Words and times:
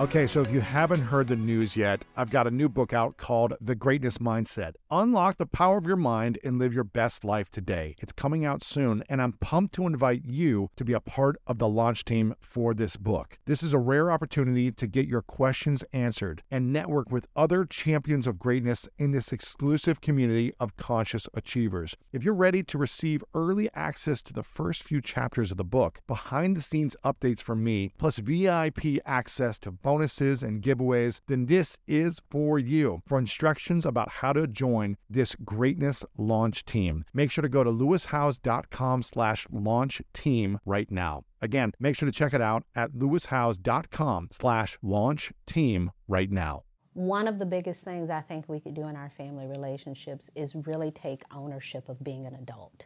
Okay, 0.00 0.28
so 0.28 0.40
if 0.40 0.52
you 0.52 0.60
haven't 0.60 1.00
heard 1.00 1.26
the 1.26 1.34
news 1.34 1.76
yet, 1.76 2.04
I've 2.16 2.30
got 2.30 2.46
a 2.46 2.52
new 2.52 2.68
book 2.68 2.92
out 2.92 3.16
called 3.16 3.54
The 3.60 3.74
Greatness 3.74 4.18
Mindset. 4.18 4.74
Unlock 4.92 5.38
the 5.38 5.44
power 5.46 5.76
of 5.76 5.88
your 5.88 5.96
mind 5.96 6.38
and 6.44 6.56
live 6.56 6.72
your 6.72 6.84
best 6.84 7.24
life 7.24 7.50
today. 7.50 7.96
It's 7.98 8.12
coming 8.12 8.44
out 8.44 8.62
soon, 8.62 9.02
and 9.08 9.20
I'm 9.20 9.32
pumped 9.32 9.74
to 9.74 9.88
invite 9.88 10.24
you 10.24 10.70
to 10.76 10.84
be 10.84 10.92
a 10.92 11.00
part 11.00 11.34
of 11.48 11.58
the 11.58 11.66
launch 11.66 12.04
team 12.04 12.36
for 12.40 12.74
this 12.74 12.96
book. 12.96 13.40
This 13.46 13.60
is 13.60 13.72
a 13.72 13.78
rare 13.80 14.12
opportunity 14.12 14.70
to 14.70 14.86
get 14.86 15.08
your 15.08 15.20
questions 15.20 15.82
answered 15.92 16.44
and 16.48 16.72
network 16.72 17.10
with 17.10 17.26
other 17.34 17.64
champions 17.64 18.28
of 18.28 18.38
greatness 18.38 18.88
in 18.98 19.10
this 19.10 19.32
exclusive 19.32 20.00
community 20.00 20.52
of 20.60 20.76
conscious 20.76 21.26
achievers. 21.34 21.96
If 22.12 22.22
you're 22.22 22.34
ready 22.34 22.62
to 22.62 22.78
receive 22.78 23.24
early 23.34 23.68
access 23.74 24.22
to 24.22 24.32
the 24.32 24.44
first 24.44 24.84
few 24.84 25.00
chapters 25.00 25.50
of 25.50 25.56
the 25.56 25.64
book, 25.64 25.98
behind 26.06 26.56
the 26.56 26.62
scenes 26.62 26.94
updates 27.04 27.40
from 27.40 27.64
me, 27.64 27.90
plus 27.98 28.18
VIP 28.18 29.00
access 29.04 29.58
to 29.58 29.72
bonuses 29.88 30.42
and 30.42 30.60
giveaways, 30.60 31.20
then 31.28 31.46
this 31.46 31.78
is 31.86 32.20
for 32.30 32.58
you. 32.58 33.00
For 33.06 33.18
instructions 33.18 33.86
about 33.86 34.10
how 34.10 34.34
to 34.34 34.46
join 34.46 34.98
this 35.08 35.34
greatness 35.46 36.04
launch 36.18 36.66
team, 36.66 37.06
make 37.14 37.30
sure 37.30 37.40
to 37.40 37.48
go 37.48 37.64
to 37.64 37.70
lewishowes.com 37.70 39.02
slash 39.02 39.46
launch 39.50 40.02
team 40.12 40.58
right 40.66 40.90
now. 40.90 41.22
Again, 41.40 41.72
make 41.80 41.96
sure 41.96 42.04
to 42.04 42.12
check 42.12 42.34
it 42.34 42.42
out 42.42 42.64
at 42.76 42.92
lewishowes.com 42.92 44.28
slash 44.30 44.76
launch 44.82 45.32
team 45.46 45.90
right 46.06 46.30
now. 46.30 46.64
One 46.92 47.26
of 47.26 47.38
the 47.38 47.46
biggest 47.46 47.82
things 47.82 48.10
I 48.10 48.20
think 48.20 48.46
we 48.46 48.60
could 48.60 48.74
do 48.74 48.88
in 48.88 48.96
our 48.96 49.08
family 49.08 49.46
relationships 49.46 50.28
is 50.34 50.54
really 50.54 50.90
take 50.90 51.22
ownership 51.34 51.88
of 51.88 52.04
being 52.04 52.26
an 52.26 52.34
adult 52.34 52.84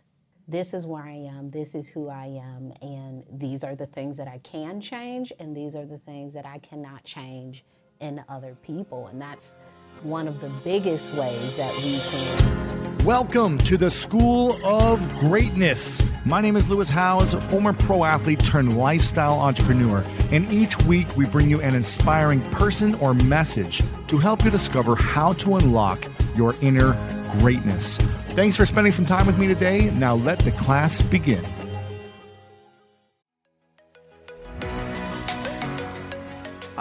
this 0.48 0.74
is 0.74 0.86
where 0.86 1.04
I 1.04 1.14
am, 1.14 1.50
this 1.50 1.74
is 1.74 1.88
who 1.88 2.08
I 2.08 2.26
am, 2.26 2.72
and 2.82 3.22
these 3.30 3.62
are 3.62 3.76
the 3.76 3.86
things 3.86 4.16
that 4.16 4.26
I 4.26 4.38
can 4.38 4.80
change, 4.80 5.32
and 5.38 5.56
these 5.56 5.76
are 5.76 5.86
the 5.86 5.98
things 5.98 6.34
that 6.34 6.44
I 6.44 6.58
cannot 6.58 7.04
change 7.04 7.64
in 8.00 8.24
other 8.28 8.56
people. 8.62 9.06
And 9.06 9.20
that's 9.20 9.56
one 10.02 10.26
of 10.26 10.40
the 10.40 10.48
biggest 10.64 11.14
ways 11.14 11.56
that 11.56 11.72
we 11.76 12.00
can. 12.00 12.62
Welcome 13.04 13.58
to 13.58 13.76
the 13.76 13.90
School 13.90 14.56
of 14.64 15.08
Greatness. 15.18 16.02
My 16.24 16.40
name 16.40 16.56
is 16.56 16.68
Lewis 16.68 16.88
Howes, 16.88 17.34
former 17.46 17.72
pro 17.72 18.04
athlete 18.04 18.44
turned 18.44 18.76
lifestyle 18.76 19.40
entrepreneur, 19.40 20.04
and 20.30 20.50
each 20.52 20.76
week 20.84 21.16
we 21.16 21.24
bring 21.24 21.50
you 21.50 21.60
an 21.60 21.74
inspiring 21.74 22.40
person 22.50 22.94
or 22.96 23.14
message 23.14 23.82
to 24.08 24.18
help 24.18 24.44
you 24.44 24.50
discover 24.50 24.96
how 24.96 25.32
to 25.34 25.56
unlock 25.56 26.00
your 26.36 26.54
inner 26.60 26.92
greatness. 27.40 27.96
Thanks 28.30 28.56
for 28.56 28.66
spending 28.66 28.92
some 28.92 29.06
time 29.06 29.26
with 29.26 29.38
me 29.38 29.46
today. 29.46 29.90
Now 29.90 30.14
let 30.14 30.38
the 30.38 30.52
class 30.52 31.02
begin. 31.02 31.44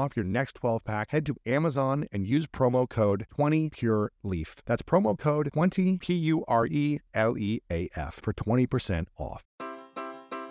your 0.15 0.25
next 0.25 0.55
12 0.55 0.83
pack, 0.83 1.11
head 1.11 1.25
to 1.27 1.35
Amazon 1.45 2.07
and 2.11 2.27
use 2.27 2.47
promo 2.47 2.89
code 2.89 3.25
20PureLeaf. 3.37 4.55
That's 4.65 4.81
promo 4.81 5.17
code 5.17 5.49
20 5.53 5.97
P 5.97 6.13
U 6.13 6.43
R 6.47 6.65
E 6.65 6.99
L 7.13 7.37
E 7.37 7.61
A 7.71 7.89
F 7.95 8.19
for 8.21 8.33
20% 8.33 9.07
off. 9.17 9.43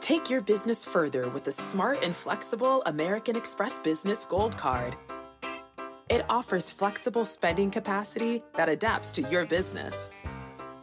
Take 0.01 0.31
your 0.31 0.41
business 0.41 0.85
further 0.85 1.29
with 1.29 1.45
the 1.45 1.53
smart 1.53 2.03
and 2.03 2.17
flexible 2.17 2.83
American 2.87 3.37
Express 3.37 3.79
Business 3.79 4.25
Gold 4.25 4.57
Card. 4.57 4.97
It 6.09 6.25
offers 6.29 6.71
flexible 6.71 7.25
spending 7.25 7.71
capacity 7.71 8.43
that 8.55 8.69
adapts 8.69 9.13
to 9.13 9.23
your 9.23 9.47
business. 9.47 10.11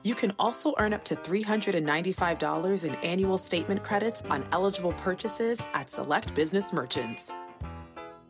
You 0.03 0.16
can 0.16 0.34
also 0.40 0.74
earn 0.78 0.94
up 0.94 1.03
to 1.06 1.16
$395 1.18 2.86
in 2.86 2.96
annual 2.96 3.38
statement 3.38 3.84
credits 3.84 4.22
on 4.30 4.46
eligible 4.53 4.94
purchases 4.94 5.62
at 5.74 5.90
select 5.90 6.34
business 6.34 6.72
merchants. 6.72 7.30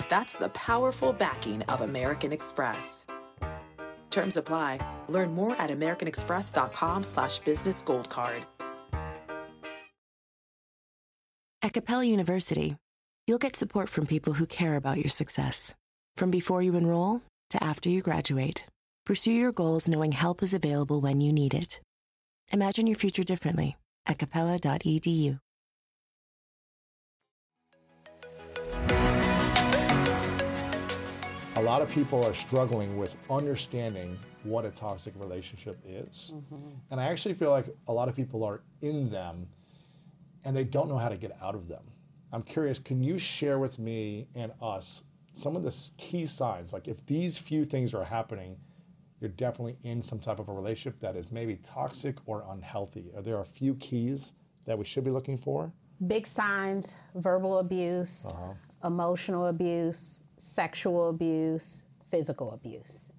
That's 0.09 0.35
the 0.35 0.49
powerful 0.49 1.13
backing 1.13 1.61
of 1.63 1.81
American 1.81 2.31
Express. 2.31 3.05
Terms 4.09 4.37
apply. 4.37 4.79
Learn 5.09 5.33
more 5.33 5.55
at 5.61 5.69
americanexpress.com 5.69 7.03
slash 7.03 7.39
business 7.39 7.81
gold 7.81 8.09
card. 8.09 8.45
At 11.61 11.73
Capella 11.73 12.05
University, 12.05 12.77
you'll 13.25 13.39
get 13.39 13.55
support 13.55 13.89
from 13.89 14.05
people 14.05 14.33
who 14.33 14.45
care 14.45 14.75
about 14.75 14.97
your 14.97 15.09
success. 15.09 15.75
From 16.15 16.31
before 16.31 16.61
you 16.61 16.75
enroll 16.75 17.21
to 17.49 17.63
after 17.63 17.89
you 17.89 18.01
graduate, 18.01 18.63
pursue 19.05 19.31
your 19.31 19.51
goals 19.51 19.87
knowing 19.87 20.13
help 20.13 20.41
is 20.41 20.53
available 20.53 21.01
when 21.01 21.19
you 21.19 21.33
need 21.33 21.53
it. 21.53 21.81
Imagine 22.53 22.87
your 22.87 22.95
future 22.95 23.23
differently 23.23 23.75
at 24.05 24.17
capella.edu. 24.17 25.39
a 31.57 31.61
lot 31.61 31.81
of 31.81 31.91
people 31.91 32.23
are 32.23 32.35
struggling 32.35 32.97
with 32.97 33.17
understanding 33.31 34.15
what 34.43 34.63
a 34.63 34.69
toxic 34.69 35.13
relationship 35.17 35.79
is. 35.83 36.33
Mm-hmm. 36.35 36.69
And 36.91 37.01
I 37.01 37.05
actually 37.05 37.33
feel 37.33 37.49
like 37.49 37.65
a 37.87 37.93
lot 37.93 38.07
of 38.07 38.15
people 38.15 38.43
are 38.43 38.61
in 38.81 39.09
them 39.09 39.47
and 40.45 40.55
they 40.55 40.63
don't 40.63 40.87
know 40.87 40.99
how 40.99 41.09
to 41.09 41.17
get 41.17 41.35
out 41.41 41.55
of 41.55 41.67
them. 41.67 41.83
I'm 42.31 42.43
curious, 42.43 42.77
can 42.77 43.01
you 43.01 43.17
share 43.17 43.57
with 43.57 43.79
me 43.79 44.27
and 44.35 44.51
us 44.61 45.01
some 45.33 45.55
of 45.55 45.63
the 45.63 45.75
key 45.97 46.27
signs? 46.27 46.73
Like, 46.73 46.87
if 46.87 47.03
these 47.07 47.39
few 47.39 47.63
things 47.63 47.91
are 47.93 48.03
happening, 48.03 48.57
you're 49.19 49.31
definitely 49.31 49.77
in 49.81 50.03
some 50.03 50.19
type 50.19 50.37
of 50.39 50.49
a 50.49 50.53
relationship 50.53 50.99
that 50.99 51.15
is 51.15 51.31
maybe 51.31 51.55
toxic 51.63 52.17
or 52.27 52.45
unhealthy. 52.47 53.11
Are 53.15 53.23
there 53.23 53.39
a 53.39 53.45
few 53.45 53.73
keys 53.75 54.33
that 54.65 54.77
we 54.77 54.85
should 54.85 55.03
be 55.03 55.09
looking 55.09 55.37
for? 55.37 55.73
Big 56.05 56.27
signs 56.27 56.95
verbal 57.15 57.57
abuse, 57.57 58.27
uh-huh. 58.27 58.53
Emotional 58.83 59.47
abuse, 59.47 60.23
sexual 60.37 61.09
abuse, 61.09 61.85
physical 62.09 62.51
abuse. 62.51 63.13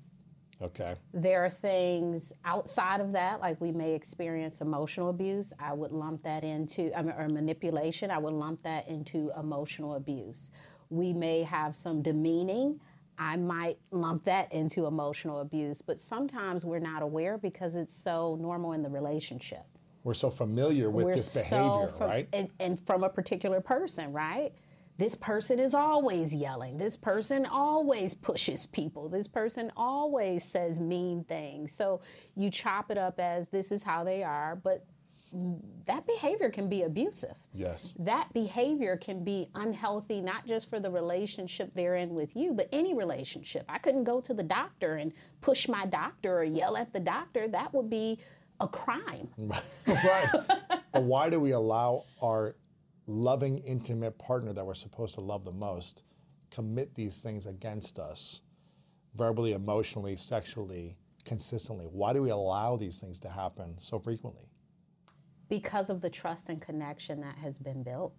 Okay. 0.61 0.97
There 1.15 1.45
are 1.45 1.51
things 1.51 2.33
outside 2.45 3.01
of 3.01 3.13
that, 3.13 3.41
like 3.41 3.61
we 3.61 3.71
may 3.71 3.95
experience 3.95 4.61
emotional 4.61 5.09
abuse. 5.11 5.53
I 5.61 5.73
would 5.73 5.93
lump 5.93 6.25
that 6.25 6.43
into, 6.43 6.97
I 6.99 7.03
mean, 7.03 7.15
or 7.17 7.29
manipulation. 7.29 8.11
I 8.11 8.19
would 8.19 8.33
lump 8.33 8.63
that 8.65 8.89
into 8.89 9.31
emotional 9.39 9.95
abuse. 9.95 10.51
We 10.91 11.13
may 11.13 11.43
have 11.45 11.77
some 11.77 12.03
demeaning. 12.03 12.81
I 13.19 13.37
might 13.37 13.79
lump 13.91 14.25
that 14.25 14.53
into 14.53 14.87
emotional 14.87 15.41
abuse, 15.41 15.83
but 15.83 16.01
sometimes 16.01 16.65
we're 16.65 16.79
not 16.79 17.03
aware 17.03 17.37
because 17.37 17.75
it's 17.75 17.97
so 17.97 18.37
normal 18.41 18.73
in 18.73 18.83
the 18.83 18.89
relationship. 18.89 19.65
We're 20.05 20.15
so 20.15 20.31
familiar 20.31 20.89
with 20.89 21.07
we're 21.07 21.15
this 21.15 21.51
behavior, 21.51 21.93
so 21.99 22.07
right? 22.07 22.29
And, 22.33 22.49
and 22.61 22.87
from 22.87 23.03
a 23.03 23.09
particular 23.09 23.61
person, 23.61 24.13
right? 24.13 24.53
This 24.99 25.15
person 25.15 25.61
is 25.61 25.75
always 25.75 26.35
yelling. 26.35 26.77
This 26.77 26.97
person 26.97 27.47
always 27.47 28.15
pushes 28.15 28.67
people. 28.67 29.09
This 29.09 29.29
person 29.29 29.71
always 29.77 30.45
says 30.45 30.81
mean 30.81 31.23
things. 31.23 31.73
So 31.73 32.01
you 32.35 32.51
chop 32.51 32.91
it 32.91 32.99
up 32.99 33.21
as 33.21 33.49
this 33.49 33.71
is 33.71 33.85
how 33.85 34.03
they 34.03 34.25
are, 34.25 34.57
but 34.57 34.85
that 35.87 36.07
behavior 36.07 36.51
can 36.51 36.69
be 36.69 36.83
abusive. 36.83 37.37
Yes. 37.55 37.95
That 37.99 38.33
behavior 38.33 38.97
can 38.97 39.23
be 39.23 39.49
unhealthy, 39.55 40.21
not 40.21 40.47
just 40.47 40.69
for 40.69 40.81
the 40.81 40.91
relationship 40.91 41.71
they're 41.75 41.97
in 41.97 42.15
with 42.15 42.35
you, 42.35 42.53
but 42.55 42.69
any 42.73 42.95
relationship. 42.95 43.65
I 43.69 43.79
couldn't 43.79 44.05
go 44.05 44.21
to 44.23 44.35
the 44.35 44.43
doctor 44.43 44.97
and 44.97 45.13
push 45.41 45.69
my 45.69 45.87
doctor 45.87 46.39
or 46.39 46.45
yell 46.45 46.77
at 46.77 46.93
the 46.93 47.01
doctor. 47.01 47.47
That 47.47 47.73
would 47.73 47.91
be 47.91 48.19
a 48.59 48.67
crime. 48.67 49.29
right. 49.87 50.29
but 50.93 51.03
why 51.05 51.31
do 51.31 51.39
we 51.39 51.53
allow 51.53 52.05
our 52.23 52.57
loving, 53.09 53.57
intimate 53.59 54.19
partner 54.19 54.53
that 54.53 54.65
we're 54.65 54.75
supposed 54.75 55.15
to 55.15 55.21
love 55.21 55.45
the 55.45 55.51
most 55.51 56.03
commit 56.51 56.95
these 56.95 57.23
things 57.23 57.47
against 57.47 57.99
us 57.99 58.43
verbally, 59.15 59.53
emotionally, 59.53 60.17
sexually, 60.17 60.97
consistently? 61.25 61.87
Why 61.87 62.13
do 62.13 62.23
we 62.23 62.31
allow 62.31 62.77
these 62.77 63.01
things 63.01 63.19
to 63.21 63.31
happen 63.31 63.77
so 63.79 63.99
frequently? 63.99 64.45
Because 65.49 65.91
of 65.91 66.03
the 66.03 66.11
trust 66.11 66.49
and 66.51 66.61
connection 66.61 67.21
that 67.23 67.37
has 67.39 67.59
been 67.59 67.83
built. 67.83 68.15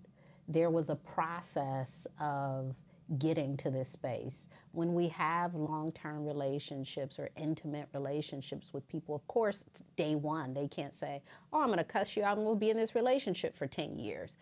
There 0.47 0.71
was 0.71 0.89
a 0.89 0.95
process 0.95 2.07
of 2.19 2.75
getting 3.17 3.57
to 3.57 3.71
this 3.71 3.89
space. 3.89 4.49
When 4.71 4.93
we 4.93 5.07
have 5.09 5.55
long 5.55 5.91
term 5.91 6.25
relationships 6.25 7.17
or 7.17 7.29
intimate 7.35 7.87
relationships 7.93 8.71
with 8.73 8.87
people, 8.87 9.15
of 9.15 9.25
course, 9.27 9.65
day 9.95 10.15
one, 10.15 10.53
they 10.53 10.67
can't 10.67 10.93
say, 10.93 11.21
Oh, 11.51 11.61
I'm 11.61 11.67
going 11.67 11.79
to 11.79 11.83
cuss 11.83 12.15
you 12.15 12.23
out 12.23 12.37
and 12.37 12.45
we'll 12.45 12.55
be 12.55 12.69
in 12.69 12.77
this 12.77 12.95
relationship 12.95 13.55
for 13.55 13.67
10 13.67 13.97
years. 13.97 14.37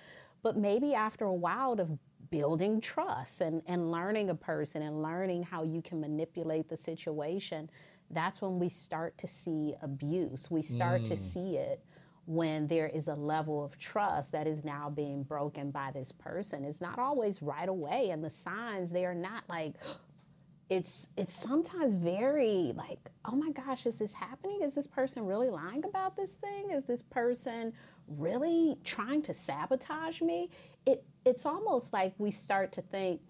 But 0.48 0.56
maybe 0.56 0.94
after 0.94 1.26
a 1.26 1.34
while 1.34 1.74
of 1.74 2.00
building 2.30 2.80
trust 2.80 3.42
and, 3.42 3.62
and 3.68 3.92
learning 3.92 4.30
a 4.30 4.36
person 4.36 4.82
and 4.82 5.02
learning 5.04 5.44
how 5.44 5.64
you 5.64 5.82
can 5.82 6.00
manipulate 6.00 6.70
the 6.70 6.78
situation, 6.78 7.70
that's 8.12 8.42
when 8.42 8.58
we 8.58 8.70
start 8.70 9.18
to 9.18 9.28
see 9.28 9.76
abuse. 9.82 10.50
We 10.50 10.62
start 10.62 11.04
to 11.08 11.16
mm. 11.16 11.18
see 11.18 11.58
it 11.58 11.84
when 12.28 12.66
there 12.68 12.88
is 12.88 13.10
a 13.10 13.14
level 13.14 13.62
of 13.62 13.78
trust 13.78 14.32
that 14.32 14.48
is 14.48 14.64
now 14.64 14.90
being 14.90 15.24
broken 15.24 15.70
by 15.70 15.92
this 15.94 16.14
person. 16.14 16.64
It's 16.64 16.80
not 16.80 16.98
always 16.98 17.42
right 17.42 17.68
away, 17.68 18.12
and 18.12 18.24
the 18.24 18.30
signs 18.30 18.90
they 18.90 19.04
are 19.04 19.14
not 19.14 19.44
like 19.50 19.74
it's 20.70 21.10
it's 21.18 21.34
sometimes 21.34 21.96
very 21.96 22.74
like 22.76 23.00
oh 23.24 23.36
my 23.38 23.50
gosh 23.52 23.86
is 23.86 24.00
this 24.00 24.14
happening 24.14 24.60
is 24.62 24.76
this 24.76 24.86
person 24.86 25.26
really 25.26 25.50
lying 25.50 25.82
about 25.86 26.18
this 26.18 26.34
thing 26.34 26.72
is 26.72 26.84
this 26.84 27.02
person 27.02 27.72
really 28.08 28.78
trying 28.84 29.22
to 29.22 29.34
sabotage 29.34 30.22
me 30.22 30.50
it 30.86 31.04
it's 31.26 31.46
almost 31.46 31.92
like 31.94 32.14
we 32.18 32.32
start 32.32 32.72
to 32.72 32.82
think 32.82 33.22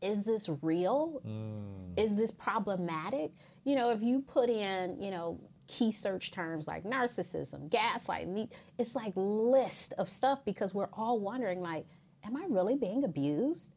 is 0.00 0.26
this 0.26 0.48
real? 0.62 1.20
Mm. 1.26 1.98
Is 1.98 2.14
this 2.14 2.30
problematic? 2.30 3.32
You 3.64 3.74
know 3.74 3.90
if 3.90 4.02
you 4.02 4.20
put 4.20 4.48
in 4.48 5.00
you 5.00 5.10
know 5.10 5.40
key 5.68 5.92
search 5.92 6.30
terms 6.30 6.66
like 6.66 6.82
narcissism 6.84 7.68
gaslighting 7.68 8.50
it's 8.78 8.96
like 8.96 9.12
list 9.14 9.92
of 9.98 10.08
stuff 10.08 10.42
because 10.46 10.72
we're 10.72 10.88
all 10.94 11.20
wondering 11.20 11.60
like 11.60 11.84
am 12.24 12.34
i 12.38 12.46
really 12.48 12.74
being 12.74 13.04
abused 13.04 13.74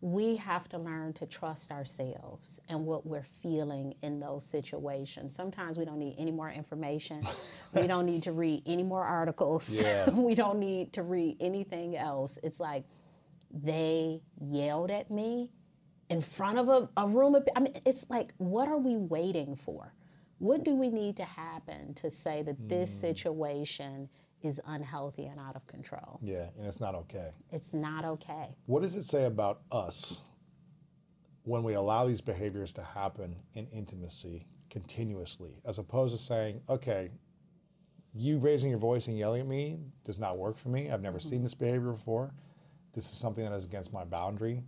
we 0.00 0.36
have 0.36 0.68
to 0.68 0.78
learn 0.78 1.12
to 1.12 1.26
trust 1.26 1.72
ourselves 1.72 2.60
and 2.68 2.86
what 2.86 3.04
we're 3.04 3.26
feeling 3.42 3.94
in 4.02 4.20
those 4.20 4.46
situations. 4.46 5.34
Sometimes 5.34 5.76
we 5.76 5.84
don't 5.84 5.98
need 5.98 6.14
any 6.18 6.30
more 6.30 6.50
information. 6.50 7.22
we 7.74 7.86
don't 7.88 8.06
need 8.06 8.22
to 8.22 8.32
read 8.32 8.62
any 8.66 8.82
more 8.82 9.04
articles. 9.04 9.82
Yeah. 9.88 10.10
we 10.10 10.34
don't 10.34 10.58
need 10.58 10.92
to 10.94 11.02
read 11.02 11.36
anything 11.40 11.96
else. 11.96 12.38
It's 12.42 12.60
like 12.60 12.84
they 13.50 14.20
yelled 14.40 14.90
at 14.90 15.10
me 15.10 15.50
in 16.10 16.20
front 16.20 16.58
of 16.58 16.68
a, 16.68 16.88
a 16.96 17.06
room 17.06 17.34
of 17.34 17.48
I 17.56 17.60
mean 17.60 17.74
it's 17.86 18.10
like 18.10 18.32
what 18.38 18.68
are 18.68 18.76
we 18.76 18.96
waiting 18.96 19.56
for? 19.56 19.94
What 20.38 20.64
do 20.64 20.74
we 20.74 20.88
need 20.88 21.16
to 21.16 21.24
happen 21.24 21.94
to 21.94 22.10
say 22.10 22.42
that 22.42 22.68
this 22.68 22.92
hmm. 22.92 22.98
situation 22.98 24.08
is 24.42 24.60
unhealthy 24.66 25.26
and 25.26 25.38
out 25.38 25.56
of 25.56 25.66
control? 25.66 26.18
Yeah, 26.22 26.48
and 26.56 26.66
it's 26.66 26.80
not 26.80 26.94
okay. 26.94 27.30
It's 27.50 27.74
not 27.74 28.04
okay. 28.04 28.54
What 28.66 28.82
does 28.82 28.96
it 28.96 29.02
say 29.02 29.24
about 29.24 29.60
us 29.70 30.20
when 31.44 31.62
we 31.62 31.74
allow 31.74 32.06
these 32.06 32.20
behaviors 32.20 32.72
to 32.74 32.82
happen 32.82 33.36
in 33.54 33.66
intimacy 33.68 34.46
continuously, 34.70 35.60
as 35.64 35.78
opposed 35.78 36.14
to 36.14 36.22
saying, 36.22 36.60
okay, 36.68 37.10
you 38.14 38.38
raising 38.38 38.70
your 38.70 38.78
voice 38.78 39.06
and 39.06 39.18
yelling 39.18 39.42
at 39.42 39.46
me 39.46 39.78
does 40.04 40.18
not 40.18 40.38
work 40.38 40.56
for 40.56 40.68
me. 40.68 40.90
I've 40.90 41.02
never 41.02 41.20
seen 41.20 41.42
this 41.42 41.54
behavior 41.54 41.92
before. 41.92 42.32
This 42.94 43.10
is 43.10 43.18
something 43.18 43.44
that 43.44 43.52
is 43.52 43.64
against 43.64 43.92
my 43.92 44.04
boundary, 44.04 44.62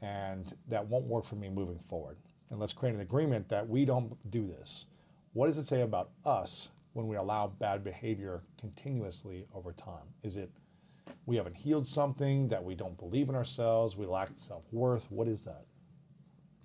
and 0.00 0.52
that 0.68 0.86
won't 0.86 1.04
work 1.04 1.24
for 1.24 1.36
me 1.36 1.48
moving 1.48 1.78
forward. 1.78 2.16
And 2.50 2.60
let's 2.60 2.72
create 2.72 2.94
an 2.94 3.00
agreement 3.00 3.48
that 3.48 3.68
we 3.68 3.84
don't 3.84 4.30
do 4.30 4.46
this. 4.46 4.86
What 5.32 5.46
does 5.46 5.58
it 5.58 5.64
say 5.64 5.80
about 5.80 6.10
us 6.24 6.68
when 6.92 7.06
we 7.06 7.16
allow 7.16 7.46
bad 7.46 7.82
behavior 7.82 8.42
continuously 8.58 9.46
over 9.54 9.72
time? 9.72 10.14
Is 10.22 10.36
it 10.36 10.50
we 11.26 11.36
haven't 11.36 11.56
healed 11.56 11.86
something, 11.86 12.48
that 12.48 12.62
we 12.62 12.74
don't 12.74 12.98
believe 12.98 13.28
in 13.28 13.34
ourselves, 13.34 13.96
we 13.96 14.06
lack 14.06 14.30
self 14.36 14.64
worth? 14.72 15.10
What 15.10 15.28
is 15.28 15.42
that? 15.42 15.64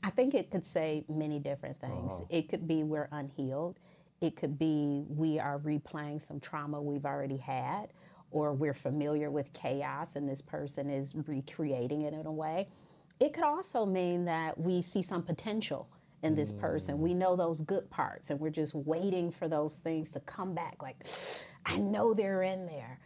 I 0.03 0.09
think 0.09 0.35
it 0.35 0.51
could 0.51 0.65
say 0.65 1.05
many 1.09 1.39
different 1.39 1.79
things. 1.79 2.13
Uh-huh. 2.13 2.25
It 2.29 2.49
could 2.49 2.67
be 2.67 2.83
we're 2.83 3.09
unhealed. 3.11 3.79
It 4.21 4.35
could 4.35 4.57
be 4.57 5.05
we 5.09 5.39
are 5.39 5.59
replaying 5.59 6.21
some 6.21 6.39
trauma 6.39 6.81
we've 6.81 7.05
already 7.05 7.37
had, 7.37 7.87
or 8.31 8.53
we're 8.53 8.73
familiar 8.73 9.29
with 9.29 9.53
chaos 9.53 10.15
and 10.15 10.27
this 10.27 10.41
person 10.41 10.89
is 10.89 11.15
recreating 11.27 12.01
it 12.03 12.13
in 12.13 12.25
a 12.25 12.31
way. 12.31 12.67
It 13.19 13.33
could 13.33 13.43
also 13.43 13.85
mean 13.85 14.25
that 14.25 14.59
we 14.59 14.81
see 14.81 15.01
some 15.01 15.23
potential 15.23 15.87
in 16.23 16.35
this 16.35 16.51
person. 16.51 16.99
We 16.99 17.13
know 17.13 17.35
those 17.35 17.61
good 17.61 17.89
parts 17.89 18.29
and 18.29 18.39
we're 18.39 18.49
just 18.49 18.73
waiting 18.73 19.31
for 19.31 19.47
those 19.47 19.77
things 19.77 20.11
to 20.11 20.19
come 20.21 20.53
back. 20.53 20.81
Like, 20.81 21.05
I 21.65 21.77
know 21.77 22.13
they're 22.13 22.43
in 22.43 22.65
there. 22.65 22.99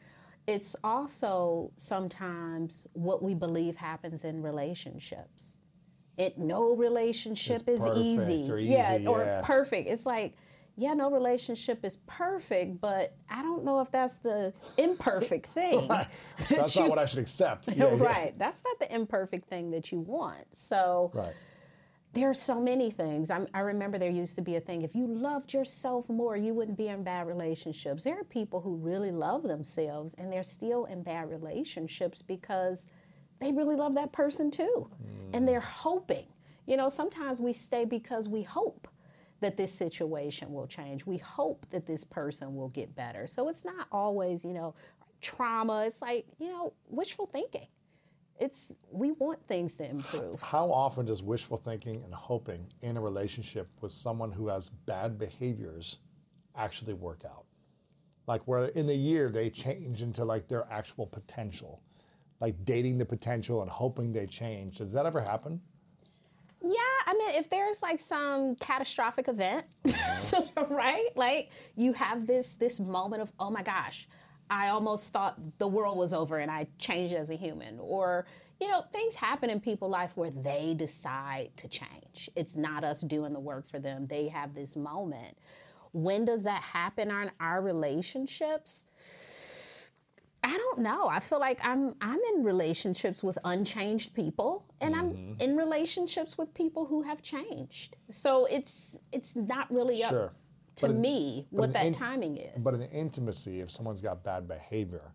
It's 0.47 0.75
also 0.83 1.71
sometimes 1.75 2.87
what 2.93 3.21
we 3.21 3.33
believe 3.33 3.75
happens 3.75 4.23
in 4.23 4.41
relationships 4.41 5.59
it 6.17 6.37
no 6.37 6.75
relationship 6.75 7.61
It's 7.67 7.85
is 7.85 7.97
easy. 7.97 8.51
or 8.51 8.59
yeah, 8.59 8.95
easy, 8.95 9.07
or 9.07 9.41
perfect. 9.43 9.89
It's 9.89 10.05
like, 10.05 10.35
yeah, 10.77 10.93
no 10.93 11.11
relationship 11.11 11.83
is 11.83 11.97
perfect, 12.07 12.79
but 12.79 13.15
I 13.29 13.41
don't 13.41 13.63
know 13.63 13.79
if 13.79 13.91
that's 13.91 14.17
the 14.17 14.53
imperfect 14.77 15.45
thing. 15.53 15.87
That's 16.49 16.77
not 16.77 16.89
what 16.89 16.99
I 16.99 17.05
should 17.05 17.19
accept. 17.19 17.67
Yeah, 17.75 17.93
yeah. 17.95 18.03
right. 18.03 18.37
That's 18.37 18.63
not 18.63 18.79
the 18.79 18.93
imperfect 18.93 19.47
thing 19.47 19.71
that 19.71 19.91
you 19.91 19.99
want. 19.99 20.45
So 20.51 21.11
Right. 21.13 21.33
There 22.13 22.29
are 22.29 22.33
so 22.33 22.59
many 22.59 22.91
things. 22.91 23.31
I'm, 23.31 23.47
I 23.53 23.61
remember 23.61 23.97
there 23.97 24.09
used 24.09 24.35
to 24.35 24.41
be 24.41 24.57
a 24.57 24.59
thing 24.59 24.81
if 24.81 24.95
you 24.95 25.07
loved 25.07 25.53
yourself 25.53 26.09
more, 26.09 26.35
you 26.35 26.53
wouldn't 26.53 26.77
be 26.77 26.89
in 26.89 27.03
bad 27.03 27.27
relationships. 27.27 28.03
There 28.03 28.19
are 28.19 28.25
people 28.25 28.59
who 28.59 28.75
really 28.75 29.11
love 29.11 29.43
themselves 29.43 30.13
and 30.17 30.31
they're 30.31 30.43
still 30.43 30.85
in 30.85 31.03
bad 31.03 31.29
relationships 31.29 32.21
because 32.21 32.89
they 33.39 33.51
really 33.51 33.75
love 33.75 33.95
that 33.95 34.11
person 34.11 34.51
too. 34.51 34.89
And 35.33 35.43
mm. 35.43 35.47
they're 35.47 35.61
hoping. 35.61 36.27
You 36.65 36.77
know, 36.77 36.89
sometimes 36.89 37.39
we 37.39 37.53
stay 37.53 37.85
because 37.85 38.27
we 38.27 38.43
hope 38.43 38.87
that 39.39 39.57
this 39.57 39.73
situation 39.73 40.53
will 40.53 40.67
change. 40.67 41.05
We 41.05 41.17
hope 41.17 41.65
that 41.71 41.87
this 41.87 42.03
person 42.03 42.55
will 42.55 42.69
get 42.69 42.95
better. 42.95 43.25
So 43.25 43.47
it's 43.47 43.65
not 43.65 43.87
always, 43.91 44.43
you 44.43 44.53
know, 44.53 44.75
trauma. 45.21 45.85
It's 45.85 46.01
like, 46.01 46.25
you 46.39 46.49
know, 46.49 46.73
wishful 46.89 47.25
thinking. 47.25 47.67
It's 48.41 48.75
we 48.91 49.11
want 49.11 49.47
things 49.47 49.75
to 49.75 49.87
improve. 49.87 50.41
How 50.41 50.71
often 50.71 51.05
does 51.05 51.21
wishful 51.21 51.57
thinking 51.57 52.03
and 52.03 52.11
hoping 52.11 52.65
in 52.81 52.97
a 52.97 53.01
relationship 53.01 53.69
with 53.81 53.91
someone 53.91 54.31
who 54.31 54.47
has 54.47 54.69
bad 54.69 55.19
behaviors 55.19 55.99
actually 56.55 56.95
work 56.95 57.21
out? 57.23 57.45
Like 58.25 58.41
where 58.47 58.65
in 58.65 58.87
the 58.87 58.95
year 58.95 59.29
they 59.29 59.51
change 59.51 60.01
into 60.01 60.25
like 60.25 60.47
their 60.47 60.67
actual 60.71 61.05
potential, 61.05 61.83
like 62.39 62.65
dating 62.65 62.97
the 62.97 63.05
potential 63.05 63.61
and 63.61 63.69
hoping 63.69 64.11
they 64.11 64.25
change. 64.25 64.79
Does 64.79 64.91
that 64.93 65.05
ever 65.05 65.21
happen? 65.21 65.61
Yeah, 66.63 66.77
I 67.05 67.13
mean, 67.13 67.31
if 67.35 67.47
there's 67.47 67.83
like 67.83 67.99
some 67.99 68.55
catastrophic 68.55 69.27
event, 69.27 69.65
mm-hmm. 69.87 70.73
right? 70.73 71.09
Like 71.15 71.51
you 71.75 71.93
have 71.93 72.25
this 72.25 72.55
this 72.55 72.79
moment 72.79 73.21
of, 73.21 73.31
oh 73.39 73.51
my 73.51 73.61
gosh, 73.61 74.07
I 74.51 74.67
almost 74.67 75.13
thought 75.13 75.39
the 75.59 75.67
world 75.67 75.97
was 75.97 76.13
over 76.13 76.37
and 76.37 76.51
I 76.51 76.67
changed 76.77 77.13
as 77.13 77.29
a 77.29 77.35
human. 77.35 77.79
Or, 77.79 78.25
you 78.59 78.67
know, 78.67 78.83
things 78.91 79.15
happen 79.15 79.49
in 79.49 79.61
people's 79.61 79.91
life 79.91 80.11
where 80.15 80.29
they 80.29 80.75
decide 80.77 81.51
to 81.55 81.69
change. 81.69 82.29
It's 82.35 82.57
not 82.57 82.83
us 82.83 82.99
doing 82.99 83.31
the 83.31 83.39
work 83.39 83.69
for 83.69 83.79
them. 83.79 84.07
They 84.07 84.27
have 84.27 84.53
this 84.53 84.75
moment. 84.75 85.37
When 85.93 86.25
does 86.25 86.43
that 86.43 86.61
happen 86.61 87.09
on 87.09 87.31
our 87.39 87.61
relationships? 87.61 88.85
I 90.43 90.57
don't 90.57 90.79
know. 90.79 91.07
I 91.07 91.19
feel 91.19 91.39
like 91.39 91.59
I'm 91.63 91.95
I'm 92.01 92.19
in 92.35 92.43
relationships 92.43 93.23
with 93.23 93.37
unchanged 93.45 94.13
people 94.15 94.65
and 94.81 94.95
I'm 94.95 95.11
mm-hmm. 95.11 95.33
in 95.39 95.55
relationships 95.55 96.37
with 96.37 96.53
people 96.53 96.87
who 96.87 97.03
have 97.03 97.21
changed. 97.21 97.95
So 98.09 98.45
it's 98.45 98.99
it's 99.11 99.35
not 99.35 99.71
really 99.71 100.03
up 100.03 100.09
Sure. 100.09 100.33
To 100.81 100.87
But 100.87 100.95
me 100.97 101.47
what 101.49 101.73
that 101.73 101.85
in- 101.85 101.93
timing 101.93 102.37
is. 102.37 102.61
But 102.63 102.73
in 102.75 102.83
intimacy, 102.83 103.61
if 103.61 103.71
someone's 103.71 104.01
got 104.01 104.23
bad 104.23 104.47
behavior, 104.47 105.13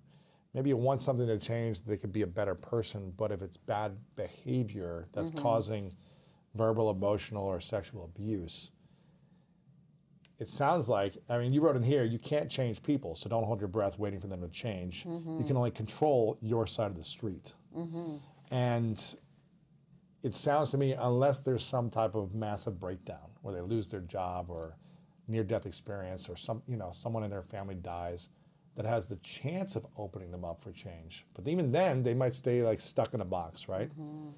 maybe 0.54 0.70
you 0.70 0.76
want 0.76 1.02
something 1.02 1.26
to 1.26 1.38
change, 1.38 1.82
they 1.82 1.96
could 1.96 2.12
be 2.12 2.22
a 2.22 2.26
better 2.26 2.54
person. 2.54 3.12
But 3.16 3.30
if 3.32 3.42
it's 3.42 3.56
bad 3.56 3.96
behavior 4.16 5.06
that's 5.12 5.30
Mm-hmm. 5.30 5.42
causing 5.42 5.94
verbal, 6.54 6.90
emotional, 6.90 7.44
or 7.44 7.60
sexual 7.60 8.04
abuse, 8.04 8.70
it 10.38 10.48
sounds 10.48 10.88
like, 10.88 11.16
I 11.30 11.38
mean, 11.38 11.52
you 11.54 11.60
wrote 11.62 11.76
in 11.76 11.82
here, 11.82 12.04
you 12.04 12.18
can't 12.18 12.50
change 12.50 12.82
people, 12.82 13.14
so 13.14 13.28
don't 13.28 13.44
hold 13.44 13.60
your 13.60 13.68
breath 13.68 13.98
waiting 13.98 14.20
for 14.20 14.26
them 14.26 14.42
to 14.42 14.48
change. 14.48 15.04
Mm-hmm. 15.04 15.38
You 15.38 15.44
can 15.44 15.56
only 15.56 15.70
control 15.70 16.36
your 16.42 16.66
side 16.66 16.90
of 16.90 16.96
the 16.96 17.04
street. 17.04 17.54
And 18.50 19.14
it 20.22 20.34
sounds 20.34 20.70
to 20.70 20.78
me, 20.78 20.92
unless 20.92 21.40
there's 21.40 21.64
some 21.64 21.90
type 21.90 22.14
of 22.14 22.34
massive 22.34 22.78
breakdown 22.80 23.30
where 23.42 23.54
they 23.54 23.60
lose 23.60 23.88
their 23.88 24.00
job 24.00 24.46
or 24.50 24.76
near 25.28 25.44
death 25.44 25.66
experience 25.66 26.28
or 26.28 26.36
some, 26.36 26.62
you 26.66 26.76
know, 26.76 26.90
someone 26.92 27.24
in 27.24 27.30
their 27.30 27.42
family 27.42 27.74
dies 27.74 28.28
that 28.76 28.84
has 28.84 29.08
the 29.08 29.16
chance 29.16 29.74
of 29.74 29.86
opening 29.96 30.30
them 30.30 30.44
up 30.44 30.60
for 30.60 30.70
change. 30.70 31.26
But 31.34 31.48
even 31.48 31.72
then, 31.72 32.02
they 32.02 32.14
might 32.14 32.34
stay 32.34 32.62
like 32.62 32.80
stuck 32.80 33.14
in 33.14 33.20
a 33.20 33.24
box, 33.24 33.68
right? 33.68 33.90
Mm-hmm. 33.90 34.28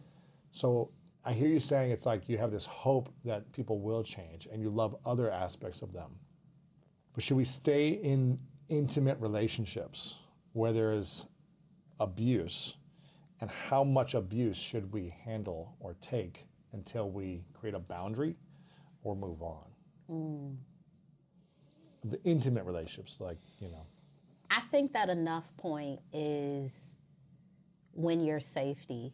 So 0.50 0.90
I 1.24 1.32
hear 1.32 1.48
you 1.48 1.58
saying 1.58 1.90
it's 1.90 2.06
like 2.06 2.28
you 2.28 2.38
have 2.38 2.52
this 2.52 2.66
hope 2.66 3.12
that 3.24 3.52
people 3.52 3.80
will 3.80 4.02
change 4.02 4.48
and 4.50 4.62
you 4.62 4.70
love 4.70 4.96
other 5.04 5.30
aspects 5.30 5.82
of 5.82 5.92
them. 5.92 6.20
But 7.12 7.24
should 7.24 7.36
we 7.36 7.44
stay 7.44 7.88
in 7.88 8.40
intimate 8.68 9.18
relationships 9.20 10.16
where 10.52 10.72
there 10.72 10.92
is 10.92 11.26
abuse? 11.98 12.76
And 13.40 13.50
how 13.50 13.84
much 13.84 14.14
abuse 14.14 14.56
should 14.56 14.92
we 14.92 15.14
handle 15.24 15.76
or 15.80 15.96
take 16.00 16.46
until 16.72 17.10
we 17.10 17.44
create 17.54 17.74
a 17.74 17.80
boundary 17.80 18.36
or 19.02 19.14
move 19.14 19.42
on? 19.42 19.66
Mm. 20.10 20.56
The 22.04 22.22
intimate 22.24 22.64
relationships, 22.64 23.20
like, 23.20 23.38
you 23.60 23.68
know, 23.68 23.86
I 24.50 24.60
think 24.60 24.92
that 24.92 25.08
enough 25.08 25.54
point 25.56 26.00
is 26.12 26.98
when 27.92 28.20
your 28.20 28.40
safety 28.40 29.12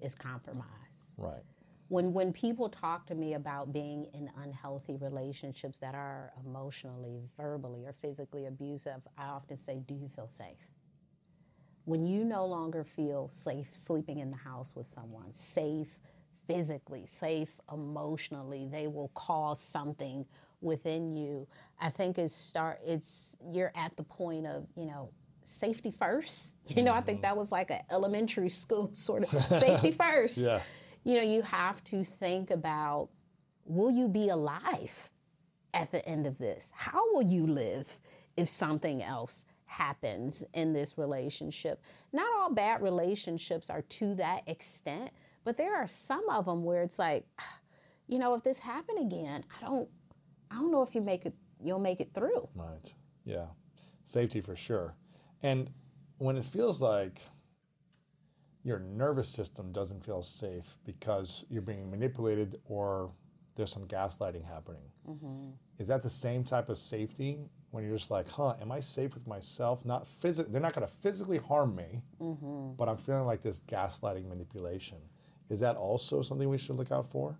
is 0.00 0.14
compromised. 0.14 1.14
Right. 1.18 1.42
When 1.88 2.12
when 2.12 2.32
people 2.32 2.68
talk 2.68 3.06
to 3.06 3.14
me 3.14 3.34
about 3.34 3.72
being 3.72 4.06
in 4.14 4.30
unhealthy 4.42 4.96
relationships 4.96 5.78
that 5.78 5.94
are 5.94 6.32
emotionally, 6.44 7.22
verbally, 7.36 7.84
or 7.84 7.92
physically 7.92 8.46
abusive, 8.46 9.06
I 9.18 9.26
often 9.26 9.56
say, 9.56 9.80
"Do 9.80 9.94
you 9.94 10.08
feel 10.08 10.28
safe?" 10.28 10.70
When 11.84 12.06
you 12.06 12.24
no 12.24 12.46
longer 12.46 12.82
feel 12.82 13.28
safe 13.28 13.74
sleeping 13.74 14.18
in 14.18 14.30
the 14.30 14.38
house 14.38 14.74
with 14.74 14.86
someone, 14.86 15.34
safe 15.34 16.00
physically, 16.46 17.06
safe 17.06 17.60
emotionally, 17.70 18.66
they 18.66 18.88
will 18.88 19.08
cause 19.08 19.60
something 19.60 20.26
within 20.64 21.14
you. 21.14 21.46
I 21.80 21.90
think 21.90 22.18
it's 22.18 22.34
start 22.34 22.80
it's 22.84 23.36
you're 23.48 23.72
at 23.76 23.96
the 23.96 24.02
point 24.02 24.46
of, 24.46 24.66
you 24.74 24.86
know, 24.86 25.10
safety 25.44 25.90
first. 25.90 26.56
You 26.66 26.82
know, 26.82 26.92
I 26.92 27.02
think 27.02 27.22
that 27.22 27.36
was 27.36 27.52
like 27.52 27.70
an 27.70 27.82
elementary 27.90 28.48
school 28.48 28.90
sort 28.94 29.22
of 29.22 29.28
safety 29.30 29.90
first. 30.04 30.38
Yeah. 30.38 30.60
You 31.04 31.16
know, 31.18 31.22
you 31.22 31.42
have 31.42 31.84
to 31.84 32.02
think 32.02 32.50
about 32.50 33.10
will 33.66 33.90
you 33.90 34.08
be 34.08 34.28
alive 34.28 35.10
at 35.72 35.90
the 35.92 36.06
end 36.08 36.26
of 36.26 36.38
this? 36.38 36.70
How 36.74 37.12
will 37.12 37.22
you 37.22 37.46
live 37.46 37.98
if 38.36 38.48
something 38.48 39.02
else 39.02 39.44
happens 39.66 40.44
in 40.54 40.72
this 40.72 40.96
relationship? 40.96 41.82
Not 42.12 42.26
all 42.38 42.52
bad 42.52 42.82
relationships 42.82 43.70
are 43.70 43.82
to 43.82 44.14
that 44.16 44.42
extent, 44.46 45.10
but 45.44 45.56
there 45.56 45.76
are 45.76 45.86
some 45.86 46.28
of 46.30 46.46
them 46.46 46.64
where 46.64 46.82
it's 46.82 46.98
like, 46.98 47.26
you 48.06 48.18
know, 48.18 48.34
if 48.34 48.42
this 48.42 48.58
happened 48.58 49.00
again, 49.00 49.44
I 49.56 49.66
don't 49.66 49.88
I 50.54 50.58
don't 50.58 50.70
know 50.70 50.82
if 50.82 50.94
you 50.94 51.00
make 51.00 51.26
it 51.26 51.34
you'll 51.62 51.78
make 51.78 52.00
it 52.00 52.10
through. 52.14 52.48
Right. 52.54 52.92
Yeah. 53.24 53.46
Safety 54.04 54.40
for 54.40 54.54
sure. 54.54 54.94
And 55.42 55.70
when 56.18 56.36
it 56.36 56.44
feels 56.44 56.80
like 56.80 57.20
your 58.62 58.78
nervous 58.78 59.28
system 59.28 59.72
doesn't 59.72 60.04
feel 60.04 60.22
safe 60.22 60.76
because 60.84 61.44
you're 61.48 61.62
being 61.62 61.90
manipulated 61.90 62.56
or 62.66 63.12
there's 63.56 63.72
some 63.72 63.86
gaslighting 63.86 64.44
happening, 64.44 64.82
mm-hmm. 65.08 65.50
is 65.78 65.88
that 65.88 66.02
the 66.02 66.10
same 66.10 66.44
type 66.44 66.68
of 66.68 66.78
safety 66.78 67.38
when 67.70 67.84
you're 67.84 67.96
just 67.96 68.10
like, 68.10 68.30
huh, 68.30 68.54
am 68.60 68.70
I 68.70 68.80
safe 68.80 69.14
with 69.14 69.26
myself? 69.26 69.84
Not 69.84 70.06
physic. 70.06 70.50
They're 70.50 70.60
not 70.60 70.74
going 70.74 70.86
to 70.86 70.92
physically 70.92 71.38
harm 71.38 71.74
me, 71.74 72.02
mm-hmm. 72.20 72.74
but 72.76 72.88
I'm 72.88 72.96
feeling 72.96 73.26
like 73.26 73.42
this 73.42 73.60
gaslighting 73.60 74.28
manipulation. 74.28 74.98
Is 75.50 75.60
that 75.60 75.76
also 75.76 76.22
something 76.22 76.48
we 76.48 76.58
should 76.58 76.76
look 76.76 76.92
out 76.92 77.10
for? 77.10 77.38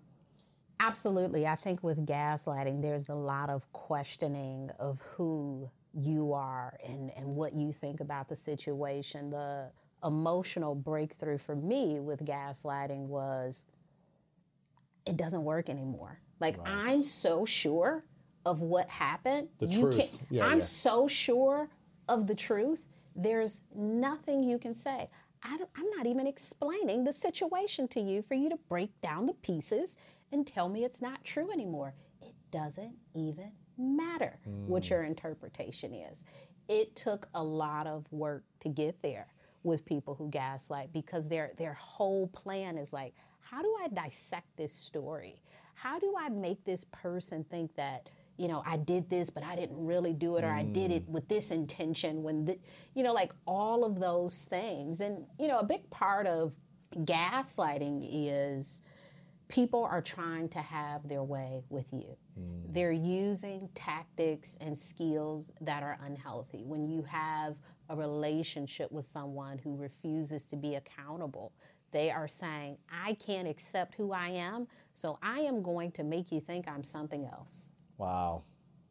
Absolutely. 0.79 1.47
I 1.47 1.55
think 1.55 1.83
with 1.83 2.05
gaslighting, 2.05 2.81
there's 2.81 3.09
a 3.09 3.15
lot 3.15 3.49
of 3.49 3.71
questioning 3.71 4.69
of 4.79 5.01
who 5.01 5.69
you 5.93 6.33
are 6.33 6.77
and, 6.85 7.11
and 7.15 7.25
what 7.35 7.53
you 7.53 7.71
think 7.71 8.01
about 8.01 8.27
the 8.27 8.35
situation. 8.35 9.29
The 9.29 9.69
emotional 10.03 10.75
breakthrough 10.75 11.37
for 11.37 11.55
me 11.55 11.99
with 11.99 12.23
gaslighting 12.25 13.07
was 13.07 13.65
it 15.05 15.17
doesn't 15.17 15.43
work 15.43 15.69
anymore. 15.69 16.19
Like, 16.39 16.57
I'm 16.65 17.03
so 17.03 17.45
sure 17.45 18.03
of 18.45 18.61
what 18.61 18.89
happened. 18.89 19.47
The 19.59 19.67
you 19.67 19.81
truth. 19.81 19.97
Can't, 19.97 20.21
Yeah, 20.29 20.45
I'm 20.45 20.55
yeah. 20.55 20.59
so 20.59 21.07
sure 21.07 21.69
of 22.09 22.27
the 22.27 22.35
truth. 22.35 22.85
There's 23.15 23.61
nothing 23.73 24.43
you 24.43 24.59
can 24.59 24.75
say. 24.75 25.09
I 25.41 25.57
don't, 25.57 25.69
I'm 25.77 25.89
not 25.95 26.07
even 26.07 26.27
explaining 26.27 27.03
the 27.03 27.13
situation 27.13 27.87
to 27.89 27.99
you 28.01 28.21
for 28.21 28.33
you 28.33 28.49
to 28.49 28.57
break 28.67 28.99
down 29.01 29.27
the 29.27 29.33
pieces 29.33 29.97
and 30.31 30.45
tell 30.45 30.69
me 30.69 30.83
it's 30.83 31.01
not 31.01 31.23
true 31.23 31.51
anymore. 31.51 31.93
It 32.21 32.33
doesn't 32.51 32.95
even 33.13 33.51
matter 33.77 34.39
what 34.67 34.83
mm. 34.83 34.89
your 34.89 35.03
interpretation 35.03 35.93
is. 35.93 36.25
It 36.67 36.95
took 36.95 37.27
a 37.33 37.43
lot 37.43 37.87
of 37.87 38.11
work 38.11 38.43
to 38.61 38.69
get 38.69 39.01
there 39.01 39.27
with 39.63 39.85
people 39.85 40.15
who 40.15 40.29
gaslight 40.29 40.93
because 40.93 41.27
their 41.27 41.51
their 41.57 41.73
whole 41.73 42.27
plan 42.27 42.77
is 42.77 42.93
like, 42.93 43.13
how 43.41 43.61
do 43.61 43.75
I 43.83 43.87
dissect 43.89 44.47
this 44.57 44.73
story? 44.73 45.41
How 45.73 45.99
do 45.99 46.15
I 46.17 46.29
make 46.29 46.63
this 46.63 46.85
person 46.85 47.43
think 47.43 47.75
that 47.75 48.09
you 48.37 48.47
know 48.47 48.63
I 48.65 48.77
did 48.77 49.09
this, 49.09 49.29
but 49.29 49.43
I 49.43 49.55
didn't 49.55 49.83
really 49.85 50.13
do 50.13 50.37
it, 50.37 50.43
or 50.43 50.51
I 50.51 50.63
did 50.63 50.91
it 50.91 51.07
mm. 51.07 51.09
with 51.09 51.27
this 51.27 51.51
intention? 51.51 52.23
When 52.23 52.45
the, 52.45 52.59
you 52.93 53.03
know, 53.03 53.13
like 53.13 53.31
all 53.45 53.83
of 53.83 53.99
those 53.99 54.45
things, 54.45 55.01
and 55.01 55.25
you 55.39 55.47
know, 55.47 55.59
a 55.59 55.65
big 55.65 55.89
part 55.89 56.27
of 56.27 56.53
gaslighting 56.95 58.07
is 58.09 58.81
people 59.47 59.83
are 59.83 60.01
trying 60.01 60.49
to 60.49 60.59
have 60.59 61.07
their 61.07 61.23
way 61.23 61.63
with 61.69 61.93
you. 61.93 62.17
They're 62.69 62.91
using 62.91 63.69
tactics 63.75 64.57
and 64.59 64.77
skills 64.77 65.51
that 65.61 65.83
are 65.83 65.97
unhealthy. 66.03 66.63
When 66.65 66.87
you 66.87 67.03
have 67.03 67.55
a 67.89 67.95
relationship 67.95 68.91
with 68.91 69.05
someone 69.05 69.57
who 69.59 69.75
refuses 69.77 70.45
to 70.47 70.55
be 70.57 70.75
accountable, 70.75 71.53
they 71.91 72.11
are 72.11 72.27
saying, 72.27 72.77
I 72.91 73.13
can't 73.13 73.47
accept 73.47 73.95
who 73.95 74.11
I 74.11 74.29
am, 74.29 74.67
so 74.93 75.17
I 75.21 75.39
am 75.41 75.61
going 75.61 75.91
to 75.93 76.03
make 76.03 76.31
you 76.31 76.41
think 76.41 76.67
I'm 76.67 76.83
something 76.83 77.25
else. 77.25 77.71
Wow. 77.97 78.43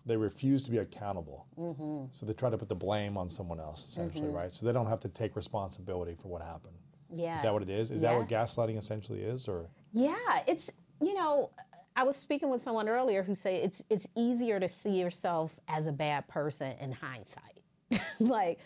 They 0.06 0.16
refuse 0.16 0.62
to 0.62 0.70
be 0.70 0.78
accountable. 0.78 1.46
Mm-hmm. 1.58 2.06
So 2.12 2.24
they 2.24 2.32
try 2.32 2.48
to 2.48 2.56
put 2.56 2.68
the 2.68 2.74
blame 2.74 3.18
on 3.18 3.28
someone 3.28 3.60
else, 3.60 3.84
essentially, 3.84 4.28
Mm-hmm. 4.28 4.36
right? 4.36 4.52
So 4.54 4.64
they 4.64 4.72
don't 4.72 4.86
have 4.86 5.00
to 5.00 5.08
take 5.08 5.36
responsibility 5.36 6.14
for 6.14 6.28
what 6.28 6.40
happened. 6.40 6.76
Yeah. 7.14 7.34
Is 7.34 7.42
that 7.42 7.52
what 7.52 7.62
it 7.62 7.70
is? 7.70 7.90
Is 7.90 8.02
that 8.02 8.16
what 8.16 8.28
gaslighting 8.28 8.78
essentially 8.78 9.20
is? 9.20 9.48
Or 9.48 9.68
Yeah, 9.94 10.16
it's 10.48 10.72
you 11.02 11.14
know, 11.14 11.50
I 11.96 12.04
was 12.04 12.16
speaking 12.16 12.50
with 12.50 12.62
someone 12.62 12.88
earlier 12.88 13.24
who 13.24 13.34
said 13.36 13.54
it's 13.64 13.84
it's 13.90 14.08
easier 14.16 14.60
to 14.60 14.68
see 14.68 15.00
yourself 15.00 15.60
as 15.68 15.88
a 15.88 15.92
bad 15.92 16.28
person 16.28 16.74
in 16.80 16.92
hindsight. 16.92 17.60
like, 18.20 18.60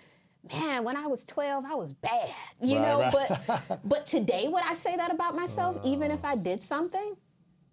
man, 0.53 0.85
when 0.85 0.97
I 0.97 1.09
was 1.09 1.27
12, 1.27 1.67
I 1.67 1.77
was 1.77 1.93
bad. 1.93 2.31
You 2.63 2.79
Right, 2.79 2.83
know, 2.83 3.01
right. 3.01 3.13
but 3.13 3.81
but 3.85 4.07
today 4.07 4.47
would 4.49 4.65
I 4.65 4.75
say 4.75 4.97
that 4.97 5.13
about 5.13 5.37
myself 5.37 5.79
even 5.85 6.13
if 6.13 6.25
uh. 6.25 6.29
I 6.29 6.37
did 6.37 6.63
something? 6.63 7.17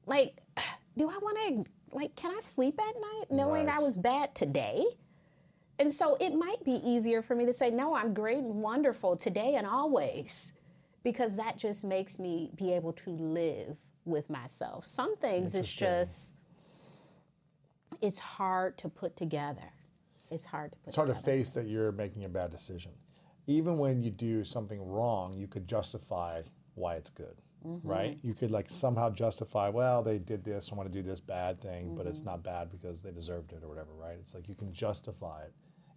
Like, 0.08 0.38
do 0.98 1.10
I 1.10 1.20
want 1.20 1.66
to 1.66 1.72
like 1.98 2.16
can 2.18 2.32
I 2.36 2.42
sleep 2.42 2.80
at 2.80 2.96
night 2.96 3.26
knowing 3.32 3.70
I 3.70 3.80
was 3.80 3.98
bad 3.98 4.36
today? 4.36 4.86
And 5.80 5.94
so 5.94 6.18
it 6.22 6.36
might 6.36 6.64
be 6.66 6.82
easier 6.86 7.24
for 7.24 7.36
me 7.36 7.46
to 7.48 7.54
say, 7.54 7.72
no, 7.72 7.96
I'm 7.96 8.14
great 8.16 8.40
and 8.40 8.64
wonderful 8.64 9.18
today 9.18 9.56
and 9.58 9.68
always, 9.68 10.55
because 11.06 11.38
that 11.38 11.56
just 11.56 11.86
makes 11.86 12.20
me 12.20 12.50
be 12.56 12.74
able 12.74 12.92
to 12.92 13.12
live 13.12 13.78
with 14.06 14.28
myself. 14.30 14.84
Some 14.84 15.16
things 15.18 15.54
it's 15.54 15.72
just, 15.72 16.38
it's 18.02 18.18
hard 18.20 18.78
to 18.80 18.90
put 18.90 19.16
together. 19.16 19.72
It's 20.32 20.46
hard 20.46 20.72
to 20.72 20.78
put 20.80 20.88
it's 20.88 20.96
hard 20.96 21.10
to 21.10 21.16
face 21.16 21.52
that 21.52 21.68
you're 21.68 21.92
making 21.92 22.26
a 22.26 22.30
bad 22.30 22.50
decision. 22.50 22.92
Even 23.46 23.78
when 23.78 24.02
you 24.02 24.10
do 24.10 24.44
something 24.44 24.82
wrong, 24.82 25.34
you 25.36 25.48
could 25.48 25.68
justify 25.68 26.42
why 26.74 26.96
it's 26.96 27.10
good, 27.10 27.36
Mm-hmm. 27.66 27.88
right? 27.88 28.18
You 28.24 28.34
could 28.34 28.50
like 28.52 28.70
somehow 28.70 29.12
justify, 29.12 29.70
well, 29.70 30.02
they 30.04 30.18
did 30.20 30.44
this, 30.44 30.72
I 30.72 30.76
want 30.76 30.92
to 30.92 30.94
do 30.94 31.02
this 31.08 31.20
bad 31.20 31.62
thing, 31.62 31.96
but 31.96 32.08
it's 32.08 32.22
Mm-hmm. 32.22 32.30
not 32.32 32.44
bad 32.44 32.72
because 32.72 33.04
they 33.04 33.12
deserved 33.12 33.54
it 33.54 33.64
or 33.64 33.68
whatever, 33.70 33.94
right? 33.94 34.18
It's 34.20 34.34
like 34.36 34.50
you 34.50 34.56
can 34.56 34.74
justify 34.74 35.44
it 35.44 35.54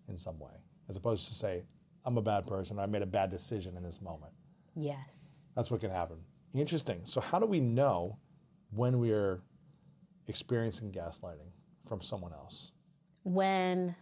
in 0.08 0.18
some 0.18 0.38
way, 0.38 0.52
as 0.88 0.96
opposed 0.96 1.28
to 1.28 1.34
say, 1.34 1.64
I'm 2.04 2.16
a 2.18 2.22
bad 2.22 2.46
person, 2.46 2.78
I 2.78 2.86
made 2.86 3.02
a 3.02 3.06
bad 3.06 3.30
decision 3.30 3.76
in 3.76 3.82
this 3.82 4.00
moment. 4.02 4.32
Yes. 4.78 5.40
That's 5.56 5.70
what 5.70 5.80
can 5.80 5.90
happen. 5.90 6.18
Interesting. 6.54 7.00
So, 7.04 7.20
how 7.20 7.38
do 7.38 7.46
we 7.46 7.60
know 7.60 8.18
when 8.70 8.98
we're 8.98 9.42
experiencing 10.26 10.92
gaslighting 10.92 11.50
from 11.86 12.00
someone 12.00 12.32
else? 12.32 12.72
when 13.28 13.94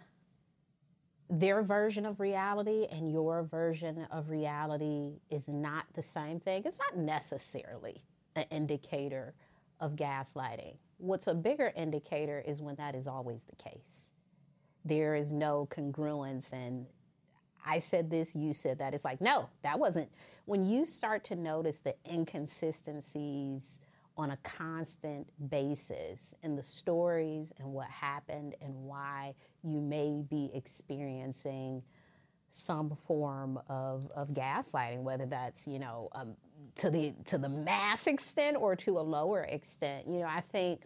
their 1.29 1.63
version 1.63 2.07
of 2.07 2.21
reality 2.21 2.87
and 2.93 3.11
your 3.11 3.43
version 3.43 4.07
of 4.13 4.31
reality 4.31 5.19
is 5.31 5.49
not 5.49 5.85
the 5.95 6.03
same 6.03 6.39
thing, 6.39 6.63
it's 6.65 6.79
not 6.79 6.97
necessarily 6.97 8.05
an 8.37 8.45
indicator 8.51 9.35
of 9.81 9.97
gaslighting. 9.97 10.77
What's 10.99 11.27
a 11.27 11.35
bigger 11.35 11.73
indicator 11.77 12.43
is 12.47 12.61
when 12.61 12.77
that 12.77 12.95
is 12.95 13.09
always 13.09 13.43
the 13.45 13.57
case. 13.57 14.11
There 14.85 15.17
is 15.17 15.33
no 15.33 15.67
congruence 15.71 16.53
and 16.53 16.87
I 17.67 17.81
said 17.81 18.11
this, 18.11 18.35
you 18.35 18.55
said 18.55 18.79
that. 18.79 18.95
It's 18.95 19.05
like, 19.05 19.21
no, 19.21 19.49
that 19.63 19.79
wasn't. 19.79 20.11
When 20.45 20.63
you 20.63 20.85
start 20.85 21.25
to 21.25 21.37
notice 21.37 21.79
the 21.79 21.95
inconsistencies 22.11 23.81
on 24.17 24.31
a 24.31 24.39
constant 24.39 25.27
basis 25.51 26.35
in 26.43 26.57
the 26.57 26.63
stories 26.63 27.53
and 27.59 27.73
what 27.73 27.89
happened 27.89 28.55
and 28.63 28.75
why 28.75 29.35
you 29.63 29.81
may 29.81 30.23
be 30.31 30.51
experiencing 30.55 31.83
some 32.51 32.97
form 33.07 33.61
of, 33.69 34.11
of 34.15 34.29
gaslighting, 34.31 35.03
whether 35.03 35.27
that's, 35.27 35.67
you 35.67 35.79
know, 35.79 36.09
um, 36.13 36.37
to 36.77 36.91
the 36.91 37.15
to 37.27 37.39
the 37.39 37.49
mass 37.49 38.07
extent 38.07 38.57
or 38.57 38.77
to 38.77 38.99
a 38.99 39.03
lower 39.03 39.43
extent. 39.43 40.07
You 40.07 40.21
know, 40.21 40.27
I 40.27 40.41
think 40.53 40.83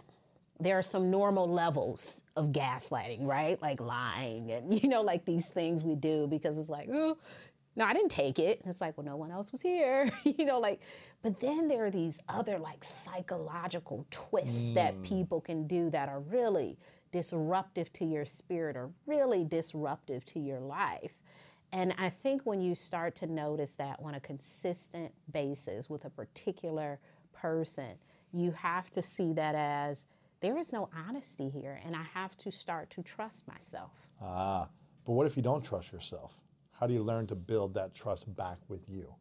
there 0.61 0.79
are 0.79 0.83
some 0.83 1.11
normal 1.11 1.49
levels 1.49 2.23
of 2.37 2.53
gaslighting, 2.53 3.25
right? 3.27 3.61
Like 3.61 3.81
lying 3.81 4.53
and, 4.53 4.73
you 4.83 4.89
know, 4.89 5.03
like 5.03 5.25
these 5.25 5.49
things 5.49 5.85
we 5.85 5.95
do 5.95 6.27
because 6.27 6.59
it's 6.59 6.69
like, 6.69 6.89
oh, 6.93 7.17
no, 7.77 7.85
I 7.85 7.93
didn't 7.93 8.11
take 8.11 8.39
it. 8.39 8.61
It's 8.67 8.81
like, 8.81 8.99
well, 8.99 9.07
no 9.07 9.17
one 9.17 9.31
else 9.31 9.53
was 9.53 9.63
here, 9.63 10.11
you 10.25 10.45
know, 10.45 10.59
like, 10.59 10.81
but 11.23 11.41
then 11.41 11.69
there 11.69 11.85
are 11.87 11.91
these 11.91 12.21
other 12.29 12.59
like 12.59 12.85
psychological 12.85 14.07
twists 14.11 14.73
that 14.73 14.97
mm. 14.97 15.03
people 15.05 15.41
can 15.41 15.67
do 15.67 15.89
that 15.91 16.09
are 16.09 16.21
really 16.21 16.77
disruptive 17.13 17.93
to 17.93 18.05
your 18.05 18.25
spirit 18.25 18.77
or 18.77 18.91
really 19.07 19.45
disruptive 19.45 20.25
to 20.25 20.41
your 20.41 20.61
life. 20.61 21.13
And 21.73 21.95
I 21.99 22.11
think 22.11 22.43
when 22.45 22.61
you 22.61 22.75
start 22.75 23.15
to 23.17 23.27
notice 23.27 23.77
that 23.77 23.99
on 24.03 24.15
a 24.15 24.21
consistent 24.21 25.13
basis 25.33 25.89
with 25.89 26.05
a 26.05 26.11
particular 26.11 26.99
person, 27.33 27.95
you 28.33 28.51
have 28.53 28.91
to 28.91 29.03
see 29.03 29.33
that 29.35 29.55
as 29.55 30.07
there 30.41 30.57
is 30.57 30.73
no 30.73 30.89
honesty 31.07 31.49
here, 31.51 31.81
and 31.85 31.95
I 31.95 32.03
have 32.15 32.37
to 32.39 32.51
start 32.51 32.91
to 32.91 33.03
trust 33.03 33.47
myself. 33.47 34.09
Ah, 34.21 34.69
but 35.05 35.13
what 35.13 35.27
if 35.27 35.37
you 35.37 35.43
don't 35.43 35.65
trust 35.65 35.93
yourself? 35.93 36.41
How 36.73 36.87
do 36.87 36.95
you 36.95 37.03
learn 37.03 37.27
to 37.27 37.35
build 37.35 37.75
that 37.75 37.95
trust 37.95 38.35
back 38.37 38.59
with 38.69 38.89
you? 38.89 39.15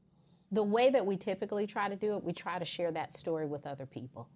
The 0.52 0.64
way 0.64 0.90
that 0.90 1.06
we 1.06 1.18
typically 1.18 1.68
try 1.68 1.90
to 1.90 1.96
do 1.96 2.16
it, 2.16 2.24
we 2.24 2.34
try 2.34 2.58
to 2.58 2.66
share 2.66 2.92
that 2.92 3.12
story 3.12 3.46
with 3.46 3.68
other 3.68 3.86
people. 3.86 4.30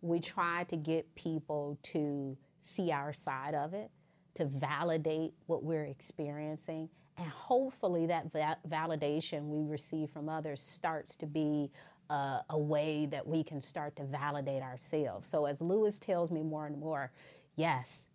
We 0.00 0.20
try 0.20 0.64
to 0.64 0.76
get 0.76 1.14
people 1.14 1.78
to 1.84 2.36
see 2.60 2.90
our 2.90 3.12
side 3.12 3.54
of 3.54 3.74
it, 3.74 3.90
to 4.34 4.46
validate 4.46 5.34
what 5.46 5.62
we're 5.62 5.84
experiencing, 5.84 6.88
and 7.18 7.28
hopefully 7.28 8.06
that 8.06 8.32
va- 8.32 8.56
validation 8.68 9.48
we 9.48 9.70
receive 9.70 10.10
from 10.10 10.28
others 10.30 10.62
starts 10.62 11.16
to 11.16 11.26
be 11.26 11.70
uh, 12.10 12.40
a 12.50 12.58
way 12.58 13.06
that 13.06 13.26
we 13.26 13.42
can 13.44 13.60
start 13.60 13.96
to 13.96 14.04
validate 14.04 14.62
ourselves. 14.62 15.28
So 15.28 15.46
as 15.46 15.62
Lewis 15.62 15.98
tells 15.98 16.30
me 16.30 16.42
more 16.42 16.66
and 16.66 16.76
more, 16.78 17.12
yes, 17.56 18.08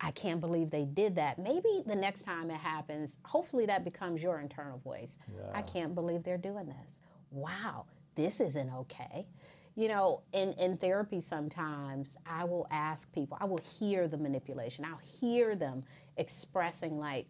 I 0.00 0.10
can't 0.10 0.40
believe 0.40 0.70
they 0.70 0.84
did 0.86 1.14
that. 1.16 1.38
Maybe 1.38 1.82
the 1.86 1.94
next 1.94 2.22
time 2.22 2.50
it 2.50 2.56
happens, 2.56 3.20
hopefully 3.24 3.66
that 3.66 3.84
becomes 3.84 4.22
your 4.22 4.40
internal 4.40 4.78
voice. 4.78 5.18
I 5.54 5.62
can't 5.62 5.94
believe 5.94 6.24
they're 6.24 6.38
doing 6.38 6.66
this. 6.66 7.00
Wow, 7.30 7.84
this 8.16 8.40
isn't 8.40 8.70
okay. 8.74 9.26
You 9.76 9.88
know, 9.88 10.22
in, 10.32 10.54
in 10.54 10.76
therapy, 10.76 11.20
sometimes 11.20 12.16
I 12.26 12.44
will 12.44 12.66
ask 12.70 13.12
people, 13.12 13.38
I 13.40 13.44
will 13.44 13.60
hear 13.78 14.08
the 14.08 14.18
manipulation. 14.18 14.84
I'll 14.84 15.00
hear 15.20 15.54
them 15.54 15.82
expressing 16.16 16.98
like 16.98 17.26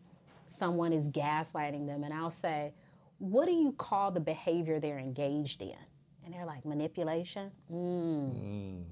someone 0.46 0.92
is 0.92 1.08
gaslighting 1.10 1.86
them, 1.86 2.04
and 2.04 2.12
I'll 2.14 2.30
say, 2.30 2.74
What 3.18 3.46
do 3.46 3.52
you 3.52 3.72
call 3.72 4.10
the 4.10 4.20
behavior 4.20 4.80
they're 4.80 4.98
engaged 4.98 5.62
in? 5.62 5.76
And 6.24 6.32
they're 6.32 6.46
like, 6.46 6.64
Manipulation? 6.64 7.50
Mm. 7.70 8.84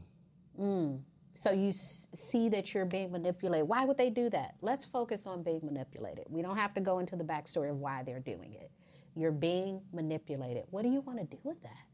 Mm. 0.60 1.00
So 1.34 1.52
you 1.52 1.68
s- 1.68 2.08
see 2.14 2.48
that 2.50 2.74
you're 2.74 2.84
being 2.84 3.12
manipulated. 3.12 3.68
Why 3.68 3.84
would 3.84 3.96
they 3.96 4.10
do 4.10 4.28
that? 4.30 4.56
Let's 4.60 4.84
focus 4.84 5.26
on 5.26 5.42
being 5.42 5.60
manipulated. 5.62 6.24
We 6.28 6.42
don't 6.42 6.56
have 6.56 6.74
to 6.74 6.80
go 6.80 6.98
into 6.98 7.16
the 7.16 7.24
backstory 7.24 7.70
of 7.70 7.76
why 7.78 8.02
they're 8.02 8.20
doing 8.20 8.54
it. 8.54 8.70
You're 9.16 9.32
being 9.32 9.82
manipulated. 9.92 10.64
What 10.70 10.82
do 10.82 10.88
you 10.90 11.00
want 11.00 11.18
to 11.18 11.24
do 11.24 11.38
with 11.44 11.62
that? 11.62 11.84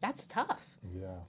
That's 0.00 0.26
tough. 0.26 0.64
Yeah. 0.90 1.20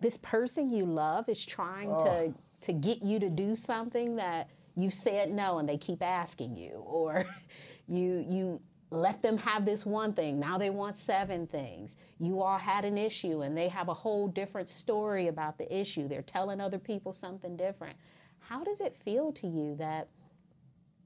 This 0.00 0.16
person 0.18 0.70
you 0.70 0.84
love 0.84 1.28
is 1.28 1.44
trying 1.44 1.90
to 1.90 2.34
to 2.60 2.72
get 2.72 3.02
you 3.02 3.20
to 3.20 3.30
do 3.30 3.54
something 3.54 4.16
that 4.16 4.50
you 4.74 4.90
said 4.90 5.30
no 5.30 5.58
and 5.58 5.68
they 5.68 5.76
keep 5.78 6.02
asking 6.02 6.56
you 6.56 6.82
or 6.86 7.24
you 7.88 8.24
you 8.28 8.60
let 8.90 9.20
them 9.22 9.36
have 9.38 9.64
this 9.64 9.84
one 9.84 10.12
thing 10.12 10.40
now 10.40 10.56
they 10.56 10.70
want 10.70 10.96
seven 10.96 11.46
things 11.46 11.96
you 12.18 12.40
all 12.40 12.58
had 12.58 12.84
an 12.84 12.96
issue 12.96 13.42
and 13.42 13.56
they 13.56 13.68
have 13.68 13.88
a 13.88 13.94
whole 13.94 14.28
different 14.28 14.68
story 14.68 15.28
about 15.28 15.58
the 15.58 15.80
issue 15.80 16.08
they're 16.08 16.22
telling 16.22 16.60
other 16.60 16.78
people 16.78 17.12
something 17.12 17.56
different 17.56 17.96
how 18.38 18.64
does 18.64 18.80
it 18.80 18.94
feel 18.94 19.30
to 19.32 19.46
you 19.46 19.74
that 19.76 20.08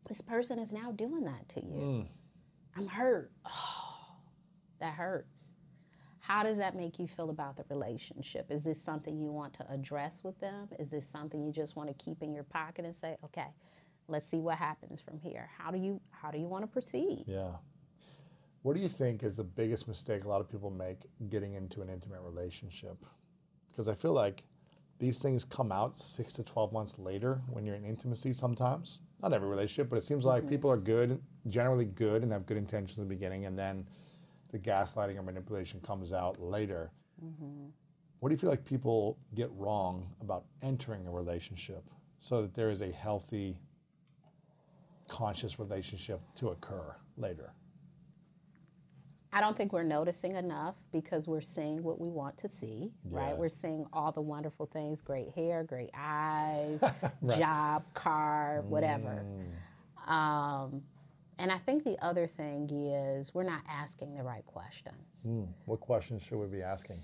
this 0.08 0.20
person 0.20 0.58
is 0.58 0.72
now 0.72 0.92
doing 0.92 1.24
that 1.24 1.48
to 1.48 1.64
you 1.64 1.80
mm. 1.80 2.08
i'm 2.76 2.86
hurt 2.86 3.32
oh, 3.46 4.06
that 4.80 4.94
hurts 4.94 5.56
how 6.22 6.44
does 6.44 6.56
that 6.58 6.76
make 6.76 7.00
you 7.00 7.08
feel 7.08 7.30
about 7.30 7.56
the 7.56 7.64
relationship? 7.68 8.46
Is 8.52 8.62
this 8.62 8.80
something 8.80 9.18
you 9.18 9.32
want 9.32 9.54
to 9.54 9.68
address 9.68 10.22
with 10.22 10.38
them? 10.38 10.68
Is 10.78 10.88
this 10.88 11.04
something 11.04 11.42
you 11.42 11.50
just 11.50 11.74
want 11.74 11.88
to 11.88 12.04
keep 12.04 12.22
in 12.22 12.32
your 12.32 12.44
pocket 12.44 12.84
and 12.84 12.94
say, 12.94 13.16
okay, 13.24 13.48
let's 14.06 14.28
see 14.28 14.38
what 14.38 14.56
happens 14.56 15.00
from 15.00 15.18
here? 15.18 15.50
How 15.58 15.72
do 15.72 15.78
you 15.78 16.00
how 16.10 16.30
do 16.30 16.38
you 16.38 16.46
want 16.46 16.62
to 16.62 16.68
proceed? 16.68 17.24
Yeah. 17.26 17.56
What 18.62 18.76
do 18.76 18.82
you 18.82 18.88
think 18.88 19.24
is 19.24 19.36
the 19.36 19.44
biggest 19.44 19.88
mistake 19.88 20.24
a 20.24 20.28
lot 20.28 20.40
of 20.40 20.48
people 20.48 20.70
make 20.70 20.98
getting 21.28 21.54
into 21.54 21.82
an 21.82 21.88
intimate 21.88 22.20
relationship? 22.20 22.96
Because 23.70 23.88
I 23.88 23.94
feel 23.94 24.12
like 24.12 24.44
these 25.00 25.20
things 25.20 25.44
come 25.44 25.72
out 25.72 25.98
six 25.98 26.34
to 26.34 26.44
12 26.44 26.72
months 26.72 26.96
later 26.96 27.42
when 27.48 27.66
you're 27.66 27.74
in 27.74 27.84
intimacy 27.84 28.32
sometimes. 28.32 29.00
Not 29.20 29.32
every 29.32 29.48
relationship, 29.48 29.90
but 29.90 29.96
it 29.96 30.04
seems 30.04 30.24
like 30.24 30.42
mm-hmm. 30.42 30.50
people 30.50 30.70
are 30.70 30.76
good, 30.76 31.20
generally 31.48 31.86
good, 31.86 32.22
and 32.22 32.30
have 32.30 32.46
good 32.46 32.56
intentions 32.56 32.98
in 32.98 33.08
the 33.08 33.12
beginning, 33.12 33.46
and 33.46 33.56
then 33.56 33.88
the 34.52 34.60
gaslighting 34.60 35.18
or 35.18 35.22
manipulation 35.22 35.80
comes 35.80 36.12
out 36.12 36.40
later. 36.40 36.92
Mm-hmm. 37.24 37.66
What 38.20 38.28
do 38.28 38.34
you 38.34 38.38
feel 38.38 38.50
like 38.50 38.64
people 38.64 39.18
get 39.34 39.50
wrong 39.56 40.06
about 40.20 40.44
entering 40.62 41.08
a 41.08 41.10
relationship 41.10 41.82
so 42.18 42.42
that 42.42 42.54
there 42.54 42.70
is 42.70 42.80
a 42.80 42.92
healthy, 42.92 43.58
conscious 45.08 45.58
relationship 45.58 46.20
to 46.36 46.50
occur 46.50 46.94
later? 47.16 47.54
I 49.34 49.40
don't 49.40 49.56
think 49.56 49.72
we're 49.72 49.82
noticing 49.82 50.36
enough 50.36 50.74
because 50.92 51.26
we're 51.26 51.40
seeing 51.40 51.82
what 51.82 51.98
we 51.98 52.08
want 52.08 52.36
to 52.38 52.48
see, 52.48 52.92
Yeah. 53.10 53.18
right? 53.18 53.36
We're 53.36 53.48
seeing 53.48 53.86
all 53.92 54.12
the 54.12 54.20
wonderful 54.20 54.66
things 54.66 55.00
great 55.00 55.30
hair, 55.30 55.64
great 55.64 55.90
eyes, 55.96 56.82
job, 57.38 57.84
car, 57.94 58.62
whatever. 58.68 59.24
Mm. 60.06 60.10
Um, 60.10 60.82
and 61.38 61.50
I 61.50 61.56
think 61.58 61.82
the 61.84 61.96
other 62.04 62.26
thing 62.26 62.68
is 62.70 63.34
we're 63.34 63.42
not 63.42 63.62
asking 63.68 64.14
the 64.14 64.22
right 64.22 64.44
questions. 64.44 65.26
Hmm, 65.26 65.44
what 65.64 65.80
questions 65.80 66.22
should 66.22 66.38
we 66.38 66.46
be 66.46 66.62
asking? 66.62 66.98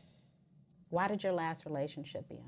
Why 0.91 1.09
did 1.09 1.23
your 1.23 1.33
last 1.33 1.65
relationship 1.65 2.27
end? 2.31 2.41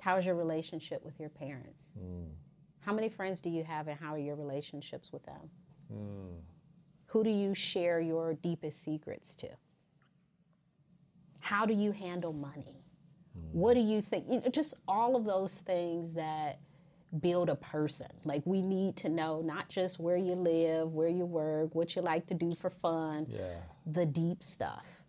How's 0.00 0.24
your 0.24 0.36
relationship 0.36 1.04
with 1.04 1.18
your 1.18 1.28
parents? 1.28 1.88
Hmm. 1.98 2.28
How 2.80 2.92
many 2.94 3.08
friends 3.08 3.40
do 3.40 3.50
you 3.50 3.64
have, 3.64 3.88
and 3.88 3.98
how 3.98 4.14
are 4.14 4.18
your 4.18 4.36
relationships 4.36 5.12
with 5.12 5.24
them? 5.26 5.50
Hmm. 5.92 6.38
Who 7.10 7.24
do 7.24 7.30
you 7.30 7.54
share 7.54 8.00
your 8.00 8.34
deepest 8.34 8.82
secrets 8.82 9.34
to? 9.36 9.48
How 11.40 11.66
do 11.66 11.74
you 11.74 11.92
handle 11.92 12.32
money? 12.32 12.84
What 13.52 13.74
do 13.74 13.80
you 13.80 14.00
think? 14.00 14.26
You 14.28 14.40
know, 14.40 14.48
just 14.50 14.80
all 14.86 15.16
of 15.16 15.24
those 15.24 15.60
things 15.60 16.14
that 16.14 16.58
build 17.20 17.48
a 17.48 17.56
person. 17.56 18.06
Like 18.24 18.42
we 18.44 18.60
need 18.62 18.96
to 18.98 19.08
know 19.08 19.40
not 19.40 19.68
just 19.68 19.98
where 19.98 20.16
you 20.16 20.34
live, 20.34 20.92
where 20.92 21.08
you 21.08 21.24
work, 21.24 21.74
what 21.74 21.96
you 21.96 22.02
like 22.02 22.26
to 22.26 22.34
do 22.34 22.54
for 22.54 22.70
fun, 22.70 23.26
Yeah. 23.28 23.60
the 23.86 24.06
deep 24.06 24.42
stuff, 24.42 24.99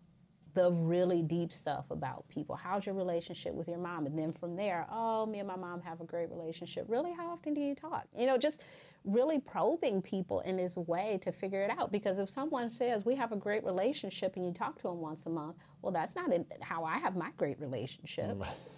the 0.54 0.70
really 0.70 1.22
deep 1.22 1.50
stuff 1.50 1.90
about 1.90 2.28
people. 2.28 2.54
How's 2.56 2.84
your 2.84 2.94
relationship 2.94 3.54
with 3.54 3.68
your 3.68 3.78
mom? 3.78 4.04
And 4.06 4.18
then 4.18 4.32
from 4.32 4.54
there, 4.56 4.86
oh, 4.90 5.24
me 5.24 5.38
and 5.38 5.48
my 5.48 5.56
mom 5.56 5.80
have 5.80 6.00
a 6.00 6.04
great 6.04 6.30
relationship. 6.30 6.84
Really, 6.88 7.12
how 7.12 7.30
often 7.30 7.54
do 7.54 7.60
you 7.60 7.74
talk? 7.74 8.04
You 8.16 8.26
know, 8.26 8.36
just 8.36 8.64
really 9.04 9.40
probing 9.40 10.02
people 10.02 10.40
in 10.40 10.56
this 10.58 10.76
way 10.76 11.18
to 11.22 11.32
figure 11.32 11.62
it 11.62 11.70
out. 11.70 11.90
Because 11.90 12.18
if 12.18 12.28
someone 12.28 12.68
says 12.68 13.04
we 13.06 13.14
have 13.14 13.32
a 13.32 13.36
great 13.36 13.64
relationship 13.64 14.36
and 14.36 14.44
you 14.44 14.52
talk 14.52 14.76
to 14.82 14.88
them 14.88 15.00
once 15.00 15.24
a 15.24 15.30
month, 15.30 15.56
well, 15.80 15.92
that's 15.92 16.14
not 16.14 16.30
in- 16.32 16.46
how 16.60 16.84
I 16.84 16.98
have 16.98 17.16
my 17.16 17.30
great 17.38 17.58
relationships. 17.58 18.68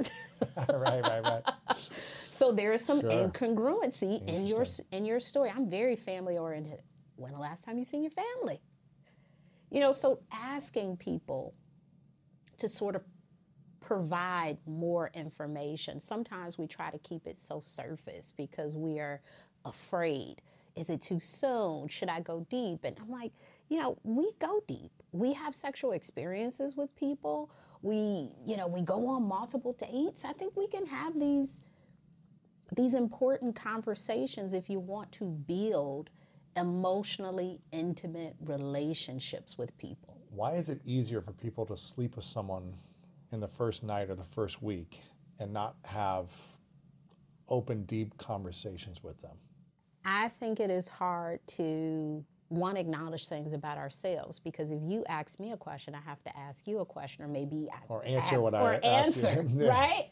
right, 0.56 0.68
right, 1.02 1.22
right. 1.24 1.42
So 2.30 2.52
there 2.52 2.72
is 2.72 2.84
some 2.84 3.00
Sure. 3.00 3.10
incongruency 3.10 4.26
in 4.28 4.46
your 4.46 4.64
in 4.92 5.04
your 5.04 5.18
story. 5.18 5.50
I'm 5.54 5.68
very 5.68 5.96
family 5.96 6.38
oriented. 6.38 6.82
When 7.16 7.32
the 7.32 7.38
last 7.38 7.64
time 7.64 7.78
you 7.78 7.84
seen 7.84 8.02
your 8.02 8.12
family? 8.12 8.60
You 9.70 9.80
know, 9.80 9.92
so 9.92 10.20
asking 10.32 10.98
people 10.98 11.54
to 12.58 12.68
sort 12.68 12.96
of 12.96 13.02
provide 13.80 14.56
more 14.66 15.10
information. 15.14 16.00
Sometimes 16.00 16.56
we 16.58 16.66
try 16.66 16.90
to 16.90 16.98
keep 16.98 17.26
it 17.26 17.38
so 17.38 17.60
surface 17.60 18.32
because 18.36 18.74
we 18.74 18.98
are 18.98 19.20
afraid. 19.64 20.40
Is 20.74 20.90
it 20.90 21.00
too 21.00 21.20
soon? 21.20 21.88
Should 21.88 22.08
I 22.08 22.20
go 22.20 22.46
deep? 22.50 22.84
And 22.84 22.96
I'm 23.00 23.10
like, 23.10 23.32
you 23.68 23.78
know, 23.78 23.98
we 24.02 24.32
go 24.38 24.62
deep. 24.66 24.90
We 25.12 25.34
have 25.34 25.54
sexual 25.54 25.92
experiences 25.92 26.76
with 26.76 26.94
people. 26.96 27.50
We, 27.82 28.30
you 28.44 28.56
know, 28.56 28.66
we 28.66 28.82
go 28.82 29.06
on 29.08 29.28
multiple 29.28 29.74
dates. 29.74 30.24
I 30.24 30.32
think 30.32 30.56
we 30.56 30.66
can 30.66 30.86
have 30.86 31.18
these 31.18 31.62
these 32.74 32.94
important 32.94 33.54
conversations 33.54 34.52
if 34.52 34.68
you 34.68 34.80
want 34.80 35.12
to 35.12 35.24
build 35.24 36.10
emotionally 36.56 37.60
intimate 37.72 38.34
relationships 38.40 39.58
with 39.58 39.76
people. 39.78 40.13
Why 40.34 40.52
is 40.54 40.68
it 40.68 40.80
easier 40.84 41.20
for 41.20 41.32
people 41.32 41.64
to 41.66 41.76
sleep 41.76 42.16
with 42.16 42.24
someone 42.24 42.74
in 43.30 43.38
the 43.38 43.46
first 43.48 43.84
night 43.84 44.10
or 44.10 44.16
the 44.16 44.24
first 44.24 44.60
week 44.62 45.00
and 45.38 45.52
not 45.52 45.76
have 45.84 46.32
open, 47.48 47.84
deep 47.84 48.16
conversations 48.18 49.02
with 49.02 49.22
them? 49.22 49.36
I 50.04 50.28
think 50.28 50.58
it 50.58 50.70
is 50.70 50.88
hard 50.88 51.38
to 51.48 52.24
one 52.48 52.76
acknowledge 52.76 53.28
things 53.28 53.52
about 53.52 53.78
ourselves 53.78 54.40
because 54.40 54.72
if 54.72 54.80
you 54.82 55.04
ask 55.08 55.38
me 55.38 55.52
a 55.52 55.56
question, 55.56 55.94
I 55.94 56.00
have 56.00 56.22
to 56.24 56.36
ask 56.36 56.66
you 56.66 56.80
a 56.80 56.84
question, 56.84 57.24
or 57.24 57.28
maybe 57.28 57.68
I 57.72 57.76
Or 57.88 58.04
answer 58.04 58.34
I- 58.34 58.38
what 58.38 58.54
I 58.54 58.60
or 58.62 58.80
asked 58.84 59.16
you. 59.22 59.28
answer, 59.28 59.44
Yeah. 59.56 59.68
right? 59.68 60.10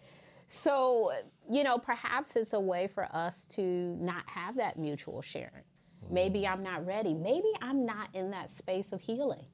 So 0.48 1.12
you 1.50 1.64
know, 1.64 1.78
perhaps 1.78 2.36
it's 2.36 2.52
a 2.52 2.60
way 2.60 2.86
for 2.86 3.04
us 3.14 3.46
to 3.48 3.62
not 3.62 4.28
have 4.28 4.56
that 4.56 4.78
mutual 4.78 5.20
sharing. 5.20 5.64
Maybe 6.10 6.44
hmm. 6.44 6.52
I'm 6.52 6.62
not 6.62 6.86
ready. 6.86 7.12
Maybe 7.12 7.48
I'm 7.60 7.84
not 7.84 8.08
in 8.14 8.30
that 8.30 8.48
space 8.48 8.92
of 8.92 9.00
healing. 9.00 9.44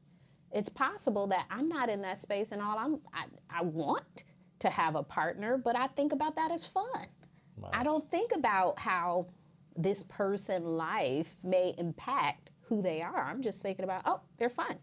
It's 0.53 0.69
possible 0.69 1.27
that 1.29 1.47
I'm 1.51 1.69
not 1.69 1.91
in 1.91 2.03
that 2.03 2.19
space, 2.19 2.53
and 2.53 2.63
all 2.63 2.79
I'm 2.79 3.01
I, 3.13 3.25
I 3.61 3.63
want 3.63 4.25
to 4.61 4.71
have 4.71 4.97
a 4.97 5.03
partner, 5.03 5.57
but 5.57 5.77
I 5.77 5.87
think 5.89 6.13
about 6.13 6.37
that 6.37 6.51
as 6.51 6.67
fun. 6.67 7.07
I 7.73 7.83
don't 7.83 8.09
think 8.11 8.33
about 8.35 8.79
how 8.79 9.27
this 9.77 10.03
person 10.03 10.65
life 10.77 11.37
may 11.43 11.75
impact 11.79 12.51
who 12.63 12.83
they 12.83 13.03
are. 13.03 13.25
I'm 13.25 13.43
just 13.43 13.63
thinking 13.63 13.85
about, 13.85 14.03
oh, 14.05 14.21
they're 14.37 14.51
fun. 14.51 14.77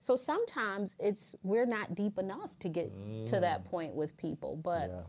So 0.00 0.16
sometimes 0.16 0.96
it's 0.98 1.36
we're 1.42 1.66
not 1.66 1.94
deep 1.94 2.18
enough 2.18 2.58
to 2.58 2.68
get 2.68 2.92
mm. 2.92 3.24
to 3.26 3.40
that 3.40 3.62
mm. 3.62 3.70
point 3.70 3.94
with 3.94 4.16
people, 4.16 4.56
but 4.56 4.90
yeah. 4.90 5.00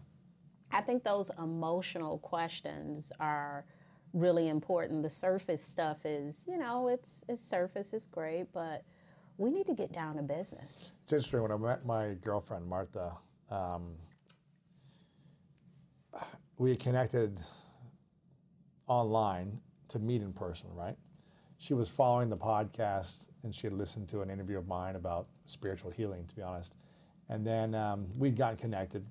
I 0.71 0.81
think 0.81 1.03
those 1.03 1.31
emotional 1.39 2.19
questions 2.19 3.11
are 3.19 3.65
really 4.13 4.49
important. 4.49 5.01
The 5.01 5.09
surface 5.09 5.63
stuff 5.63 6.05
is, 6.05 6.45
you 6.47 6.57
know, 6.57 6.89
it's 6.89 7.23
it's 7.27 7.43
surface, 7.43 7.91
is 7.93 8.05
great, 8.05 8.53
but 8.53 8.83
we 9.37 9.49
need 9.49 9.67
to 9.67 9.73
get 9.73 9.91
down 9.91 10.15
to 10.15 10.21
business. 10.21 10.99
It's 11.03 11.13
interesting 11.13 11.41
when 11.41 11.51
I 11.51 11.57
met 11.57 11.85
my 11.85 12.15
girlfriend 12.21 12.67
Martha. 12.67 13.13
Um, 13.49 13.95
we 16.57 16.75
connected 16.75 17.39
online 18.87 19.59
to 19.89 19.99
meet 19.99 20.21
in 20.21 20.33
person, 20.33 20.69
right? 20.73 20.95
She 21.57 21.73
was 21.73 21.89
following 21.89 22.29
the 22.29 22.37
podcast 22.37 23.29
and 23.43 23.53
she 23.53 23.67
had 23.67 23.73
listened 23.73 24.09
to 24.09 24.21
an 24.21 24.29
interview 24.29 24.57
of 24.57 24.67
mine 24.67 24.95
about 24.95 25.27
spiritual 25.45 25.91
healing, 25.91 26.25
to 26.27 26.35
be 26.35 26.41
honest. 26.41 26.75
And 27.29 27.45
then 27.45 27.73
um, 27.73 28.07
we'd 28.17 28.35
gotten 28.35 28.57
connected 28.57 29.05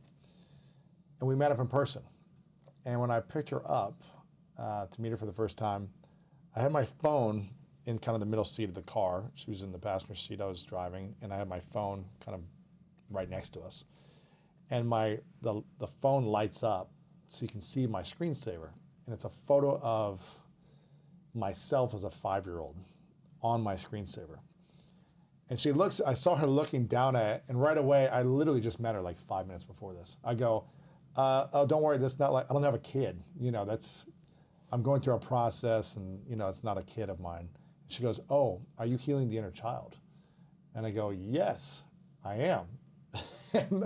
and 1.20 1.28
we 1.28 1.34
met 1.34 1.50
up 1.50 1.58
in 1.58 1.66
person. 1.66 2.02
And 2.84 3.00
when 3.00 3.10
I 3.10 3.20
picked 3.20 3.50
her 3.50 3.62
up 3.64 4.02
uh, 4.58 4.86
to 4.86 5.00
meet 5.00 5.10
her 5.10 5.16
for 5.16 5.26
the 5.26 5.32
first 5.32 5.56
time, 5.56 5.88
I 6.54 6.60
had 6.60 6.72
my 6.72 6.84
phone 6.84 7.48
in 7.84 7.98
kind 7.98 8.14
of 8.14 8.20
the 8.20 8.26
middle 8.26 8.44
seat 8.44 8.68
of 8.68 8.74
the 8.74 8.82
car. 8.82 9.30
She 9.34 9.50
was 9.50 9.62
in 9.62 9.72
the 9.72 9.78
passenger 9.78 10.14
seat 10.14 10.40
I 10.40 10.46
was 10.46 10.62
driving, 10.62 11.16
and 11.20 11.32
I 11.32 11.36
had 11.36 11.48
my 11.48 11.60
phone 11.60 12.06
kind 12.24 12.34
of 12.34 12.42
right 13.10 13.28
next 13.28 13.50
to 13.50 13.60
us. 13.60 13.84
And 14.70 14.88
my 14.88 15.18
the, 15.42 15.62
the 15.78 15.86
phone 15.86 16.24
lights 16.24 16.62
up 16.62 16.90
so 17.26 17.42
you 17.42 17.48
can 17.48 17.60
see 17.60 17.86
my 17.86 18.02
screensaver. 18.02 18.70
And 19.06 19.12
it's 19.12 19.24
a 19.24 19.30
photo 19.30 19.80
of 19.82 20.38
myself 21.34 21.94
as 21.94 22.04
a 22.04 22.10
five 22.10 22.46
year 22.46 22.60
old 22.60 22.76
on 23.42 23.62
my 23.62 23.74
screensaver. 23.74 24.38
And 25.50 25.60
she 25.60 25.72
looks, 25.72 26.00
I 26.00 26.14
saw 26.14 26.36
her 26.36 26.46
looking 26.46 26.86
down 26.86 27.14
at 27.16 27.36
it, 27.36 27.44
and 27.48 27.60
right 27.60 27.76
away, 27.76 28.08
I 28.08 28.22
literally 28.22 28.60
just 28.60 28.80
met 28.80 28.94
her 28.94 29.02
like 29.02 29.18
five 29.18 29.46
minutes 29.46 29.64
before 29.64 29.92
this. 29.92 30.16
I 30.24 30.34
go, 30.34 30.64
uh, 31.16 31.48
oh, 31.52 31.66
don't 31.66 31.82
worry, 31.82 31.98
that's 31.98 32.18
not 32.18 32.32
like, 32.32 32.46
I 32.48 32.54
don't 32.54 32.62
have 32.62 32.74
a 32.74 32.78
kid. 32.78 33.22
You 33.38 33.50
know, 33.50 33.66
that's, 33.66 34.06
I'm 34.70 34.82
going 34.82 35.02
through 35.02 35.14
a 35.14 35.18
process, 35.18 35.96
and, 35.96 36.22
you 36.26 36.36
know, 36.36 36.48
it's 36.48 36.64
not 36.64 36.78
a 36.78 36.82
kid 36.82 37.10
of 37.10 37.20
mine. 37.20 37.50
She 37.92 38.02
goes, 38.02 38.20
oh, 38.30 38.62
are 38.78 38.86
you 38.86 38.96
healing 38.96 39.28
the 39.28 39.38
inner 39.38 39.50
child? 39.50 39.96
And 40.74 40.86
I 40.86 40.90
go, 40.90 41.10
yes, 41.10 41.82
I 42.24 42.36
am. 42.36 42.66
and, 43.52 43.84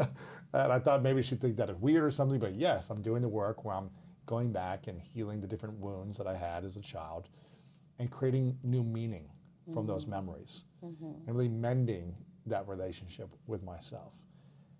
and 0.52 0.72
I 0.72 0.78
thought 0.78 1.02
maybe 1.02 1.22
she'd 1.22 1.40
think 1.40 1.56
that 1.56 1.68
it's 1.68 1.80
weird 1.80 2.04
or 2.04 2.10
something, 2.10 2.38
but 2.38 2.54
yes, 2.54 2.90
I'm 2.90 3.02
doing 3.02 3.22
the 3.22 3.28
work 3.28 3.64
where 3.64 3.74
I'm 3.74 3.90
going 4.24 4.52
back 4.52 4.86
and 4.86 5.00
healing 5.00 5.40
the 5.40 5.46
different 5.46 5.78
wounds 5.78 6.18
that 6.18 6.26
I 6.26 6.36
had 6.36 6.64
as 6.64 6.76
a 6.76 6.82
child 6.82 7.28
and 7.98 8.10
creating 8.10 8.58
new 8.62 8.82
meaning 8.82 9.28
from 9.64 9.74
mm-hmm. 9.74 9.86
those 9.86 10.06
memories 10.06 10.64
mm-hmm. 10.84 11.26
and 11.26 11.36
really 11.36 11.48
mending 11.48 12.14
that 12.46 12.68
relationship 12.68 13.28
with 13.46 13.64
myself. 13.64 14.14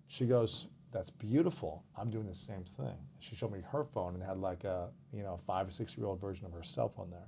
She 0.07 0.25
goes, 0.25 0.67
That's 0.91 1.09
beautiful. 1.09 1.83
I'm 1.97 2.09
doing 2.09 2.27
the 2.27 2.35
same 2.35 2.63
thing. 2.63 2.95
She 3.19 3.35
showed 3.35 3.51
me 3.51 3.59
her 3.71 3.83
phone 3.83 4.13
and 4.13 4.23
had 4.23 4.37
like 4.37 4.63
a 4.63 4.91
you 5.11 5.23
know 5.23 5.37
five 5.37 5.67
or 5.67 5.71
six 5.71 5.97
year 5.97 6.07
old 6.07 6.21
version 6.21 6.45
of 6.45 6.53
herself 6.53 6.97
on 6.97 7.09
there. 7.09 7.27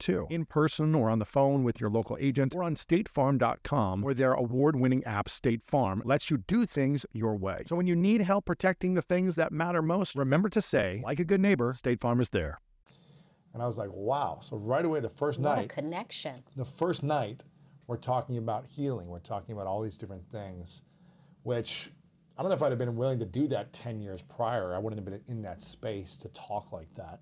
too, 0.01 0.27
in 0.29 0.45
person 0.45 0.93
or 0.93 1.09
on 1.09 1.19
the 1.19 1.25
phone 1.25 1.63
with 1.63 1.79
your 1.79 1.89
local 1.89 2.17
agent 2.19 2.53
or 2.53 2.63
on 2.63 2.75
statefarm.com, 2.75 4.01
where 4.01 4.13
their 4.13 4.33
award 4.33 4.75
winning 4.75 5.03
app, 5.05 5.29
State 5.29 5.61
Farm, 5.65 6.01
lets 6.03 6.29
you 6.29 6.39
do 6.39 6.65
things 6.65 7.05
your 7.13 7.35
way. 7.35 7.63
So 7.67 7.77
when 7.77 7.87
you 7.87 7.95
need 7.95 8.21
help 8.21 8.45
protecting 8.45 8.95
the 8.95 9.01
things 9.01 9.35
that 9.35 9.53
matter 9.53 9.81
most, 9.81 10.15
remember 10.15 10.49
to 10.49 10.61
say, 10.61 11.01
like 11.05 11.19
a 11.19 11.23
good 11.23 11.39
neighbor, 11.39 11.71
State 11.73 12.01
Farm 12.01 12.19
is 12.19 12.29
there. 12.29 12.59
And 13.53 13.61
I 13.61 13.67
was 13.67 13.77
like, 13.77 13.89
wow. 13.93 14.39
So 14.41 14.57
right 14.57 14.83
away, 14.83 14.99
the 14.99 15.09
first 15.09 15.39
what 15.39 15.55
night, 15.55 15.69
connection. 15.69 16.43
The 16.55 16.65
first 16.65 17.03
night, 17.03 17.43
we're 17.87 17.97
talking 17.97 18.37
about 18.37 18.65
healing. 18.65 19.07
We're 19.07 19.19
talking 19.19 19.53
about 19.53 19.67
all 19.67 19.81
these 19.81 19.97
different 19.97 20.29
things, 20.29 20.81
which 21.43 21.91
I 22.37 22.41
don't 22.41 22.49
know 22.49 22.55
if 22.55 22.63
I'd 22.63 22.71
have 22.71 22.79
been 22.79 22.95
willing 22.95 23.19
to 23.19 23.25
do 23.25 23.47
that 23.47 23.73
10 23.73 23.99
years 23.99 24.21
prior. 24.21 24.73
I 24.73 24.79
wouldn't 24.79 24.99
have 24.99 25.05
been 25.05 25.21
in 25.27 25.41
that 25.43 25.61
space 25.61 26.15
to 26.17 26.29
talk 26.29 26.71
like 26.71 26.93
that 26.95 27.19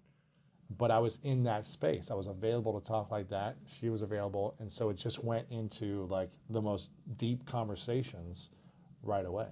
but 0.69 0.91
I 0.91 0.99
was 0.99 1.19
in 1.23 1.43
that 1.43 1.65
space. 1.65 2.11
I 2.11 2.15
was 2.15 2.27
available 2.27 2.79
to 2.79 2.85
talk 2.85 3.09
like 3.09 3.29
that. 3.29 3.57
She 3.65 3.89
was 3.89 4.01
available. 4.01 4.55
And 4.59 4.71
so 4.71 4.89
it 4.89 4.97
just 4.97 5.23
went 5.23 5.47
into 5.49 6.05
like 6.07 6.31
the 6.49 6.61
most 6.61 6.91
deep 7.17 7.45
conversations 7.45 8.51
right 9.01 9.25
away. 9.25 9.47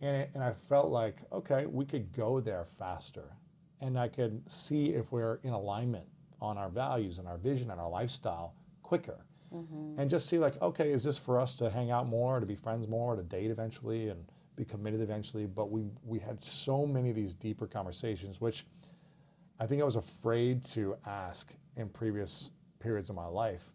And, 0.00 0.16
it, 0.16 0.30
and 0.34 0.44
I 0.44 0.52
felt 0.52 0.90
like, 0.90 1.22
okay, 1.32 1.66
we 1.66 1.84
could 1.84 2.12
go 2.12 2.40
there 2.40 2.64
faster. 2.64 3.36
And 3.80 3.98
I 3.98 4.08
could 4.08 4.50
see 4.50 4.94
if 4.94 5.10
we're 5.10 5.40
in 5.42 5.50
alignment 5.50 6.06
on 6.40 6.58
our 6.58 6.68
values 6.68 7.18
and 7.18 7.26
our 7.26 7.38
vision 7.38 7.70
and 7.70 7.80
our 7.80 7.88
lifestyle 7.88 8.54
quicker. 8.82 9.26
Mm-hmm. 9.52 9.98
And 9.98 10.10
just 10.10 10.28
see 10.28 10.38
like, 10.38 10.60
okay, 10.62 10.90
is 10.90 11.04
this 11.04 11.18
for 11.18 11.40
us 11.40 11.56
to 11.56 11.70
hang 11.70 11.90
out 11.90 12.06
more, 12.06 12.40
to 12.40 12.46
be 12.46 12.56
friends 12.56 12.86
more, 12.86 13.16
to 13.16 13.22
date 13.22 13.50
eventually 13.50 14.08
and 14.08 14.24
be 14.54 14.64
committed 14.64 15.00
eventually. 15.00 15.46
But 15.46 15.70
we 15.70 15.90
we 16.04 16.18
had 16.18 16.40
so 16.40 16.86
many 16.86 17.10
of 17.10 17.16
these 17.16 17.34
deeper 17.34 17.66
conversations, 17.66 18.40
which 18.40 18.66
I 19.58 19.66
think 19.66 19.80
I 19.80 19.84
was 19.84 19.96
afraid 19.96 20.62
to 20.66 20.96
ask 21.06 21.54
in 21.76 21.88
previous 21.88 22.50
periods 22.78 23.10
of 23.10 23.16
my 23.16 23.26
life 23.26 23.70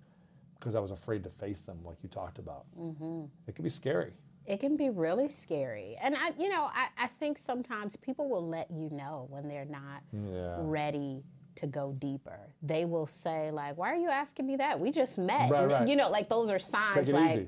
because 0.60 0.76
I 0.76 0.80
was 0.80 0.92
afraid 0.92 1.24
to 1.24 1.30
face 1.30 1.62
them, 1.62 1.80
like 1.84 1.98
you 2.04 2.10
talked 2.10 2.38
about. 2.38 2.66
Mm-hmm. 2.80 3.24
It 3.48 3.56
can 3.56 3.64
be 3.64 3.70
scary. 3.70 4.14
It 4.46 4.60
can 4.60 4.76
be 4.78 4.90
really 4.90 5.30
scary. 5.30 5.96
And 6.02 6.16
I, 6.16 6.32
you 6.38 6.50
know, 6.50 6.64
I, 6.74 6.88
I 6.98 7.08
think 7.08 7.38
sometimes 7.38 7.96
people 7.96 8.30
will 8.30 8.48
let 8.48 8.70
you 8.72 8.90
know 8.92 9.28
when 9.30 9.48
they're 9.48 9.66
not 9.66 10.02
Yeah. 10.14 10.58
ready 10.60 11.24
to 11.56 11.68
go 11.68 11.94
deeper. 12.00 12.40
They 12.62 12.86
will 12.86 13.06
say, 13.08 13.52
like, 13.52 13.78
why 13.78 13.92
are 13.92 13.96
you 13.98 14.10
asking 14.10 14.48
me 14.48 14.56
that? 14.58 14.80
We 14.80 14.92
just 14.92 15.18
met. 15.18 15.50
Right, 15.50 15.64
And, 15.64 15.72
right. 15.72 15.88
You 15.88 15.96
know, 15.96 16.10
like 16.10 16.30
those 16.30 16.50
are 16.52 16.60
signs 16.60 16.96
Take 16.96 17.08
it 17.10 17.14
like, 17.14 17.30
easy. 17.32 17.48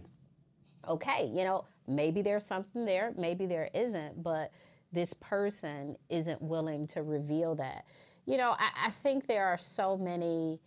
okay, 0.88 1.32
you 1.34 1.44
know, 1.44 1.66
maybe 1.88 2.22
there's 2.22 2.46
something 2.46 2.86
there, 2.86 3.14
maybe 3.18 3.46
there 3.46 3.70
isn't, 3.74 4.22
but 4.24 4.52
this 4.92 5.14
person 5.14 5.98
isn't 6.10 6.42
willing 6.42 6.86
to 6.88 7.02
reveal 7.04 7.56
that. 7.56 7.86
You 8.26 8.38
know, 8.38 8.56
I, 8.58 8.88
I 8.88 8.90
think 8.90 9.28
there 9.28 9.46
are 9.46 9.58
so 9.58 9.98
many 9.98 10.60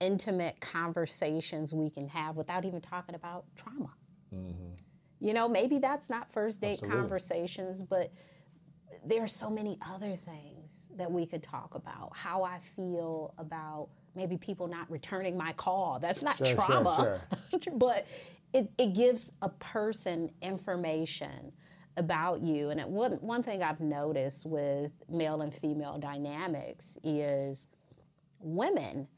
intimate 0.00 0.60
conversations 0.60 1.72
we 1.72 1.90
can 1.90 2.08
have 2.08 2.36
without 2.36 2.64
even 2.64 2.80
talking 2.80 3.14
about 3.14 3.44
trauma. 3.56 3.92
Mm-hmm. 4.34 4.74
You 5.20 5.32
know, 5.32 5.48
maybe 5.48 5.78
that's 5.78 6.10
not 6.10 6.32
first 6.32 6.60
date 6.60 6.72
Absolutely. 6.72 6.98
conversations, 6.98 7.82
but 7.82 8.12
there 9.06 9.22
are 9.22 9.28
so 9.28 9.50
many 9.50 9.78
other 9.86 10.14
things 10.14 10.90
that 10.96 11.10
we 11.10 11.26
could 11.26 11.42
talk 11.42 11.74
about. 11.74 12.12
How 12.14 12.42
I 12.42 12.58
feel 12.58 13.34
about 13.38 13.88
maybe 14.14 14.36
people 14.36 14.66
not 14.66 14.90
returning 14.90 15.36
my 15.36 15.52
call. 15.52 15.98
That's 15.98 16.22
not 16.22 16.36
Sure, 16.36 16.46
sure, 16.46 16.56
trauma, 16.56 17.20
but 17.74 18.06
it, 18.52 18.70
it 18.78 18.94
gives 18.94 19.32
a 19.42 19.48
person 19.48 20.30
information 20.40 21.52
about 21.96 22.42
you. 22.42 22.70
And 22.70 22.80
it, 22.80 22.88
one, 22.88 23.12
one 23.14 23.42
thing 23.42 23.62
I've 23.62 23.80
noticed 23.80 24.46
with 24.46 24.92
male 25.08 25.42
and 25.42 25.54
female 25.54 25.98
dynamics 25.98 26.98
is 27.02 27.68
women 28.40 29.08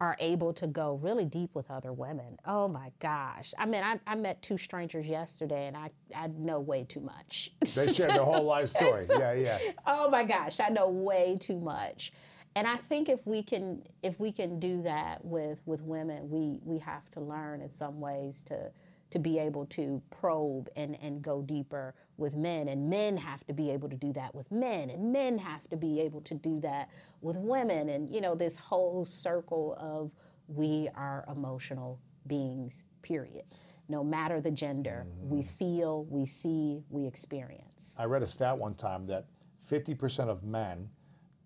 are 0.00 0.16
able 0.20 0.52
to 0.52 0.66
go 0.66 0.98
really 1.02 1.24
deep 1.24 1.54
with 1.54 1.70
other 1.70 1.92
women. 1.92 2.36
Oh 2.44 2.68
my 2.68 2.90
gosh. 2.98 3.54
I 3.58 3.66
mean, 3.66 3.82
I, 3.82 4.00
I 4.06 4.16
met 4.16 4.42
two 4.42 4.58
strangers 4.58 5.06
yesterday 5.06 5.66
and 5.66 5.76
I, 5.76 5.90
I 6.14 6.26
know 6.26 6.60
way 6.60 6.84
too 6.84 7.00
much. 7.00 7.52
They 7.60 7.92
shared 7.92 8.10
their 8.10 8.22
whole 8.22 8.44
life 8.44 8.68
story. 8.70 9.06
yeah, 9.08 9.32
yeah. 9.32 9.58
oh 9.86 10.10
my 10.10 10.24
gosh, 10.24 10.60
I 10.60 10.68
know 10.68 10.88
way 10.88 11.38
too 11.40 11.58
much. 11.58 12.12
And 12.56 12.66
I 12.68 12.76
think 12.76 13.08
if 13.08 13.26
we 13.26 13.42
can 13.42 13.82
if 14.02 14.20
we 14.20 14.30
can 14.30 14.60
do 14.60 14.82
that 14.82 15.24
with 15.24 15.60
with 15.66 15.82
women, 15.82 16.30
we 16.30 16.58
we 16.62 16.78
have 16.78 17.08
to 17.10 17.20
learn 17.20 17.60
in 17.60 17.70
some 17.70 18.00
ways 18.00 18.44
to 18.44 18.70
to 19.10 19.18
be 19.18 19.38
able 19.38 19.66
to 19.66 20.02
probe 20.10 20.68
and, 20.76 20.98
and 21.00 21.22
go 21.22 21.40
deeper 21.42 21.94
with 22.16 22.36
men. 22.36 22.68
And 22.68 22.88
men 22.88 23.16
have 23.16 23.46
to 23.46 23.52
be 23.52 23.70
able 23.70 23.88
to 23.88 23.96
do 23.96 24.12
that 24.12 24.34
with 24.34 24.50
men. 24.50 24.90
And 24.90 25.12
men 25.12 25.38
have 25.38 25.68
to 25.70 25.76
be 25.76 26.00
able 26.00 26.20
to 26.22 26.34
do 26.34 26.60
that 26.60 26.90
with 27.20 27.36
women. 27.36 27.88
And, 27.88 28.10
you 28.10 28.20
know, 28.20 28.34
this 28.34 28.56
whole 28.56 29.04
circle 29.04 29.76
of 29.78 30.10
we 30.48 30.88
are 30.94 31.24
emotional 31.30 31.98
beings, 32.26 32.84
period. 33.02 33.44
No 33.88 34.02
matter 34.02 34.40
the 34.40 34.50
gender, 34.50 35.06
we 35.20 35.40
mm-hmm. 35.40 35.48
feel, 35.48 36.04
we 36.04 36.26
see, 36.26 36.82
we 36.88 37.06
experience. 37.06 37.96
I 37.98 38.04
read 38.04 38.22
a 38.22 38.26
stat 38.26 38.58
one 38.58 38.74
time 38.74 39.06
that 39.06 39.26
50% 39.70 40.28
of 40.28 40.42
men 40.42 40.90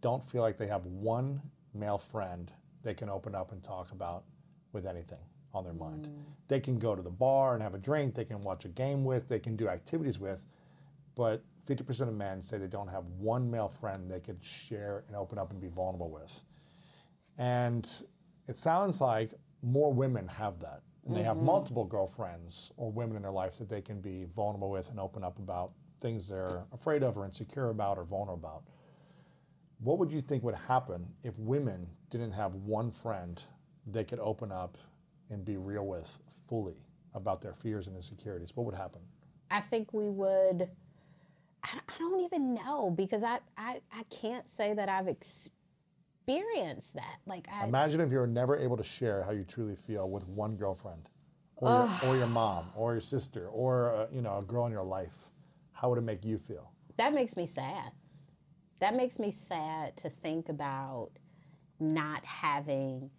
don't 0.00 0.22
feel 0.22 0.42
like 0.42 0.56
they 0.56 0.68
have 0.68 0.86
one 0.86 1.40
male 1.74 1.98
friend 1.98 2.52
they 2.82 2.94
can 2.94 3.08
open 3.08 3.34
up 3.34 3.52
and 3.52 3.62
talk 3.62 3.92
about 3.92 4.24
with 4.72 4.86
anything 4.86 5.18
on 5.52 5.64
their 5.64 5.72
mind. 5.72 6.06
Mm. 6.06 6.22
They 6.48 6.60
can 6.60 6.78
go 6.78 6.94
to 6.94 7.02
the 7.02 7.10
bar 7.10 7.54
and 7.54 7.62
have 7.62 7.74
a 7.74 7.78
drink, 7.78 8.14
they 8.14 8.24
can 8.24 8.42
watch 8.42 8.64
a 8.64 8.68
game 8.68 9.04
with, 9.04 9.28
they 9.28 9.38
can 9.38 9.56
do 9.56 9.68
activities 9.68 10.18
with, 10.18 10.46
but 11.18 11.42
50% 11.68 12.02
of 12.02 12.14
men 12.14 12.40
say 12.40 12.58
they 12.58 12.68
don't 12.68 12.88
have 12.88 13.04
one 13.18 13.50
male 13.50 13.68
friend 13.68 14.08
they 14.08 14.20
could 14.20 14.42
share 14.42 15.02
and 15.08 15.16
open 15.16 15.36
up 15.36 15.50
and 15.50 15.60
be 15.60 15.66
vulnerable 15.66 16.12
with. 16.12 16.44
And 17.36 17.84
it 18.46 18.54
sounds 18.54 19.00
like 19.00 19.34
more 19.60 19.92
women 19.92 20.28
have 20.28 20.60
that. 20.60 20.82
And 21.04 21.16
they 21.16 21.22
have 21.22 21.36
mm-hmm. 21.36 21.46
multiple 21.46 21.84
girlfriends 21.84 22.70
or 22.76 22.92
women 22.92 23.16
in 23.16 23.22
their 23.22 23.32
lives 23.32 23.58
that 23.58 23.68
they 23.68 23.82
can 23.82 24.00
be 24.00 24.26
vulnerable 24.26 24.70
with 24.70 24.90
and 24.90 25.00
open 25.00 25.24
up 25.24 25.38
about 25.38 25.72
things 26.00 26.28
they're 26.28 26.64
afraid 26.72 27.02
of 27.02 27.16
or 27.16 27.24
insecure 27.24 27.70
about 27.70 27.98
or 27.98 28.04
vulnerable 28.04 28.34
about. 28.34 28.62
What 29.80 29.98
would 29.98 30.12
you 30.12 30.20
think 30.20 30.44
would 30.44 30.54
happen 30.54 31.08
if 31.24 31.36
women 31.38 31.88
didn't 32.10 32.32
have 32.32 32.54
one 32.54 32.92
friend 32.92 33.42
they 33.86 34.04
could 34.04 34.20
open 34.20 34.52
up 34.52 34.78
and 35.30 35.44
be 35.44 35.56
real 35.56 35.86
with 35.86 36.18
fully 36.46 36.76
about 37.14 37.40
their 37.40 37.54
fears 37.54 37.88
and 37.88 37.96
insecurities? 37.96 38.52
What 38.54 38.66
would 38.66 38.76
happen? 38.76 39.00
I 39.50 39.60
think 39.60 39.92
we 39.92 40.08
would. 40.10 40.68
I, 41.64 41.78
I 41.88 41.98
don't 41.98 42.20
even 42.20 42.54
know 42.54 42.90
because 42.90 43.24
I, 43.24 43.40
I 43.56 43.80
I 43.92 44.02
can't 44.04 44.48
say 44.48 44.74
that 44.74 44.88
I've 44.88 45.08
experienced 45.08 46.94
that. 46.94 47.16
Like 47.26 47.48
I 47.52 47.64
Imagine 47.64 48.00
if 48.00 48.12
you 48.12 48.18
were 48.18 48.26
never 48.26 48.56
able 48.56 48.76
to 48.76 48.84
share 48.84 49.22
how 49.22 49.32
you 49.32 49.44
truly 49.44 49.76
feel 49.76 50.10
with 50.10 50.28
one 50.28 50.56
girlfriend, 50.56 51.08
or, 51.56 51.70
your, 51.70 52.10
or 52.10 52.16
your 52.16 52.26
mom, 52.26 52.66
or 52.76 52.92
your 52.92 53.00
sister, 53.00 53.48
or 53.48 53.94
uh, 53.94 54.06
you 54.12 54.22
know 54.22 54.38
a 54.38 54.42
girl 54.42 54.66
in 54.66 54.72
your 54.72 54.84
life. 54.84 55.30
How 55.72 55.88
would 55.90 55.98
it 55.98 56.02
make 56.02 56.24
you 56.24 56.38
feel? 56.38 56.72
that 56.96 57.14
makes 57.14 57.36
me 57.36 57.46
sad. 57.46 57.92
That 58.80 58.94
makes 58.96 59.18
me 59.18 59.30
sad 59.30 59.96
to 59.98 60.08
think 60.10 60.48
about 60.48 61.10
not 61.80 62.24
having 62.24 63.10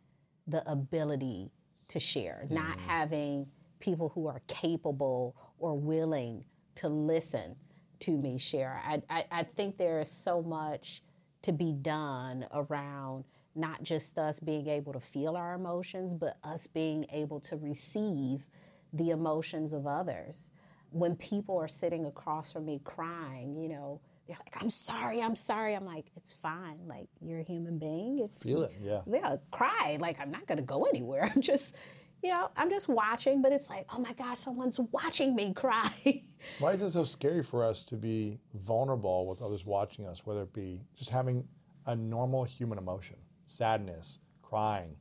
the 0.47 0.69
ability 0.69 1.52
to 1.89 1.99
share, 1.99 2.45
not 2.49 2.80
having 2.82 3.47
people 3.80 4.10
who 4.10 4.28
are 4.28 4.41
capable 4.47 5.36
or 5.58 5.78
willing 5.78 6.43
to 6.75 6.89
listen 6.89 7.56
to 8.01 8.17
me 8.17 8.38
share. 8.38 8.81
I, 8.85 9.01
I, 9.09 9.25
I 9.31 9.43
think 9.43 9.77
there 9.77 9.99
is 9.99 10.12
so 10.12 10.41
much 10.41 11.01
to 11.43 11.51
be 11.51 11.71
done 11.71 12.45
around 12.53 13.25
not 13.55 13.83
just 13.83 14.17
us 14.17 14.39
being 14.39 14.67
able 14.67 14.93
to 14.93 14.99
feel 14.99 15.35
our 15.35 15.53
emotions, 15.53 16.13
but 16.13 16.38
us 16.43 16.67
being 16.67 17.05
able 17.12 17.39
to 17.41 17.57
receive 17.57 18.47
the 18.93 19.09
emotions 19.09 19.73
of 19.73 19.88
others. 19.88 20.49
When 20.91 21.15
people 21.15 21.57
are 21.57 21.67
sitting 21.67 22.05
across 22.05 22.51
from 22.53 22.65
me 22.65 22.81
crying, 22.83 23.55
you 23.55 23.69
know, 23.69 24.01
they're 24.27 24.38
like, 24.39 24.62
I'm 24.62 24.69
sorry, 24.69 25.21
I'm 25.21 25.35
sorry. 25.35 25.75
I'm 25.75 25.85
like, 25.85 26.05
it's 26.15 26.33
fine. 26.33 26.79
Like, 26.88 27.07
you're 27.19 27.39
a 27.39 27.43
human 27.43 27.79
being. 27.79 28.19
If 28.19 28.31
Feel 28.31 28.63
it, 28.63 28.73
yeah. 28.79 29.01
yeah, 29.07 29.38
cry. 29.51 29.97
Like 29.99 30.19
I'm 30.19 30.31
not 30.31 30.45
gonna 30.47 30.62
go 30.62 30.83
anywhere. 30.85 31.29
I'm 31.35 31.41
just, 31.41 31.75
you 32.23 32.34
know, 32.34 32.49
I'm 32.55 32.69
just 32.69 32.88
watching. 32.88 33.41
But 33.41 33.51
it's 33.51 33.69
like, 33.69 33.86
oh 33.93 33.99
my 33.99 34.13
gosh, 34.13 34.39
someone's 34.39 34.79
watching 34.91 35.36
me 35.36 35.53
cry. 35.53 36.23
Why 36.60 36.71
is 36.71 36.82
it 36.82 36.91
so 36.91 37.03
scary 37.03 37.43
for 37.43 37.63
us 37.63 37.84
to 37.86 37.95
be 37.95 38.39
vulnerable 38.53 39.27
with 39.27 39.41
others 39.41 39.65
watching 39.65 40.05
us, 40.05 40.25
whether 40.25 40.43
it 40.43 40.53
be 40.53 40.82
just 40.95 41.10
having 41.10 41.47
a 41.86 41.95
normal 41.95 42.43
human 42.43 42.77
emotion, 42.77 43.17
sadness, 43.45 44.19
crying, 44.41 44.97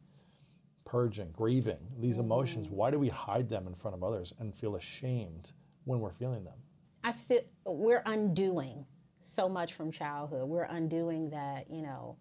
purging, 0.84 1.30
grieving, 1.32 1.88
these 1.98 2.18
emotions? 2.18 2.68
Mm. 2.68 2.72
Why 2.72 2.90
do 2.90 2.98
we 2.98 3.08
hide 3.08 3.48
them 3.48 3.66
in 3.66 3.74
front 3.74 3.96
of 3.96 4.02
others 4.02 4.32
and 4.38 4.54
feel 4.54 4.76
ashamed 4.76 5.52
when 5.84 6.00
we're 6.00 6.10
feeling 6.10 6.44
them? 6.44 6.58
I 7.04 7.10
still, 7.12 7.40
we're 7.64 8.02
undoing 8.06 8.86
so 9.20 9.48
much 9.48 9.74
from 9.74 9.90
childhood. 9.90 10.48
We're 10.48 10.64
undoing 10.64 11.30
that, 11.30 11.70
you 11.70 11.82
know, 11.82 12.16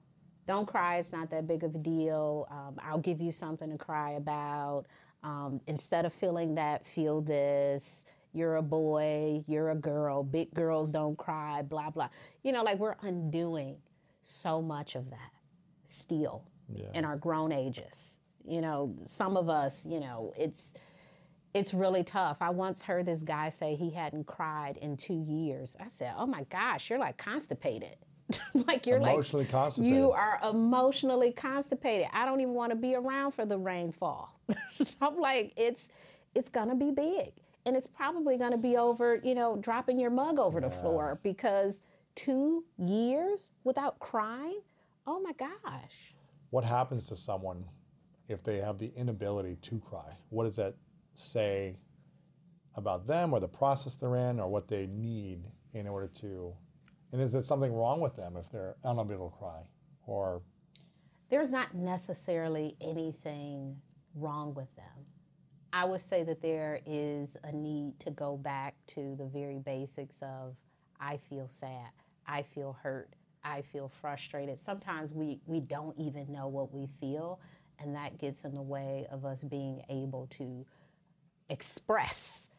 don't 0.47 0.65
cry, 0.65 0.97
it's 0.97 1.11
not 1.11 1.29
that 1.31 1.47
big 1.47 1.63
of 1.63 1.75
a 1.75 1.79
deal. 1.79 2.47
Um, 2.49 2.79
I'll 2.81 2.99
give 2.99 3.21
you 3.21 3.31
something 3.31 3.69
to 3.69 3.77
cry 3.77 4.11
about. 4.11 4.85
Um, 5.23 5.59
instead 5.67 6.05
of 6.05 6.13
feeling 6.13 6.55
that, 6.55 6.85
feel 6.85 7.21
this. 7.21 8.05
You're 8.33 8.55
a 8.55 8.61
boy, 8.61 9.43
you're 9.47 9.71
a 9.71 9.75
girl, 9.75 10.23
big 10.23 10.53
girls 10.53 10.91
don't 10.91 11.17
cry, 11.17 11.63
blah, 11.63 11.89
blah. 11.89 12.09
You 12.43 12.51
know, 12.51 12.63
like 12.63 12.77
we're 12.77 12.95
undoing 13.01 13.77
so 14.21 14.61
much 14.61 14.95
of 14.95 15.09
that 15.09 15.31
still 15.85 16.43
in 16.93 17.03
our 17.05 17.17
grown 17.17 17.51
ages. 17.51 18.19
You 18.47 18.61
know, 18.61 18.95
some 19.03 19.37
of 19.37 19.49
us, 19.49 19.85
you 19.85 19.99
know, 19.99 20.33
it's, 20.37 20.75
it's 21.53 21.73
really 21.73 22.03
tough. 22.03 22.37
I 22.41 22.51
once 22.51 22.83
heard 22.83 23.05
this 23.05 23.23
guy 23.23 23.49
say 23.49 23.75
he 23.75 23.89
hadn't 23.91 24.27
cried 24.27 24.77
in 24.77 24.97
two 24.97 25.25
years. 25.27 25.75
I 25.79 25.87
said, 25.87 26.13
"Oh 26.15 26.27
my 26.27 26.43
gosh, 26.43 26.89
you're 26.89 26.99
like 26.99 27.17
constipated. 27.17 27.95
like 28.67 28.85
you're 28.85 28.97
Emotionally 28.97 29.45
like 29.45 29.51
constipated. 29.51 29.95
You 29.95 30.11
are 30.11 30.39
emotionally 30.43 31.31
constipated. 31.31 32.07
I 32.11 32.25
don't 32.25 32.41
even 32.41 32.53
want 32.53 32.71
to 32.71 32.75
be 32.75 32.95
around 32.95 33.31
for 33.31 33.45
the 33.45 33.57
rainfall. 33.57 34.33
I'm 35.01 35.17
like, 35.17 35.53
it's 35.55 35.91
it's 36.35 36.49
gonna 36.49 36.75
be 36.75 36.91
big, 36.91 37.31
and 37.65 37.75
it's 37.75 37.87
probably 37.87 38.37
gonna 38.37 38.57
be 38.57 38.77
over. 38.77 39.15
You 39.23 39.35
know, 39.35 39.57
dropping 39.57 39.99
your 39.99 40.09
mug 40.09 40.39
over 40.39 40.59
the 40.59 40.69
floor 40.69 41.19
because 41.23 41.81
two 42.15 42.65
years 42.77 43.53
without 43.63 43.99
crying. 43.99 44.61
Oh 45.05 45.21
my 45.21 45.31
gosh. 45.33 46.13
What 46.49 46.65
happens 46.65 47.07
to 47.09 47.15
someone 47.15 47.65
if 48.27 48.43
they 48.43 48.57
have 48.57 48.77
the 48.77 48.91
inability 48.95 49.55
to 49.61 49.79
cry? 49.79 50.17
What 50.29 50.43
does 50.43 50.57
that 50.57 50.75
say 51.13 51.77
about 52.75 53.07
them 53.07 53.33
or 53.33 53.39
the 53.39 53.47
process 53.47 53.95
they're 53.95 54.15
in 54.15 54.39
or 54.39 54.49
what 54.49 54.67
they 54.67 54.85
need 54.87 55.45
in 55.73 55.87
order 55.87 56.07
to? 56.07 56.53
And 57.11 57.21
is 57.21 57.31
there 57.31 57.41
something 57.41 57.73
wrong 57.73 58.01
with 58.01 58.15
them 58.15 58.35
if 58.37 58.49
they're 58.49 58.75
unable 58.83 59.29
to 59.29 59.37
cry? 59.37 59.61
Or 60.05 60.41
there's 61.29 61.51
not 61.51 61.73
necessarily 61.73 62.75
anything 62.81 63.77
wrong 64.15 64.53
with 64.53 64.73
them. 64.75 64.85
I 65.73 65.85
would 65.85 66.01
say 66.01 66.23
that 66.23 66.41
there 66.41 66.79
is 66.85 67.37
a 67.43 67.51
need 67.51 67.99
to 67.99 68.11
go 68.11 68.37
back 68.37 68.75
to 68.87 69.15
the 69.17 69.25
very 69.25 69.59
basics 69.59 70.21
of 70.21 70.55
I 70.99 71.17
feel 71.17 71.47
sad, 71.47 71.89
I 72.25 72.41
feel 72.41 72.77
hurt, 72.81 73.13
I 73.43 73.61
feel 73.61 73.87
frustrated. 73.87 74.59
Sometimes 74.59 75.13
we, 75.13 75.39
we 75.45 75.59
don't 75.59 75.95
even 75.97 76.31
know 76.31 76.47
what 76.47 76.73
we 76.73 76.87
feel, 76.99 77.39
and 77.79 77.95
that 77.95 78.17
gets 78.17 78.43
in 78.43 78.53
the 78.53 78.61
way 78.61 79.05
of 79.11 79.25
us 79.25 79.43
being 79.43 79.83
able 79.89 80.27
to 80.37 80.65
express 81.49 82.49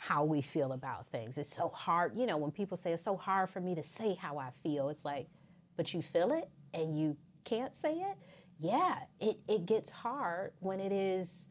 how 0.00 0.24
we 0.24 0.40
feel 0.40 0.72
about 0.72 1.06
things. 1.08 1.36
It's 1.36 1.54
so 1.54 1.68
hard, 1.68 2.16
you 2.16 2.24
know, 2.24 2.38
when 2.38 2.50
people 2.50 2.74
say 2.74 2.90
it's 2.92 3.02
so 3.02 3.18
hard 3.18 3.50
for 3.50 3.60
me 3.60 3.74
to 3.74 3.82
say 3.82 4.14
how 4.14 4.38
I 4.38 4.48
feel, 4.48 4.88
it's 4.88 5.04
like, 5.04 5.28
but 5.76 5.92
you 5.92 6.00
feel 6.00 6.32
it 6.32 6.48
and 6.72 6.98
you 6.98 7.18
can't 7.44 7.76
say 7.76 7.96
it. 7.96 8.16
Yeah, 8.58 8.96
it, 9.20 9.36
it 9.46 9.66
gets 9.66 9.90
hard 9.90 10.52
when 10.60 10.80
it 10.80 10.90
is 10.90 11.50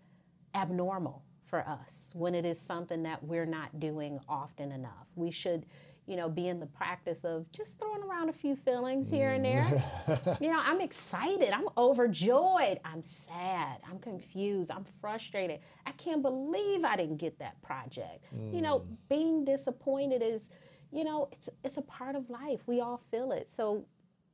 abnormal 0.55 1.21
for 1.45 1.59
us, 1.59 2.11
when 2.15 2.33
it 2.33 2.43
is 2.43 2.59
something 2.59 3.03
that 3.03 3.23
we're 3.23 3.45
not 3.45 3.79
doing 3.79 4.19
often 4.27 4.71
enough. 4.71 5.05
We 5.15 5.29
should 5.29 5.67
you 6.09 6.15
know, 6.15 6.27
be 6.27 6.47
in 6.47 6.59
the 6.59 6.65
practice 6.65 7.23
of 7.23 7.51
just 7.51 7.79
throwing 7.79 8.01
around 8.01 8.29
a 8.29 8.33
few 8.33 8.55
feelings 8.55 9.11
here 9.11 9.29
and 9.29 9.45
there. 9.45 9.65
you 10.41 10.51
know, 10.51 10.59
I'm 10.59 10.81
excited. 10.81 11.51
I'm 11.51 11.69
overjoyed. 11.77 12.79
I'm 12.83 13.03
sad. 13.03 13.77
I'm 13.87 13.99
confused. 13.99 14.71
I'm 14.71 14.85
frustrated. 15.01 15.59
I 15.85 15.91
can't 15.91 16.23
believe 16.23 16.83
I 16.83 16.95
didn't 16.95 17.17
get 17.17 17.37
that 17.39 17.61
project. 17.61 18.25
Mm. 18.35 18.55
You 18.55 18.61
know, 18.61 18.79
mm. 18.79 18.95
being 19.07 19.45
disappointed 19.45 20.23
is, 20.23 20.49
you 20.91 21.03
know, 21.03 21.29
it's 21.31 21.47
it's 21.63 21.77
a 21.77 21.83
part 21.83 22.15
of 22.15 22.27
life. 22.31 22.61
We 22.65 22.81
all 22.81 22.97
feel 23.11 23.31
it. 23.31 23.47
So 23.47 23.85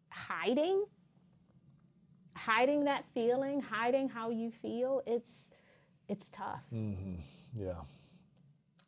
hiding 0.09 0.85
hiding 2.37 2.85
that 2.85 3.05
feeling, 3.13 3.59
hiding 3.59 4.07
how 4.07 4.29
you 4.29 4.49
feel, 4.49 5.01
it's 5.05 5.51
it's 6.07 6.29
tough. 6.29 6.63
Mm-hmm. 6.73 7.15
Yeah. 7.55 7.81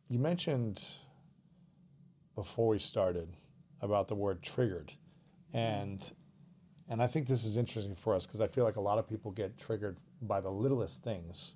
You 0.09 0.19
mentioned 0.19 0.81
before 2.37 2.67
we 2.67 2.77
started 2.77 3.27
about 3.81 4.07
the 4.07 4.13
word 4.13 4.43
triggered. 4.43 4.93
And 5.53 6.09
and 6.87 7.01
I 7.01 7.07
think 7.07 7.27
this 7.27 7.45
is 7.45 7.57
interesting 7.57 7.95
for 7.95 8.13
us 8.13 8.25
because 8.25 8.39
I 8.39 8.47
feel 8.47 8.63
like 8.63 8.77
a 8.77 8.81
lot 8.81 8.97
of 8.99 9.09
people 9.09 9.31
get 9.31 9.57
triggered 9.57 9.97
by 10.21 10.39
the 10.39 10.51
littlest 10.51 11.03
things 11.03 11.55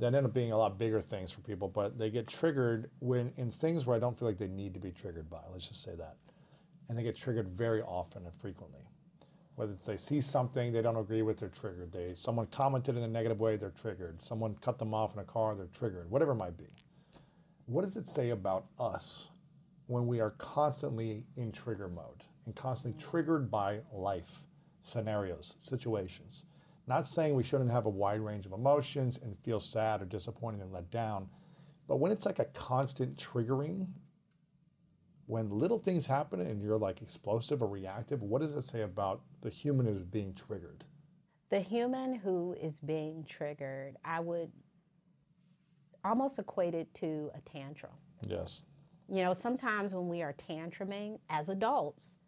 that 0.00 0.12
end 0.12 0.26
up 0.26 0.34
being 0.34 0.50
a 0.52 0.58
lot 0.58 0.76
bigger 0.76 1.00
things 1.00 1.30
for 1.30 1.40
people, 1.40 1.68
but 1.68 1.96
they 1.96 2.10
get 2.10 2.26
triggered 2.28 2.90
when 2.98 3.32
in 3.36 3.48
things 3.50 3.86
where 3.86 3.96
I 3.96 4.00
don't 4.00 4.18
feel 4.18 4.26
like 4.26 4.38
they 4.38 4.48
need 4.48 4.74
to 4.74 4.80
be 4.80 4.90
triggered 4.90 5.30
by. 5.30 5.40
Let's 5.52 5.68
just 5.68 5.82
say 5.82 5.94
that. 5.94 6.16
And 6.88 6.98
they 6.98 7.04
get 7.04 7.16
triggered 7.16 7.48
very 7.48 7.80
often 7.80 8.24
and 8.24 8.34
frequently. 8.34 8.82
Whether 9.54 9.74
it's 9.74 9.86
they 9.86 9.96
see 9.96 10.20
something 10.20 10.72
they 10.72 10.82
don't 10.82 10.96
agree 10.96 11.22
with, 11.22 11.38
they're 11.38 11.48
triggered. 11.48 11.92
They 11.92 12.14
someone 12.14 12.46
commented 12.46 12.96
in 12.96 13.04
a 13.04 13.08
negative 13.08 13.40
way, 13.40 13.56
they're 13.56 13.70
triggered. 13.70 14.22
Someone 14.22 14.56
cut 14.60 14.80
them 14.80 14.92
off 14.92 15.14
in 15.14 15.20
a 15.20 15.24
car, 15.24 15.54
they're 15.54 15.66
triggered. 15.66 16.10
Whatever 16.10 16.32
it 16.32 16.36
might 16.36 16.56
be. 16.58 16.66
What 17.66 17.84
does 17.84 17.96
it 17.96 18.06
say 18.06 18.30
about 18.30 18.66
us 18.76 19.29
when 19.90 20.06
we 20.06 20.20
are 20.20 20.30
constantly 20.30 21.24
in 21.36 21.50
trigger 21.50 21.88
mode 21.88 22.22
and 22.46 22.54
constantly 22.54 23.02
triggered 23.02 23.50
by 23.50 23.80
life 23.92 24.46
scenarios, 24.80 25.56
situations. 25.58 26.44
Not 26.86 27.06
saying 27.06 27.34
we 27.34 27.42
shouldn't 27.42 27.72
have 27.72 27.86
a 27.86 27.90
wide 27.90 28.20
range 28.20 28.46
of 28.46 28.52
emotions 28.52 29.18
and 29.20 29.36
feel 29.42 29.58
sad 29.58 30.00
or 30.00 30.04
disappointed 30.04 30.60
and 30.60 30.72
let 30.72 30.90
down, 30.90 31.28
but 31.88 31.96
when 31.96 32.12
it's 32.12 32.24
like 32.24 32.38
a 32.38 32.44
constant 32.46 33.16
triggering, 33.16 33.88
when 35.26 35.50
little 35.50 35.78
things 35.78 36.06
happen 36.06 36.40
and 36.40 36.62
you're 36.62 36.78
like 36.78 37.02
explosive 37.02 37.60
or 37.60 37.68
reactive, 37.68 38.22
what 38.22 38.42
does 38.42 38.54
it 38.54 38.62
say 38.62 38.82
about 38.82 39.22
the 39.42 39.50
human 39.50 39.86
who's 39.86 40.04
being 40.04 40.34
triggered? 40.34 40.84
The 41.50 41.60
human 41.60 42.14
who 42.14 42.54
is 42.60 42.78
being 42.78 43.24
triggered, 43.28 43.96
I 44.04 44.20
would 44.20 44.52
almost 46.04 46.38
equate 46.38 46.74
it 46.74 46.94
to 46.94 47.30
a 47.34 47.40
tantrum. 47.40 47.92
Yes. 48.26 48.62
You 49.10 49.24
know, 49.24 49.32
sometimes 49.32 49.94
when 49.94 50.08
we 50.08 50.22
are 50.22 50.32
tantruming 50.32 51.18
as 51.28 51.48
adults, 51.48 52.18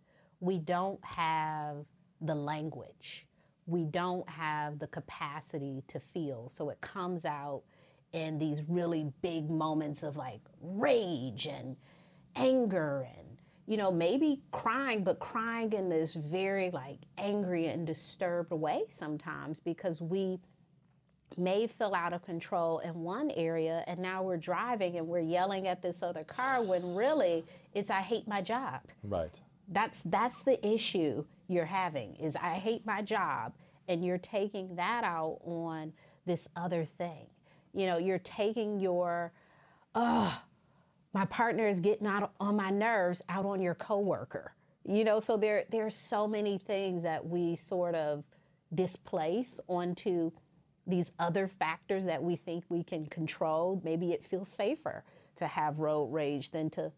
we 0.40 0.58
don't 0.58 1.00
have 1.04 1.86
the 2.20 2.34
language. 2.34 3.26
We 3.66 3.84
don't 3.84 4.28
have 4.28 4.80
the 4.80 4.88
capacity 4.88 5.84
to 5.86 6.00
feel. 6.00 6.48
So 6.48 6.70
it 6.70 6.80
comes 6.80 7.24
out 7.24 7.62
in 8.12 8.38
these 8.38 8.62
really 8.68 9.12
big 9.22 9.48
moments 9.48 10.02
of 10.02 10.16
like 10.16 10.40
rage 10.60 11.46
and 11.46 11.76
anger 12.36 13.06
and 13.16 13.38
you 13.66 13.76
know 13.76 13.90
maybe 13.90 14.40
crying 14.50 15.04
but 15.04 15.18
crying 15.18 15.72
in 15.72 15.88
this 15.88 16.14
very 16.14 16.70
like 16.70 16.98
angry 17.18 17.66
and 17.66 17.86
disturbed 17.86 18.52
way 18.52 18.82
sometimes 18.88 19.60
because 19.60 20.00
we 20.00 20.38
may 21.38 21.66
feel 21.66 21.94
out 21.94 22.12
of 22.12 22.24
control 22.24 22.78
in 22.80 22.94
one 23.02 23.30
area 23.30 23.84
and 23.86 24.00
now 24.00 24.22
we're 24.22 24.36
driving 24.36 24.96
and 24.96 25.06
we're 25.06 25.20
yelling 25.20 25.66
at 25.66 25.82
this 25.82 26.02
other 26.02 26.24
car 26.24 26.62
when 26.62 26.94
really 26.94 27.44
it's 27.74 27.90
I 27.90 28.00
hate 28.00 28.26
my 28.28 28.40
job. 28.40 28.80
Right. 29.02 29.40
That's 29.68 30.02
that's 30.02 30.42
the 30.44 30.64
issue 30.66 31.24
you're 31.48 31.66
having 31.66 32.16
is 32.16 32.36
I 32.36 32.54
hate 32.54 32.86
my 32.86 33.02
job 33.02 33.52
and 33.88 34.04
you're 34.04 34.18
taking 34.18 34.76
that 34.76 35.04
out 35.04 35.40
on 35.44 35.92
this 36.26 36.48
other 36.56 36.84
thing. 36.84 37.26
You 37.72 37.86
know, 37.86 37.98
you're 37.98 38.18
taking 38.18 38.80
your 38.80 39.32
oh 39.94 40.42
my 41.14 41.24
partner 41.26 41.66
is 41.66 41.80
getting 41.80 42.06
out 42.06 42.32
on 42.40 42.56
my 42.56 42.70
nerves 42.70 43.22
out 43.28 43.44
on 43.44 43.60
your 43.60 43.74
coworker. 43.74 44.54
You 44.84 45.04
know, 45.04 45.20
so 45.20 45.36
there 45.36 45.64
there's 45.70 45.94
so 45.94 46.26
many 46.26 46.58
things 46.58 47.02
that 47.02 47.26
we 47.26 47.56
sort 47.56 47.94
of 47.94 48.24
displace 48.74 49.60
onto 49.68 50.32
these 50.86 51.12
other 51.18 51.46
factors 51.46 52.04
that 52.06 52.22
we 52.22 52.36
think 52.36 52.64
we 52.68 52.82
can 52.82 53.06
control, 53.06 53.80
maybe 53.84 54.12
it 54.12 54.24
feels 54.24 54.48
safer 54.48 55.04
to 55.36 55.46
have 55.46 55.78
road 55.78 56.06
rage 56.12 56.50
than 56.50 56.70
to 56.70 56.92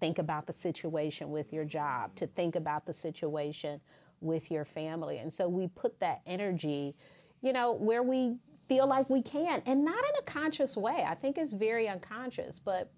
think 0.00 0.18
about 0.18 0.46
the 0.46 0.52
situation 0.52 1.30
with 1.30 1.52
your 1.52 1.64
job, 1.64 2.14
to 2.16 2.26
think 2.26 2.56
about 2.56 2.86
the 2.86 2.94
situation 2.94 3.80
with 4.20 4.50
your 4.50 4.64
family. 4.64 5.18
And 5.18 5.32
so 5.32 5.48
we 5.48 5.68
put 5.68 5.98
that 6.00 6.20
energy, 6.26 6.94
you 7.40 7.52
know, 7.52 7.72
where 7.72 8.02
we 8.02 8.36
feel 8.66 8.86
like 8.86 9.10
we 9.10 9.22
can, 9.22 9.62
and 9.66 9.84
not 9.84 9.98
in 9.98 10.14
a 10.18 10.22
conscious 10.22 10.76
way. 10.76 11.04
I 11.06 11.14
think 11.14 11.38
it's 11.38 11.52
very 11.52 11.88
unconscious, 11.88 12.58
but 12.58 12.90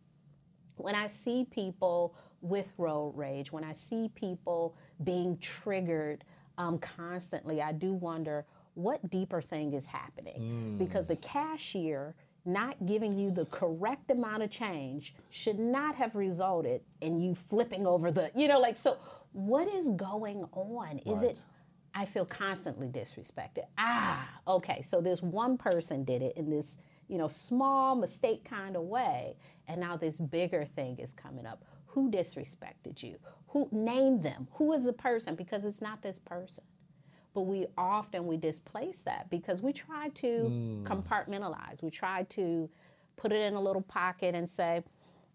when 0.77 0.95
I 0.95 1.07
see 1.07 1.47
people 1.51 2.15
with 2.41 2.69
road 2.77 3.15
rage, 3.17 3.51
when 3.51 3.65
I 3.65 3.73
see 3.73 4.11
people 4.15 4.77
being 5.03 5.39
triggered 5.39 6.25
um, 6.59 6.79
constantly, 6.79 7.63
I 7.63 7.73
do 7.73 7.95
wonder 7.95 8.45
what 8.75 9.11
deeper 9.11 9.41
thing 9.41 9.73
is 9.73 9.87
happening? 9.87 10.41
Mm. 10.41 10.79
Because 10.79 11.07
the 11.07 11.17
cashier 11.17 12.15
not 12.45 12.85
giving 12.85 13.19
you 13.19 13.31
the 13.31 13.47
correct 13.47 14.11
amount 14.11 14.43
of 14.43 14.51
change 14.51 15.15
should 15.31 15.59
not 15.59 15.95
have 15.95 16.15
resulted 16.15 16.83
in 17.01 17.19
you 17.19 17.35
flipping 17.35 17.87
over 17.87 18.11
the, 18.11 18.31
you 18.35 18.49
know, 18.49 18.61
like, 18.61 18.77
so 18.77 18.99
what 19.33 19.67
is 19.69 19.91
going 19.91 20.45
on? 20.53 20.99
Is 21.07 21.23
right. 21.23 21.31
it, 21.31 21.45
I 21.95 22.05
feel 22.05 22.27
constantly 22.27 22.89
disrespected. 22.89 23.65
Ah, 23.79 24.29
okay, 24.47 24.83
so 24.83 25.01
this 25.01 25.23
one 25.23 25.57
person 25.57 26.05
did 26.05 26.21
it 26.21 26.37
in 26.37 26.51
this, 26.51 26.81
you 27.09 27.17
know, 27.17 27.29
small 27.29 27.95
mistake 27.95 28.45
kind 28.45 28.77
of 28.77 28.83
way, 28.83 29.37
and 29.69 29.81
now 29.81 29.97
this 29.97 30.19
bigger 30.19 30.65
thing 30.65 30.99
is 30.99 31.15
coming 31.15 31.47
up. 31.47 31.65
Who 31.87 32.11
disrespected 32.11 33.03
you? 33.03 33.17
Who 33.49 33.69
named 33.71 34.23
them? 34.23 34.49
Who 34.55 34.73
is 34.73 34.85
the 34.85 34.93
person? 34.93 35.37
Because 35.37 35.65
it's 35.65 35.81
not 35.81 36.03
this 36.03 36.19
person 36.19 36.65
but 37.35 37.43
we 37.43 37.67
often 37.77 38.27
we 38.27 38.37
displace 38.37 39.01
that 39.03 39.29
because 39.29 39.61
we 39.61 39.73
try 39.73 40.09
to 40.11 40.27
mm. 40.27 40.83
compartmentalize. 40.85 41.83
We 41.83 41.91
try 41.91 42.23
to 42.31 42.71
put 43.17 43.33
it 43.33 43.43
in 43.43 43.55
a 43.55 43.61
little 43.61 43.83
pocket 43.83 44.35
and 44.35 44.49
say 44.49 44.83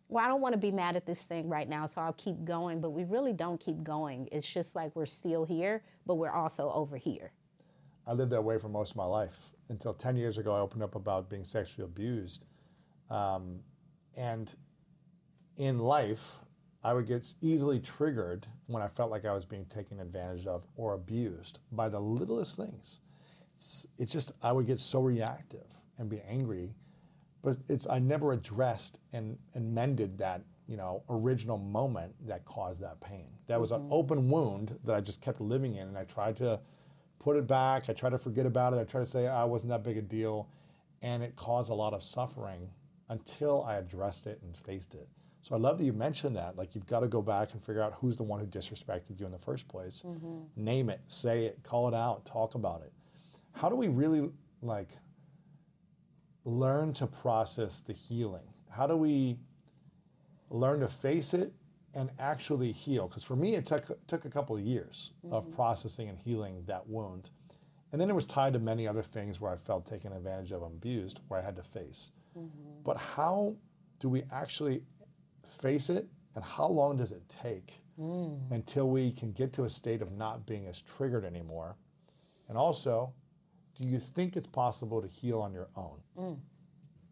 well 0.07 0.25
i 0.25 0.27
don't 0.27 0.41
want 0.41 0.53
to 0.53 0.57
be 0.59 0.71
mad 0.71 0.95
at 0.95 1.05
this 1.05 1.23
thing 1.23 1.47
right 1.47 1.69
now 1.69 1.85
so 1.85 2.01
i'll 2.01 2.13
keep 2.13 2.43
going 2.43 2.81
but 2.81 2.89
we 2.89 3.03
really 3.03 3.33
don't 3.33 3.59
keep 3.59 3.83
going. 3.83 4.27
It's 4.31 4.51
just 4.51 4.75
like 4.75 4.95
we're 4.95 5.05
still 5.05 5.45
here 5.45 5.83
but 6.05 6.15
we're 6.15 6.31
also 6.31 6.71
over 6.73 6.97
here. 6.97 7.31
I 8.07 8.13
lived 8.13 8.31
that 8.31 8.41
way 8.41 8.57
for 8.57 8.69
most 8.69 8.91
of 8.91 8.97
my 8.97 9.05
life 9.05 9.51
until 9.69 9.93
10 9.93 10.17
years 10.17 10.37
ago 10.37 10.53
i 10.53 10.59
opened 10.59 10.83
up 10.83 10.95
about 10.95 11.29
being 11.29 11.43
sexually 11.43 11.85
abused. 11.85 12.45
Um, 13.09 13.61
and 14.15 14.53
in 15.57 15.79
life 15.79 16.37
I 16.83 16.93
would 16.93 17.07
get 17.07 17.33
easily 17.41 17.79
triggered 17.79 18.47
when 18.67 18.81
I 18.81 18.87
felt 18.87 19.11
like 19.11 19.25
I 19.25 19.33
was 19.33 19.45
being 19.45 19.65
taken 19.65 19.99
advantage 19.99 20.45
of 20.45 20.65
or 20.75 20.93
abused 20.93 21.59
by 21.71 21.89
the 21.89 21.99
littlest 21.99 22.57
things. 22.57 23.01
It's, 23.55 23.87
it's 23.97 24.13
just, 24.13 24.31
I 24.41 24.53
would 24.53 24.65
get 24.65 24.79
so 24.79 25.01
reactive 25.01 25.73
and 25.97 26.09
be 26.09 26.21
angry, 26.21 26.75
but 27.41 27.57
it's, 27.67 27.85
I 27.87 27.99
never 27.99 28.31
addressed 28.31 28.99
and, 29.11 29.37
and 29.53 29.75
mended 29.75 30.19
that, 30.19 30.43
you 30.67 30.77
know, 30.77 31.03
original 31.09 31.57
moment 31.57 32.15
that 32.27 32.45
caused 32.45 32.81
that 32.81 33.01
pain. 33.01 33.27
That 33.47 33.59
was 33.59 33.71
mm-hmm. 33.71 33.83
an 33.85 33.89
open 33.91 34.29
wound 34.29 34.79
that 34.85 34.95
I 34.95 35.01
just 35.01 35.21
kept 35.21 35.41
living 35.41 35.75
in 35.75 35.89
and 35.89 35.97
I 35.97 36.05
tried 36.05 36.37
to 36.37 36.61
put 37.19 37.35
it 37.35 37.45
back. 37.47 37.89
I 37.89 37.93
tried 37.93 38.11
to 38.11 38.17
forget 38.17 38.45
about 38.45 38.73
it. 38.73 38.79
I 38.79 38.85
tried 38.85 39.01
to 39.01 39.05
say 39.05 39.27
I 39.27 39.43
wasn't 39.43 39.71
that 39.71 39.83
big 39.83 39.97
a 39.97 40.01
deal. 40.01 40.47
And 41.01 41.23
it 41.23 41.35
caused 41.35 41.69
a 41.69 41.73
lot 41.73 41.93
of 41.93 42.03
suffering 42.03 42.69
until 43.09 43.63
I 43.63 43.75
addressed 43.75 44.27
it 44.27 44.39
and 44.41 44.55
faced 44.55 44.93
it. 44.93 45.09
So 45.41 45.55
I 45.55 45.57
love 45.57 45.77
that 45.77 45.85
you 45.85 45.93
mentioned 45.93 46.35
that. 46.35 46.57
Like 46.57 46.75
you've 46.75 46.85
got 46.85 46.99
to 47.01 47.07
go 47.07 47.21
back 47.21 47.53
and 47.53 47.63
figure 47.63 47.81
out 47.81 47.93
who's 48.01 48.17
the 48.17 48.23
one 48.23 48.39
who 48.39 48.45
disrespected 48.45 49.19
you 49.19 49.25
in 49.25 49.31
the 49.31 49.37
first 49.37 49.67
place. 49.67 50.03
Mm-hmm. 50.05 50.63
Name 50.63 50.89
it, 50.89 51.01
say 51.07 51.45
it, 51.45 51.59
call 51.63 51.87
it 51.87 51.93
out, 51.93 52.25
talk 52.25 52.55
about 52.55 52.81
it. 52.81 52.91
How 53.53 53.69
do 53.69 53.75
we 53.75 53.87
really 53.87 54.29
like 54.61 54.97
learn 56.43 56.93
to 56.93 57.07
process 57.07 57.81
the 57.81 57.93
healing? 57.93 58.53
How 58.69 58.87
do 58.87 58.95
we 58.95 59.37
learn 60.49 60.81
to 60.81 60.87
face 60.87 61.33
it 61.33 61.53
and 61.95 62.11
actually 62.19 62.71
heal? 62.71 63.07
Because 63.07 63.23
for 63.23 63.35
me, 63.35 63.55
it 63.55 63.65
took, 63.65 64.05
took 64.07 64.25
a 64.25 64.29
couple 64.29 64.55
of 64.55 64.61
years 64.61 65.13
mm-hmm. 65.25 65.33
of 65.33 65.53
processing 65.55 66.09
and 66.09 66.17
healing 66.17 66.63
that 66.67 66.87
wound. 66.87 67.29
And 67.91 67.99
then 67.99 68.09
it 68.09 68.13
was 68.13 68.27
tied 68.27 68.53
to 68.53 68.59
many 68.59 68.87
other 68.87 69.01
things 69.01 69.41
where 69.41 69.51
I 69.51 69.55
felt 69.55 69.85
taken 69.85 70.13
advantage 70.13 70.51
of 70.51 70.61
abused, 70.61 71.21
where 71.27 71.39
I 71.39 71.43
had 71.43 71.55
to 71.55 71.63
face. 71.63 72.11
Mm-hmm. 72.37 72.83
But 72.83 72.97
how 72.97 73.55
do 73.99 74.09
we 74.09 74.23
actually 74.31 74.83
face 75.49 75.89
it, 75.89 76.07
and 76.35 76.43
how 76.43 76.67
long 76.67 76.97
does 76.97 77.11
it 77.11 77.27
take 77.27 77.81
mm. 77.99 78.39
until 78.51 78.89
we 78.89 79.11
can 79.11 79.31
get 79.31 79.53
to 79.53 79.63
a 79.63 79.69
state 79.69 80.01
of 80.01 80.17
not 80.17 80.45
being 80.45 80.67
as 80.67 80.81
triggered 80.81 81.25
anymore? 81.25 81.75
And 82.47 82.57
also, 82.57 83.13
do 83.79 83.87
you 83.87 83.99
think 83.99 84.35
it's 84.35 84.47
possible 84.47 85.01
to 85.01 85.07
heal 85.07 85.41
on 85.41 85.53
your 85.53 85.69
own? 85.75 85.99
Mm. 86.17 86.39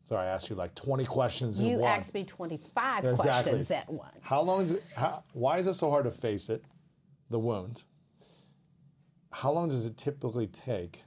Sorry, 0.03 0.25
I 0.25 0.29
asked 0.29 0.49
you 0.49 0.55
like 0.55 0.73
20 0.73 1.03
questions 1.05 1.59
you 1.59 1.75
in 1.75 1.79
one. 1.81 1.91
asked 1.91 2.13
me 2.13 2.23
25 2.23 3.03
exactly. 3.03 3.51
questions 3.51 3.71
at 3.71 3.89
once. 3.89 4.19
How 4.21 4.41
long 4.41 4.63
is 4.63 4.71
it, 4.71 4.83
how, 4.95 5.23
why 5.33 5.57
is 5.57 5.67
it 5.67 5.73
so 5.73 5.89
hard 5.89 6.05
to 6.05 6.11
face 6.11 6.49
it, 6.49 6.63
the 7.29 7.39
wound? 7.39 7.83
How 9.33 9.51
long 9.51 9.67
does 9.67 9.85
it 9.85 9.97
typically 9.97 10.47
take 10.47 11.03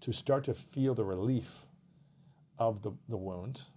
to 0.00 0.12
start 0.12 0.44
to 0.44 0.54
feel 0.54 0.94
the 0.94 1.04
relief 1.04 1.66
of 2.58 2.82
the, 2.82 2.92
the 3.08 3.16
wound? 3.16 3.68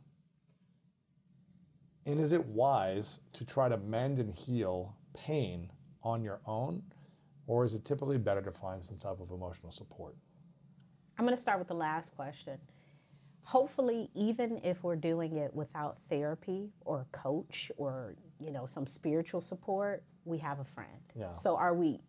And 2.10 2.20
is 2.20 2.32
it 2.32 2.44
wise 2.44 3.20
to 3.34 3.46
try 3.46 3.70
to 3.70 3.78
mend 3.78 4.18
and 4.18 4.34
heal 4.34 4.96
pain 5.14 5.70
on 6.02 6.24
your 6.24 6.42
own? 6.48 6.82
Or 7.46 7.66
is 7.66 7.76
it 7.76 7.86
typically 7.86 8.18
better 8.18 8.42
to 8.42 8.52
find 8.52 8.84
some 8.84 8.98
type 8.98 9.20
of 9.20 9.30
emotional 9.30 9.72
support? 9.72 10.16
I'm 11.20 11.26
going 11.26 11.36
to 11.36 11.42
start 11.42 11.60
with 11.60 11.68
the 11.68 11.76
last 11.76 12.16
question. 12.16 12.58
Hopefully, 13.46 14.10
even 14.16 14.60
if 14.64 14.84
we're 14.84 14.96
doing 14.96 15.38
it 15.38 15.54
without 15.54 16.00
therapy 16.10 16.72
or 16.82 17.06
coach 17.12 17.72
or 17.78 18.16
you 18.40 18.50
know 18.50 18.66
some 18.66 18.88
spiritual 18.88 19.42
support, 19.42 20.04
we 20.26 20.40
have 20.40 20.60
a 20.60 20.66
friend. 20.66 21.02
Yeah. 21.16 21.36
So 21.36 21.58
are 21.58 21.76
we 21.76 22.00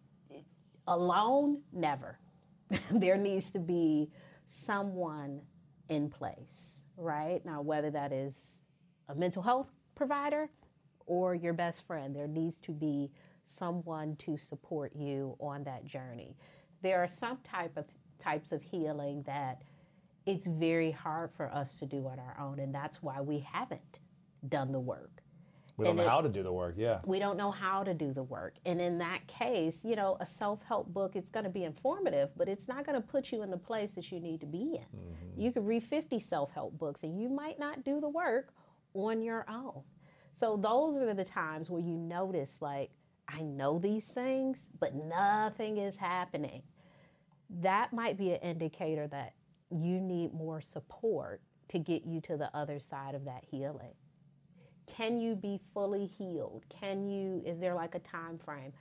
alone? 0.86 1.60
Never. 1.74 2.18
there 2.90 3.18
needs 3.18 3.50
to 3.50 3.58
be 3.58 4.10
someone 4.46 5.42
in 5.90 6.08
place, 6.08 6.84
right? 6.96 7.44
Now, 7.44 7.60
whether 7.60 7.90
that 7.90 8.12
is 8.12 8.62
a 9.06 9.14
mental 9.14 9.42
health 9.42 9.70
provider 10.00 10.48
or 11.04 11.34
your 11.34 11.52
best 11.52 11.86
friend, 11.86 12.16
there 12.16 12.26
needs 12.26 12.58
to 12.58 12.72
be 12.72 13.10
someone 13.44 14.16
to 14.16 14.38
support 14.38 14.92
you 14.96 15.36
on 15.38 15.62
that 15.64 15.84
journey. 15.84 16.34
There 16.80 17.02
are 17.02 17.06
some 17.06 17.36
type 17.44 17.76
of 17.76 17.84
types 18.18 18.50
of 18.50 18.62
healing 18.62 19.22
that 19.26 19.60
it's 20.24 20.46
very 20.46 20.90
hard 20.90 21.32
for 21.32 21.52
us 21.52 21.78
to 21.80 21.86
do 21.86 22.06
on 22.06 22.18
our 22.18 22.34
own, 22.40 22.60
and 22.60 22.74
that's 22.74 23.02
why 23.02 23.20
we 23.20 23.40
haven't 23.40 24.00
done 24.48 24.72
the 24.72 24.80
work. 24.80 25.22
We 25.76 25.84
don't 25.84 25.92
and 25.92 25.98
know 25.98 26.04
it, 26.04 26.10
how 26.10 26.20
to 26.22 26.28
do 26.30 26.42
the 26.42 26.52
work, 26.52 26.76
yeah. 26.78 27.00
We 27.04 27.18
don't 27.18 27.36
know 27.36 27.50
how 27.50 27.84
to 27.84 27.92
do 27.92 28.14
the 28.14 28.22
work. 28.22 28.54
And 28.64 28.80
in 28.80 28.98
that 28.98 29.26
case, 29.26 29.84
you 29.84 29.96
know, 29.96 30.16
a 30.20 30.26
self 30.26 30.62
help 30.62 30.88
book, 30.94 31.14
it's 31.14 31.30
going 31.30 31.44
to 31.44 31.50
be 31.50 31.64
informative, 31.64 32.30
but 32.38 32.48
it's 32.48 32.68
not 32.68 32.86
going 32.86 33.00
to 33.00 33.06
put 33.06 33.32
you 33.32 33.42
in 33.42 33.50
the 33.50 33.58
place 33.58 33.92
that 33.96 34.10
you 34.10 34.20
need 34.20 34.40
to 34.40 34.46
be 34.46 34.76
in. 34.76 34.98
Mm-hmm. 34.98 35.40
You 35.40 35.52
could 35.52 35.66
read 35.66 35.82
50 35.82 36.18
self 36.20 36.52
help 36.52 36.78
books 36.78 37.02
and 37.02 37.20
you 37.20 37.28
might 37.28 37.58
not 37.58 37.84
do 37.84 38.00
the 38.00 38.08
work 38.08 38.54
on 38.94 39.22
your 39.22 39.46
own. 39.48 39.82
So 40.32 40.56
those 40.56 41.02
are 41.02 41.14
the 41.14 41.24
times 41.24 41.70
where 41.70 41.82
you 41.82 41.96
notice, 41.96 42.62
like, 42.62 42.90
I 43.28 43.42
know 43.42 43.78
these 43.78 44.08
things, 44.08 44.70
but 44.78 44.94
nothing 44.94 45.76
is 45.76 45.96
happening. 45.96 46.62
That 47.48 47.92
might 47.92 48.18
be 48.18 48.32
an 48.32 48.40
indicator 48.40 49.06
that 49.08 49.34
you 49.70 50.00
need 50.00 50.34
more 50.34 50.60
support 50.60 51.40
to 51.68 51.78
get 51.78 52.04
you 52.04 52.20
to 52.22 52.36
the 52.36 52.54
other 52.56 52.80
side 52.80 53.14
of 53.14 53.24
that 53.26 53.44
healing. 53.48 53.94
Can 54.86 55.18
you 55.18 55.36
be 55.36 55.60
fully 55.72 56.06
healed? 56.06 56.64
Can 56.68 57.08
you 57.08 57.42
is 57.46 57.60
there 57.60 57.74
like 57.74 57.94
a 57.94 58.00
time 58.00 58.38
frame? 58.38 58.72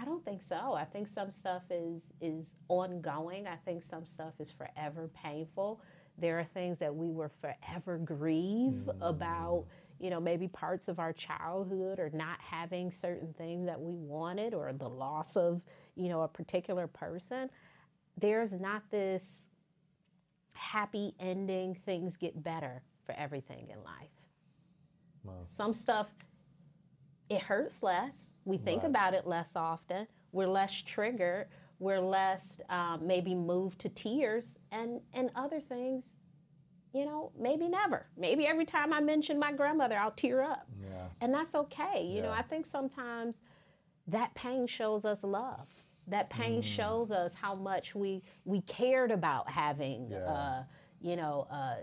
I 0.00 0.06
don't 0.06 0.24
think 0.24 0.42
so. 0.42 0.72
I 0.72 0.84
think 0.84 1.08
some 1.08 1.30
stuff 1.30 1.62
is 1.70 2.14
is 2.20 2.56
ongoing. 2.68 3.46
I 3.46 3.56
think 3.56 3.84
some 3.84 4.06
stuff 4.06 4.32
is 4.40 4.50
forever 4.50 5.10
painful 5.14 5.82
there 6.18 6.38
are 6.38 6.44
things 6.44 6.78
that 6.78 6.94
we 6.94 7.10
will 7.10 7.30
forever 7.40 7.98
grieve 7.98 8.82
mm. 8.86 8.96
about 9.00 9.64
you 9.98 10.10
know 10.10 10.20
maybe 10.20 10.48
parts 10.48 10.88
of 10.88 10.98
our 10.98 11.12
childhood 11.12 11.98
or 11.98 12.10
not 12.12 12.38
having 12.40 12.90
certain 12.90 13.32
things 13.34 13.66
that 13.66 13.80
we 13.80 13.94
wanted 13.94 14.54
or 14.54 14.72
the 14.72 14.88
loss 14.88 15.36
of 15.36 15.62
you 15.94 16.08
know 16.08 16.22
a 16.22 16.28
particular 16.28 16.86
person 16.86 17.48
there's 18.18 18.52
not 18.52 18.82
this 18.90 19.48
happy 20.52 21.14
ending 21.18 21.74
things 21.86 22.16
get 22.16 22.42
better 22.42 22.82
for 23.04 23.12
everything 23.12 23.68
in 23.70 23.82
life 23.84 24.10
Wow. 25.24 25.34
Some 25.42 25.72
stuff, 25.72 26.10
it 27.28 27.40
hurts 27.40 27.82
less. 27.82 28.32
We 28.44 28.58
think 28.58 28.82
right. 28.82 28.90
about 28.90 29.14
it 29.14 29.26
less 29.26 29.56
often. 29.56 30.06
We're 30.32 30.48
less 30.48 30.82
triggered. 30.82 31.48
We're 31.82 32.00
less 32.00 32.60
um, 32.70 33.04
maybe 33.04 33.34
moved 33.34 33.80
to 33.80 33.88
tears, 33.88 34.56
and 34.70 35.00
and 35.12 35.32
other 35.34 35.58
things, 35.58 36.16
you 36.94 37.04
know, 37.04 37.32
maybe 37.36 37.68
never. 37.68 38.06
Maybe 38.16 38.46
every 38.46 38.64
time 38.64 38.92
I 38.92 39.00
mention 39.00 39.36
my 39.36 39.50
grandmother, 39.50 39.98
I'll 39.98 40.12
tear 40.12 40.42
up, 40.42 40.68
yeah. 40.80 41.08
and 41.20 41.34
that's 41.34 41.56
okay. 41.56 42.04
You 42.06 42.18
yeah. 42.18 42.22
know, 42.22 42.30
I 42.30 42.42
think 42.42 42.66
sometimes 42.66 43.42
that 44.06 44.32
pain 44.36 44.68
shows 44.68 45.04
us 45.04 45.24
love. 45.24 45.66
That 46.06 46.30
pain 46.30 46.60
mm. 46.60 46.64
shows 46.64 47.10
us 47.10 47.34
how 47.34 47.56
much 47.56 47.96
we 47.96 48.22
we 48.44 48.60
cared 48.60 49.10
about 49.10 49.50
having, 49.50 50.08
yeah. 50.08 50.18
uh, 50.18 50.62
you 51.00 51.16
know. 51.16 51.48
Uh, 51.50 51.74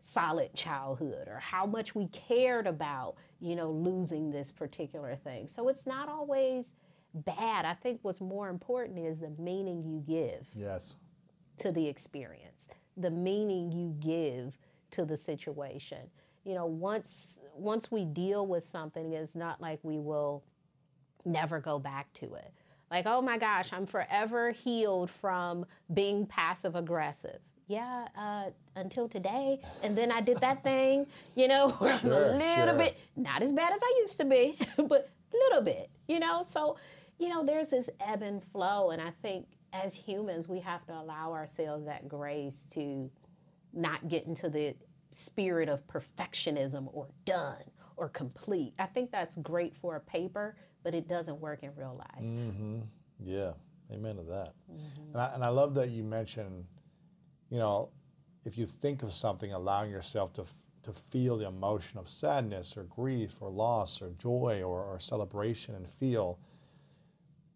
solid 0.00 0.54
childhood 0.54 1.26
or 1.26 1.40
how 1.40 1.66
much 1.66 1.92
we 1.96 2.06
cared 2.06 2.68
about, 2.68 3.16
you 3.40 3.56
know, 3.56 3.72
losing 3.72 4.30
this 4.30 4.52
particular 4.52 5.16
thing. 5.16 5.48
So 5.48 5.68
it's 5.68 5.84
not 5.84 6.08
always 6.08 6.72
bad. 7.24 7.64
I 7.64 7.74
think 7.74 8.00
what's 8.02 8.20
more 8.20 8.48
important 8.48 8.98
is 8.98 9.20
the 9.20 9.30
meaning 9.38 9.82
you 9.84 10.02
give. 10.06 10.48
Yes. 10.54 10.96
To 11.58 11.72
the 11.72 11.86
experience, 11.88 12.68
the 12.96 13.10
meaning 13.10 13.72
you 13.72 13.94
give 13.98 14.58
to 14.90 15.04
the 15.04 15.16
situation. 15.16 16.10
You 16.44 16.54
know, 16.54 16.66
once 16.66 17.40
once 17.54 17.90
we 17.90 18.04
deal 18.04 18.46
with 18.46 18.64
something, 18.64 19.12
it's 19.12 19.34
not 19.34 19.60
like 19.60 19.80
we 19.82 19.98
will 19.98 20.44
never 21.24 21.58
go 21.58 21.78
back 21.78 22.12
to 22.14 22.34
it. 22.34 22.52
Like, 22.90 23.06
oh 23.06 23.22
my 23.22 23.38
gosh, 23.38 23.72
I'm 23.72 23.86
forever 23.86 24.52
healed 24.52 25.10
from 25.10 25.64
being 25.92 26.26
passive 26.26 26.76
aggressive 26.76 27.40
yeah, 27.68 28.06
uh, 28.16 28.50
until 28.76 29.08
today. 29.08 29.60
And 29.82 29.96
then 29.96 30.12
I 30.12 30.20
did 30.20 30.40
that 30.40 30.62
thing, 30.62 31.06
you 31.34 31.48
know, 31.48 31.70
where 31.78 31.92
I 31.92 31.96
was 31.96 32.12
a 32.12 32.36
little 32.36 32.66
sure. 32.66 32.78
bit, 32.78 32.98
not 33.16 33.42
as 33.42 33.52
bad 33.52 33.72
as 33.72 33.80
I 33.82 33.94
used 34.00 34.18
to 34.18 34.24
be, 34.24 34.56
but 34.76 35.10
a 35.32 35.36
little 35.36 35.62
bit, 35.62 35.90
you 36.08 36.20
know. 36.20 36.42
So, 36.42 36.76
you 37.18 37.28
know, 37.28 37.44
there's 37.44 37.70
this 37.70 37.90
ebb 38.00 38.22
and 38.22 38.42
flow. 38.42 38.90
And 38.90 39.00
I 39.00 39.10
think 39.10 39.46
as 39.72 39.94
humans, 39.94 40.48
we 40.48 40.60
have 40.60 40.84
to 40.86 40.92
allow 40.92 41.32
ourselves 41.32 41.86
that 41.86 42.08
grace 42.08 42.66
to 42.72 43.10
not 43.72 44.08
get 44.08 44.26
into 44.26 44.48
the 44.48 44.74
spirit 45.10 45.68
of 45.68 45.86
perfectionism 45.86 46.88
or 46.92 47.08
done 47.24 47.62
or 47.96 48.08
complete. 48.08 48.74
I 48.78 48.86
think 48.86 49.10
that's 49.10 49.36
great 49.36 49.74
for 49.74 49.96
a 49.96 50.00
paper, 50.00 50.56
but 50.82 50.94
it 50.94 51.08
doesn't 51.08 51.40
work 51.40 51.62
in 51.62 51.70
real 51.76 51.96
life. 51.98 52.24
Mm-hmm. 52.24 52.80
Yeah, 53.24 53.52
amen 53.92 54.16
to 54.16 54.22
that. 54.24 54.52
Mm-hmm. 54.70 55.12
And, 55.12 55.20
I, 55.20 55.34
and 55.34 55.44
I 55.44 55.48
love 55.48 55.74
that 55.74 55.88
you 55.88 56.04
mentioned 56.04 56.66
you 57.50 57.58
know, 57.58 57.90
if 58.44 58.58
you 58.58 58.66
think 58.66 59.02
of 59.02 59.12
something, 59.12 59.52
allowing 59.52 59.90
yourself 59.90 60.32
to, 60.34 60.44
to 60.82 60.92
feel 60.92 61.36
the 61.36 61.46
emotion 61.46 61.98
of 61.98 62.08
sadness 62.08 62.76
or 62.76 62.84
grief 62.84 63.40
or 63.40 63.50
loss 63.50 64.02
or 64.02 64.10
joy 64.10 64.62
or, 64.64 64.82
or 64.84 65.00
celebration 65.00 65.74
and 65.74 65.88
feel. 65.88 66.38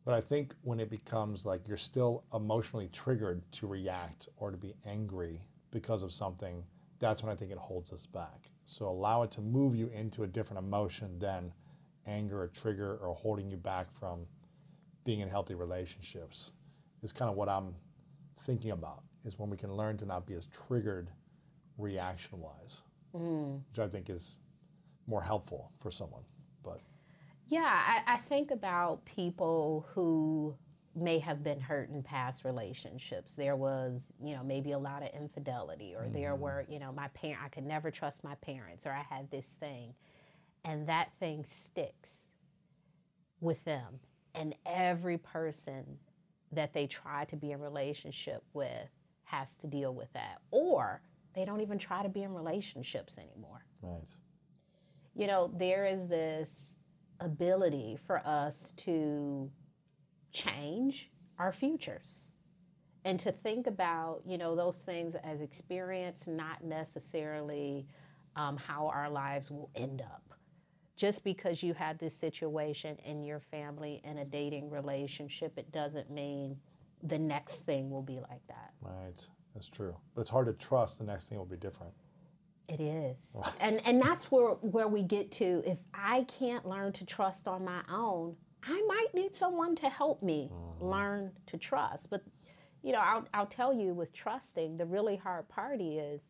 But 0.04 0.14
I 0.14 0.20
think 0.20 0.54
when 0.62 0.80
it 0.80 0.90
becomes 0.90 1.44
like 1.44 1.68
you're 1.68 1.76
still 1.76 2.24
emotionally 2.32 2.88
triggered 2.88 3.42
to 3.52 3.66
react 3.66 4.28
or 4.36 4.50
to 4.50 4.56
be 4.56 4.74
angry 4.86 5.40
because 5.70 6.02
of 6.02 6.12
something, 6.12 6.64
that's 6.98 7.22
when 7.22 7.32
I 7.32 7.34
think 7.34 7.50
it 7.50 7.58
holds 7.58 7.92
us 7.92 8.06
back. 8.06 8.50
So 8.64 8.88
allow 8.88 9.22
it 9.22 9.30
to 9.32 9.40
move 9.40 9.74
you 9.74 9.88
into 9.88 10.22
a 10.22 10.26
different 10.26 10.64
emotion 10.64 11.18
than 11.18 11.52
anger 12.06 12.42
or 12.42 12.48
trigger 12.48 12.96
or 12.96 13.14
holding 13.14 13.50
you 13.50 13.56
back 13.56 13.90
from 13.90 14.26
being 15.04 15.20
in 15.20 15.28
healthy 15.28 15.54
relationships 15.54 16.52
is 17.02 17.12
kind 17.12 17.30
of 17.30 17.36
what 17.36 17.48
I'm 17.48 17.74
thinking 18.38 18.70
about 18.70 19.02
is 19.24 19.38
when 19.38 19.50
we 19.50 19.56
can 19.56 19.72
learn 19.74 19.96
to 19.98 20.06
not 20.06 20.26
be 20.26 20.34
as 20.34 20.46
triggered 20.46 21.10
reaction 21.78 22.40
wise, 22.40 22.82
mm. 23.14 23.60
which 23.70 23.78
I 23.78 23.88
think 23.88 24.08
is 24.08 24.38
more 25.06 25.22
helpful 25.22 25.72
for 25.78 25.90
someone. 25.90 26.22
But 26.62 26.80
yeah, 27.50 27.64
I, 27.64 28.14
I, 28.14 28.16
think 28.16 28.52
about 28.52 29.04
people 29.04 29.84
who 29.92 30.54
may 30.94 31.18
have 31.18 31.42
been 31.42 31.58
hurt 31.58 31.90
in 31.90 32.02
past 32.02 32.44
relationships. 32.44 33.34
There 33.34 33.56
was, 33.56 34.14
you 34.22 34.36
know, 34.36 34.44
maybe 34.44 34.70
a 34.70 34.78
lot 34.78 35.02
of 35.02 35.08
infidelity, 35.20 35.94
or 35.96 36.04
mm. 36.04 36.12
there 36.12 36.32
mm-hmm. 36.32 36.42
were, 36.42 36.64
you 36.68 36.78
know, 36.78 36.92
my 36.92 37.08
parent, 37.08 37.42
I 37.44 37.48
could 37.48 37.66
never 37.66 37.90
trust 37.90 38.22
my 38.22 38.36
parents, 38.36 38.86
or 38.86 38.92
I 38.92 39.02
had 39.02 39.30
this 39.32 39.48
thing. 39.48 39.94
And 40.64 40.86
that 40.86 41.10
thing 41.18 41.44
sticks 41.44 42.18
with 43.40 43.64
them. 43.64 43.98
And 44.34 44.54
every 44.64 45.18
person 45.18 45.98
that 46.52 46.72
they 46.72 46.86
try 46.86 47.24
to 47.26 47.36
be 47.36 47.50
in 47.50 47.60
relationship 47.60 48.44
with 48.52 48.88
has 49.24 49.56
to 49.58 49.66
deal 49.66 49.92
with 49.92 50.12
that. 50.12 50.38
Or 50.52 51.02
they 51.34 51.44
don't 51.44 51.62
even 51.62 51.78
try 51.78 52.02
to 52.04 52.08
be 52.08 52.22
in 52.22 52.32
relationships 52.32 53.16
anymore. 53.18 53.64
Right. 53.82 54.08
You 55.14 55.26
know, 55.26 55.52
there 55.56 55.86
is 55.86 56.06
this 56.06 56.76
ability 57.20 57.98
for 58.06 58.18
us 58.26 58.72
to 58.78 59.50
change 60.32 61.10
our 61.38 61.52
futures 61.52 62.34
and 63.04 63.18
to 63.20 63.32
think 63.32 63.66
about, 63.66 64.22
you 64.26 64.38
know, 64.38 64.54
those 64.54 64.82
things 64.82 65.14
as 65.14 65.40
experience, 65.40 66.26
not 66.26 66.62
necessarily 66.62 67.86
um, 68.36 68.56
how 68.56 68.88
our 68.88 69.08
lives 69.08 69.50
will 69.50 69.70
end 69.74 70.02
up. 70.02 70.22
Just 70.96 71.24
because 71.24 71.62
you 71.62 71.72
had 71.72 71.98
this 71.98 72.14
situation 72.14 72.98
in 73.06 73.24
your 73.24 73.40
family 73.40 74.02
in 74.04 74.18
a 74.18 74.24
dating 74.24 74.68
relationship, 74.68 75.56
it 75.56 75.72
doesn't 75.72 76.10
mean 76.10 76.58
the 77.02 77.18
next 77.18 77.60
thing 77.60 77.90
will 77.90 78.02
be 78.02 78.20
like 78.20 78.46
that. 78.48 78.72
Right. 78.82 79.26
That's 79.54 79.68
true. 79.68 79.96
But 80.14 80.22
it's 80.22 80.30
hard 80.30 80.46
to 80.46 80.52
trust 80.52 80.98
the 80.98 81.04
next 81.04 81.28
thing 81.28 81.38
will 81.38 81.46
be 81.46 81.56
different. 81.56 81.92
It 82.70 82.80
is. 82.80 83.36
Oh. 83.38 83.54
and 83.60 83.80
and 83.84 84.00
that's 84.00 84.30
where 84.30 84.52
where 84.60 84.88
we 84.88 85.02
get 85.02 85.32
to 85.32 85.62
if 85.66 85.80
I 85.92 86.22
can't 86.24 86.66
learn 86.66 86.92
to 86.94 87.04
trust 87.04 87.48
on 87.48 87.64
my 87.64 87.82
own, 87.90 88.36
I 88.62 88.82
might 88.86 89.08
need 89.14 89.34
someone 89.34 89.74
to 89.76 89.88
help 89.88 90.22
me 90.22 90.50
uh-huh. 90.50 90.86
learn 90.86 91.32
to 91.46 91.58
trust. 91.58 92.10
But 92.10 92.22
you 92.82 92.92
know, 92.92 93.00
I'll 93.00 93.26
I'll 93.34 93.46
tell 93.46 93.74
you 93.74 93.92
with 93.92 94.12
trusting, 94.12 94.76
the 94.76 94.86
really 94.86 95.16
hard 95.16 95.48
part 95.48 95.80
is 95.80 96.22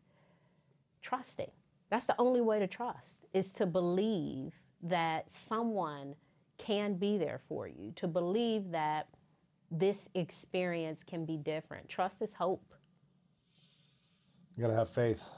trusting. 1.01 1.51
That's 1.89 2.05
the 2.05 2.15
only 2.19 2.41
way 2.41 2.59
to 2.59 2.67
trust 2.67 3.25
is 3.33 3.51
to 3.53 3.65
believe 3.65 4.53
that 4.81 5.31
someone 5.31 6.15
can 6.57 6.95
be 6.95 7.17
there 7.17 7.39
for 7.47 7.67
you, 7.67 7.91
to 7.97 8.07
believe 8.07 8.71
that 8.71 9.07
this 9.69 10.09
experience 10.15 11.03
can 11.03 11.25
be 11.25 11.37
different. 11.37 11.89
Trust 11.89 12.21
is 12.21 12.33
hope. 12.33 12.73
You 14.55 14.63
got 14.63 14.69
to 14.69 14.75
have 14.75 14.89
faith. 14.89 15.29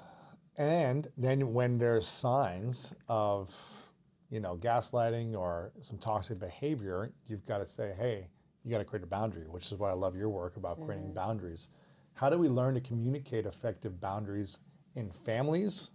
And 0.57 1.07
then 1.17 1.53
when 1.53 1.77
there's 1.79 2.07
signs 2.07 2.95
of, 3.07 3.51
you 4.29 4.39
know, 4.39 4.55
gaslighting 4.55 5.35
or 5.35 5.71
some 5.81 5.97
toxic 5.97 6.39
behavior, 6.39 7.11
you've 7.25 7.45
got 7.45 7.57
to 7.59 7.65
say, 7.65 7.93
hey, 7.97 8.27
you 8.63 8.71
got 8.71 8.77
to 8.77 8.85
create 8.85 9.03
a 9.03 9.07
boundary, 9.07 9.47
which 9.49 9.71
is 9.71 9.77
why 9.77 9.89
I 9.89 9.93
love 9.93 10.15
your 10.15 10.29
work 10.29 10.55
about 10.55 10.79
creating 10.81 11.07
Mm-hmm. 11.07 11.15
boundaries. 11.15 11.69
How 12.15 12.29
do 12.29 12.37
we 12.37 12.47
learn 12.49 12.75
to 12.75 12.81
communicate 12.81 13.45
effective 13.45 13.99
boundaries 13.99 14.59
in 14.95 15.11
families 15.11 15.89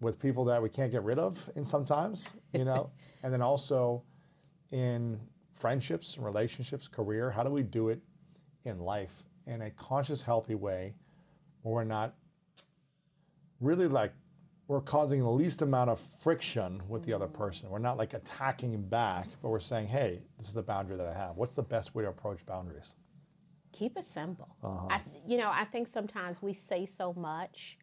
with 0.00 0.20
people 0.20 0.44
that 0.46 0.62
we 0.62 0.68
can't 0.68 0.92
get 0.92 1.02
rid 1.02 1.18
of 1.18 1.50
in 1.56 1.64
sometimes, 1.64 2.34
you 2.52 2.64
know, 2.64 2.90
and 3.22 3.32
then 3.32 3.42
also 3.42 4.04
in 4.70 5.20
friendships, 5.52 6.16
relationships, 6.18 6.86
career? 6.86 7.30
How 7.32 7.42
do 7.42 7.50
we 7.50 7.62
do 7.64 7.88
it 7.88 8.00
in 8.64 8.78
life 8.78 9.24
in 9.46 9.60
a 9.62 9.70
conscious, 9.70 10.22
healthy 10.22 10.54
way 10.54 10.94
where 11.62 11.74
we're 11.74 11.84
not 11.84 12.14
really 13.64 13.88
like 13.88 14.12
we're 14.66 14.80
causing 14.80 15.20
the 15.20 15.30
least 15.30 15.60
amount 15.60 15.90
of 15.90 16.00
friction 16.00 16.82
with 16.88 17.04
the 17.04 17.12
other 17.12 17.26
person. 17.26 17.68
We're 17.68 17.78
not 17.78 17.98
like 17.98 18.14
attacking 18.14 18.80
back, 18.88 19.28
but 19.42 19.50
we're 19.50 19.60
saying, 19.60 19.88
hey, 19.88 20.22
this 20.38 20.48
is 20.48 20.54
the 20.54 20.62
boundary 20.62 20.96
that 20.96 21.06
I 21.06 21.12
have. 21.12 21.36
What's 21.36 21.52
the 21.52 21.62
best 21.62 21.94
way 21.94 22.02
to 22.04 22.08
approach 22.08 22.46
boundaries? 22.46 22.94
keep 23.74 23.98
it 23.98 24.04
simple. 24.04 24.56
Uh-huh. 24.62 24.86
I, 24.90 25.00
you 25.26 25.36
know, 25.36 25.50
I 25.52 25.64
think 25.64 25.88
sometimes 25.88 26.40
we 26.40 26.52
say 26.52 26.86
so 26.86 27.12
much 27.14 27.76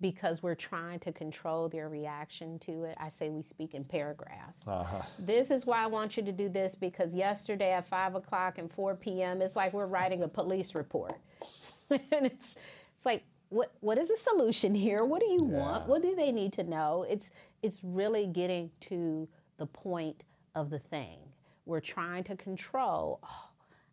because 0.00 0.42
we're 0.42 0.54
trying 0.56 0.98
to 1.00 1.12
control 1.12 1.68
their 1.68 1.88
reaction 1.88 2.58
to 2.60 2.84
it. 2.84 2.96
I 2.98 3.08
say 3.08 3.28
we 3.28 3.42
speak 3.42 3.74
in 3.74 3.84
paragraphs. 3.84 4.66
Uh-huh. 4.66 5.02
This 5.18 5.50
is 5.50 5.66
why 5.66 5.82
I 5.82 5.86
want 5.86 6.16
you 6.16 6.22
to 6.24 6.32
do 6.32 6.48
this 6.48 6.74
because 6.74 7.14
yesterday 7.14 7.72
at 7.72 7.86
five 7.86 8.14
o'clock 8.14 8.58
and 8.58 8.72
four 8.72 8.94
p.m. 8.94 9.42
it's 9.42 9.56
like 9.56 9.72
we're 9.72 9.86
writing 9.86 10.22
a 10.22 10.28
police 10.28 10.74
report, 10.74 11.18
and 11.90 12.26
it's 12.26 12.56
it's 12.96 13.06
like 13.06 13.24
what 13.52 13.72
what 13.80 13.98
is 13.98 14.08
the 14.08 14.16
solution 14.16 14.74
here? 14.74 15.04
What 15.04 15.20
do 15.20 15.30
you 15.30 15.42
want? 15.44 15.86
What 15.86 16.02
do 16.02 16.14
they 16.16 16.32
need 16.32 16.52
to 16.54 16.64
know? 16.64 17.04
It's 17.08 17.30
it's 17.62 17.80
really 17.82 18.26
getting 18.26 18.70
to 18.80 19.28
the 19.58 19.66
point 19.66 20.24
of 20.54 20.70
the 20.70 20.78
thing. 20.78 21.18
We're 21.66 21.80
trying 21.80 22.24
to 22.24 22.36
control. 22.36 23.20
Oh, 23.22 23.48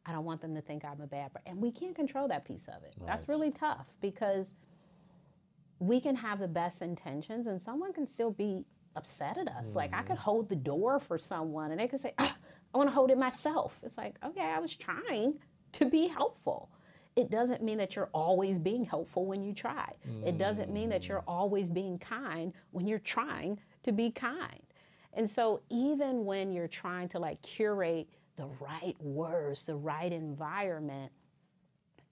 I 0.06 0.14
don't 0.14 0.26
want 0.26 0.42
them 0.42 0.56
to 0.56 0.62
think 0.62 0.86
I'm 0.86 1.02
a 1.02 1.08
bad 1.08 1.34
person. 1.34 1.52
And 1.52 1.62
we 1.62 1.72
can't 1.72 1.96
control 1.96 2.28
that 2.30 2.46
piece 2.46 2.68
of 2.68 2.84
it. 2.84 2.96
That's 3.06 3.28
really 3.28 3.52
tough 3.52 3.86
because 4.02 4.56
we 5.80 6.00
can 6.00 6.16
have 6.16 6.40
the 6.40 6.48
best 6.48 6.82
intentions 6.82 7.46
and 7.46 7.62
someone 7.62 7.94
can 7.94 8.08
still 8.08 8.32
be 8.32 8.64
upset 8.96 9.38
at 9.38 9.48
us. 9.48 9.76
Like 9.76 9.94
I 9.94 10.02
could 10.02 10.18
hold 10.18 10.50
the 10.50 10.56
door 10.56 11.00
for 11.00 11.20
someone 11.20 11.72
and 11.72 11.80
they 11.80 11.88
could 11.88 12.00
say, 12.00 12.14
ah, 12.18 12.36
I 12.74 12.78
want 12.78 12.90
to 12.90 12.94
hold 12.94 13.12
it 13.12 13.18
myself. 13.18 13.80
It's 13.84 13.98
like, 13.98 14.16
okay, 14.26 14.42
I 14.42 14.60
was 14.60 14.76
trying 14.76 15.36
to 15.74 15.86
be 15.86 16.08
helpful. 16.08 16.70
It 17.16 17.30
doesn't 17.30 17.62
mean 17.62 17.78
that 17.80 17.96
you're 17.96 18.10
always 18.14 18.60
being 18.60 18.86
helpful 18.86 19.26
when 19.26 19.44
you 19.44 19.54
try. 19.54 19.94
It 20.26 20.38
doesn't 20.38 20.72
mean 20.72 20.90
that 20.90 21.08
you're 21.08 21.20
mm. 21.20 21.28
always 21.28 21.70
being 21.70 21.98
kind 22.00 22.54
when 22.72 22.88
you're 22.88 23.00
trying 23.00 23.60
to 23.84 23.92
be 23.92 24.12
kind. 24.12 24.62
And 25.14 25.30
so 25.30 25.62
even 25.70 26.26
when 26.26 26.54
you're 26.54 26.68
trying 26.68 27.10
to 27.10 27.20
like 27.20 27.42
curate 27.42 28.08
the 28.36 28.48
right 28.60 28.96
words, 29.02 29.66
the 29.66 29.76
right 29.76 30.12
environment, 30.12 31.12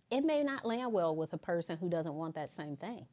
it 0.10 0.22
may 0.22 0.44
not 0.44 0.66
land 0.66 0.92
well 0.92 1.16
with 1.16 1.34
a 1.34 1.38
person 1.38 1.78
who 1.78 1.90
doesn't 1.90 2.14
want 2.14 2.36
that 2.36 2.50
same 2.50 2.76
thing. 2.76 3.06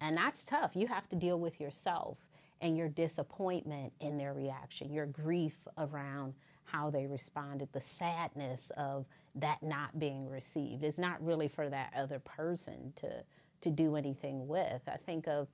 And 0.00 0.16
that's 0.16 0.44
tough. 0.44 0.76
You 0.76 0.86
have 0.88 1.08
to 1.08 1.16
deal 1.16 1.38
with 1.38 1.60
yourself 1.60 2.18
and 2.60 2.76
your 2.76 2.88
disappointment 2.88 3.92
in 4.00 4.16
their 4.16 4.34
reaction, 4.34 4.92
your 4.92 5.06
grief 5.06 5.66
around 5.78 6.34
how 6.64 6.90
they 6.90 7.06
responded, 7.06 7.68
the 7.72 7.80
sadness 7.80 8.70
of 8.76 9.06
that 9.34 9.62
not 9.62 9.98
being 9.98 10.28
received. 10.28 10.84
It's 10.84 10.98
not 10.98 11.24
really 11.24 11.48
for 11.48 11.68
that 11.68 11.92
other 11.96 12.18
person 12.18 12.92
to 12.96 13.24
to 13.60 13.70
do 13.70 13.96
anything 13.96 14.46
with. 14.46 14.82
I 14.86 14.98
think 14.98 15.26
of 15.26 15.48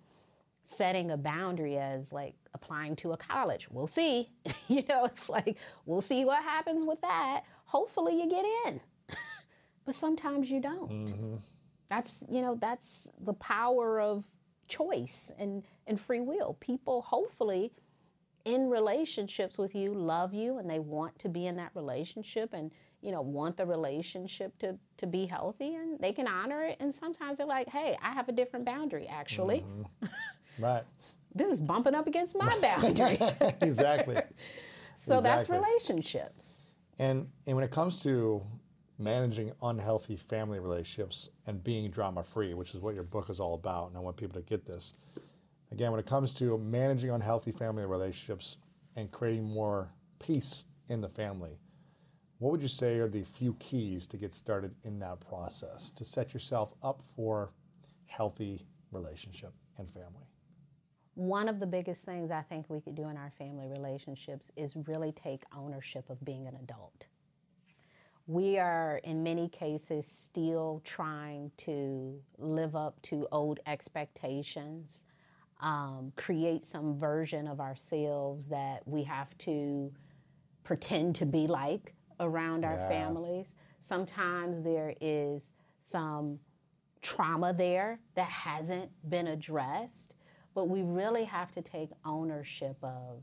setting 0.64 1.10
a 1.10 1.16
boundary 1.16 1.78
as 1.78 2.12
like 2.12 2.34
applying 2.54 2.96
to 2.96 3.12
a 3.12 3.16
college. 3.16 3.68
We'll 3.70 3.86
see. 3.86 4.30
you 4.68 4.82
know, 4.88 5.04
it's 5.04 5.28
like 5.28 5.56
we'll 5.86 6.00
see 6.00 6.24
what 6.24 6.42
happens 6.42 6.84
with 6.84 7.00
that. 7.02 7.42
Hopefully 7.66 8.20
you 8.20 8.28
get 8.28 8.44
in. 8.66 8.80
but 9.84 9.94
sometimes 9.94 10.50
you 10.50 10.60
don't. 10.60 10.90
Mm-hmm. 10.90 11.34
That's, 11.88 12.24
you 12.30 12.40
know, 12.40 12.56
that's 12.60 13.08
the 13.20 13.34
power 13.34 14.00
of 14.00 14.24
choice 14.68 15.32
and 15.38 15.64
and 15.86 16.00
free 16.00 16.20
will. 16.20 16.56
People 16.60 17.02
hopefully 17.02 17.72
in 18.44 18.70
relationships 18.70 19.58
with 19.58 19.74
you 19.74 19.92
love 19.92 20.32
you 20.34 20.58
and 20.58 20.68
they 20.68 20.78
want 20.78 21.18
to 21.18 21.28
be 21.28 21.46
in 21.46 21.56
that 21.56 21.70
relationship 21.74 22.52
and 22.52 22.70
you 23.02 23.10
know 23.12 23.20
want 23.20 23.56
the 23.56 23.66
relationship 23.66 24.56
to 24.58 24.76
to 24.96 25.06
be 25.06 25.26
healthy 25.26 25.74
and 25.74 25.98
they 26.00 26.12
can 26.12 26.26
honor 26.26 26.62
it 26.64 26.76
and 26.80 26.94
sometimes 26.94 27.38
they're 27.38 27.46
like 27.46 27.68
hey 27.68 27.96
i 28.02 28.12
have 28.12 28.28
a 28.28 28.32
different 28.32 28.64
boundary 28.64 29.06
actually 29.08 29.60
mm-hmm. 29.60 30.62
Right. 30.64 30.82
this 31.34 31.48
is 31.50 31.60
bumping 31.60 31.94
up 31.94 32.06
against 32.06 32.36
my 32.36 32.58
boundary 32.60 33.18
exactly. 33.60 34.20
so 34.96 35.20
that's 35.20 35.48
relationships 35.48 36.60
And 36.98 37.28
and 37.46 37.56
when 37.56 37.64
it 37.64 37.70
comes 37.70 38.02
to 38.02 38.42
managing 38.98 39.52
unhealthy 39.62 40.16
family 40.16 40.58
relationships 40.60 41.30
and 41.46 41.64
being 41.64 41.90
drama 41.90 42.22
free, 42.22 42.52
which 42.54 42.74
is 42.74 42.80
what 42.80 42.94
your 42.94 43.04
book 43.04 43.30
is 43.30 43.40
all 43.40 43.54
about, 43.54 43.88
and 43.88 43.96
I 43.96 44.00
want 44.00 44.16
people 44.18 44.40
to 44.40 44.46
get 44.46 44.66
this. 44.66 44.92
Again, 45.72 45.90
when 45.90 46.00
it 46.00 46.06
comes 46.06 46.32
to 46.34 46.58
managing 46.58 47.10
unhealthy 47.10 47.52
family 47.52 47.86
relationships 47.86 48.56
and 48.96 49.10
creating 49.10 49.44
more 49.44 49.92
peace 50.18 50.64
in 50.88 51.00
the 51.00 51.08
family, 51.08 51.58
what 52.38 52.50
would 52.50 52.62
you 52.62 52.68
say 52.68 52.98
are 52.98 53.08
the 53.08 53.22
few 53.22 53.54
keys 53.54 54.06
to 54.08 54.16
get 54.16 54.34
started 54.34 54.74
in 54.82 54.98
that 55.00 55.20
process 55.20 55.90
to 55.90 56.04
set 56.04 56.32
yourself 56.32 56.74
up 56.82 57.02
for 57.02 57.52
healthy 58.06 58.66
relationship 58.90 59.52
and 59.78 59.88
family? 59.88 60.26
one 61.20 61.48
of 61.50 61.60
the 61.60 61.66
biggest 61.66 62.04
things 62.04 62.30
i 62.30 62.40
think 62.40 62.64
we 62.70 62.80
could 62.80 62.94
do 62.94 63.08
in 63.08 63.16
our 63.16 63.30
family 63.36 63.68
relationships 63.68 64.50
is 64.56 64.74
really 64.86 65.12
take 65.12 65.42
ownership 65.54 66.08
of 66.08 66.24
being 66.24 66.46
an 66.46 66.56
adult 66.62 67.04
we 68.26 68.58
are 68.58 69.00
in 69.04 69.22
many 69.22 69.48
cases 69.48 70.06
still 70.06 70.80
trying 70.84 71.50
to 71.56 72.18
live 72.38 72.76
up 72.76 73.00
to 73.02 73.26
old 73.32 73.60
expectations 73.66 75.02
um, 75.60 76.12
create 76.16 76.62
some 76.62 76.98
version 76.98 77.46
of 77.46 77.60
ourselves 77.60 78.48
that 78.48 78.86
we 78.86 79.02
have 79.04 79.36
to 79.38 79.92
pretend 80.64 81.14
to 81.16 81.26
be 81.26 81.46
like 81.46 81.94
around 82.18 82.64
our 82.64 82.76
Yeah. 82.76 82.88
families. 82.88 83.54
Sometimes 83.80 84.62
there 84.62 84.94
is 85.00 85.52
some 85.82 86.40
trauma 87.00 87.52
there 87.52 88.00
that 88.14 88.28
hasn't 88.28 88.90
been 89.08 89.26
addressed, 89.28 90.14
but 90.54 90.68
we 90.68 90.82
really 90.82 91.24
have 91.24 91.50
to 91.52 91.62
take 91.62 91.90
ownership 92.04 92.76
of 92.82 93.22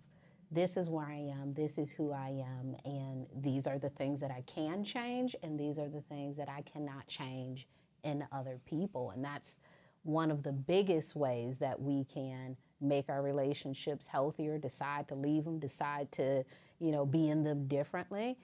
this 0.49 0.77
is 0.77 0.89
where 0.89 1.05
I 1.05 1.15
am, 1.17 1.53
this 1.53 1.77
is 1.77 1.91
who 1.91 2.11
I 2.13 2.29
am, 2.29 2.75
and 2.85 3.27
these 3.35 3.67
are 3.67 3.77
the 3.77 3.89
things 3.89 4.21
that 4.21 4.31
I 4.31 4.41
can 4.47 4.83
change, 4.83 5.35
and 5.43 5.59
these 5.59 5.77
are 5.77 5.89
the 5.89 6.01
things 6.01 6.37
that 6.37 6.49
I 6.49 6.61
cannot 6.61 7.05
change 7.07 7.67
in 8.03 8.25
other 8.31 8.59
people. 8.65 9.11
And 9.11 9.23
that's 9.23 9.59
one 10.03 10.31
of 10.31 10.43
the 10.43 10.51
biggest 10.51 11.15
ways 11.15 11.59
that 11.59 11.81
we 11.81 12.05
can 12.05 12.55
make 12.79 13.09
our 13.09 13.21
relationships 13.21 14.07
healthier, 14.07 14.57
decide 14.57 15.07
to 15.07 15.15
leave 15.15 15.45
them, 15.45 15.59
decide 15.59 16.11
to, 16.13 16.43
you 16.79 16.91
know, 16.91 17.05
be 17.05 17.29
in 17.29 17.43
them 17.43 17.67
differently. 17.67 18.37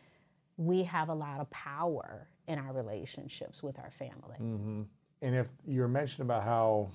We 0.58 0.84
have 0.84 1.10
a 1.10 1.14
lot 1.14 1.40
of 1.40 1.50
power 1.52 2.28
in 2.48 2.60
our 2.60 2.74
relationships 2.74 3.64
with 3.64 3.80
our 3.80 3.92
family. 3.92 4.38
Mm-hmm. 4.42 4.82
And 5.22 5.36
if 5.36 5.52
you're 5.64 5.88
mentioning 5.88 6.28
about 6.28 6.44
how 6.44 6.90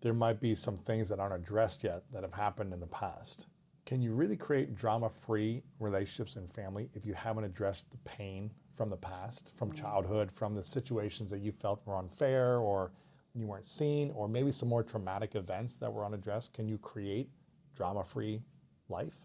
there 0.00 0.14
might 0.14 0.40
be 0.40 0.54
some 0.54 0.76
things 0.76 1.08
that 1.10 1.20
aren't 1.20 1.34
addressed 1.34 1.84
yet 1.84 2.02
that 2.10 2.22
have 2.22 2.32
happened 2.32 2.72
in 2.72 2.80
the 2.80 2.86
past, 2.86 3.46
can 3.84 4.00
you 4.00 4.14
really 4.14 4.36
create 4.36 4.74
drama 4.74 5.10
free 5.10 5.62
relationships 5.78 6.36
and 6.36 6.50
family 6.50 6.88
if 6.94 7.04
you 7.04 7.14
haven't 7.14 7.44
addressed 7.44 7.90
the 7.90 7.98
pain 7.98 8.50
from 8.74 8.88
the 8.88 8.96
past, 8.96 9.50
from 9.54 9.72
childhood, 9.72 10.32
from 10.32 10.54
the 10.54 10.64
situations 10.64 11.30
that 11.30 11.40
you 11.40 11.52
felt 11.52 11.82
were 11.84 11.96
unfair 11.96 12.58
or 12.58 12.92
you 13.34 13.46
weren't 13.46 13.66
seen, 13.66 14.10
or 14.14 14.28
maybe 14.28 14.52
some 14.52 14.68
more 14.68 14.82
traumatic 14.82 15.34
events 15.34 15.76
that 15.76 15.92
were 15.92 16.04
unaddressed? 16.04 16.52
Can 16.52 16.68
you 16.68 16.78
create 16.78 17.30
drama 17.74 18.04
free 18.04 18.42
life? 18.88 19.24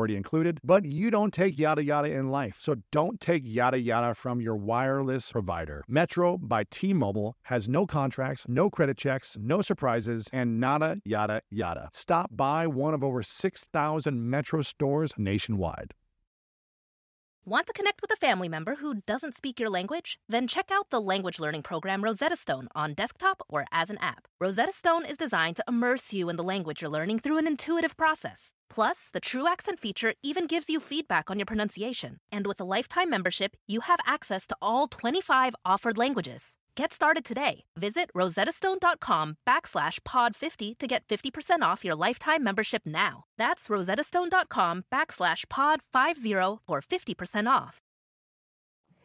already 0.01 0.15
included, 0.15 0.59
but 0.63 0.83
you 0.83 1.11
don't 1.11 1.31
take 1.31 1.59
yada 1.59 1.83
yada 1.83 2.09
in 2.09 2.31
life. 2.31 2.57
So 2.59 2.77
don't 2.91 3.21
take 3.21 3.43
yada 3.45 3.79
yada 3.79 4.15
from 4.15 4.41
your 4.41 4.55
wireless 4.55 5.31
provider. 5.31 5.83
Metro 5.87 6.39
by 6.39 6.63
T 6.71 6.91
Mobile 6.91 7.35
has 7.43 7.69
no 7.69 7.85
contracts, 7.85 8.45
no 8.47 8.71
credit 8.71 8.97
checks, 8.97 9.37
no 9.39 9.61
surprises, 9.61 10.27
and 10.33 10.59
nada 10.59 10.97
yada 11.05 11.43
yada. 11.51 11.89
Stop 11.93 12.31
by 12.35 12.65
one 12.65 12.95
of 12.95 13.03
over 13.03 13.21
6,000 13.21 14.29
Metro 14.29 14.63
stores 14.63 15.13
nationwide. 15.19 15.93
Want 17.45 17.67
to 17.67 17.73
connect 17.73 18.01
with 18.01 18.11
a 18.11 18.15
family 18.15 18.47
member 18.49 18.75
who 18.75 19.01
doesn't 19.07 19.35
speak 19.35 19.59
your 19.59 19.69
language? 19.69 20.19
Then 20.29 20.47
check 20.47 20.69
out 20.71 20.89
the 20.89 21.01
language 21.01 21.39
learning 21.39 21.63
program 21.63 22.03
Rosetta 22.03 22.35
Stone 22.35 22.67
on 22.75 22.93
desktop 22.93 23.41
or 23.49 23.65
as 23.71 23.89
an 23.89 23.97
app. 23.97 24.27
Rosetta 24.39 24.71
Stone 24.71 25.05
is 25.05 25.17
designed 25.17 25.55
to 25.57 25.63
immerse 25.67 26.13
you 26.13 26.29
in 26.29 26.37
the 26.37 26.43
language 26.43 26.81
you're 26.81 26.91
learning 26.91 27.19
through 27.19 27.39
an 27.39 27.47
intuitive 27.47 27.97
process. 27.97 28.51
Plus, 28.73 29.09
the 29.11 29.19
True 29.19 29.47
Accent 29.47 29.79
feature 29.79 30.13
even 30.23 30.47
gives 30.47 30.69
you 30.69 30.79
feedback 30.79 31.29
on 31.29 31.37
your 31.37 31.45
pronunciation. 31.45 32.17
And 32.31 32.47
with 32.47 32.61
a 32.61 32.63
lifetime 32.63 33.09
membership, 33.09 33.57
you 33.67 33.81
have 33.81 33.99
access 34.05 34.47
to 34.47 34.55
all 34.61 34.87
25 34.87 35.53
offered 35.65 35.97
languages. 35.97 36.55
Get 36.77 36.93
started 36.93 37.25
today. 37.25 37.65
Visit 37.75 38.09
rosettastone.com 38.15 39.35
backslash 39.45 39.99
pod50 40.07 40.77
to 40.77 40.87
get 40.87 41.05
50% 41.05 41.63
off 41.63 41.83
your 41.83 41.95
lifetime 41.95 42.45
membership 42.45 42.83
now. 42.85 43.25
That's 43.37 43.67
rosettastone.com 43.67 44.85
backslash 44.89 45.45
pod50 45.47 46.59
for 46.65 46.81
50% 46.81 47.47
off. 47.49 47.81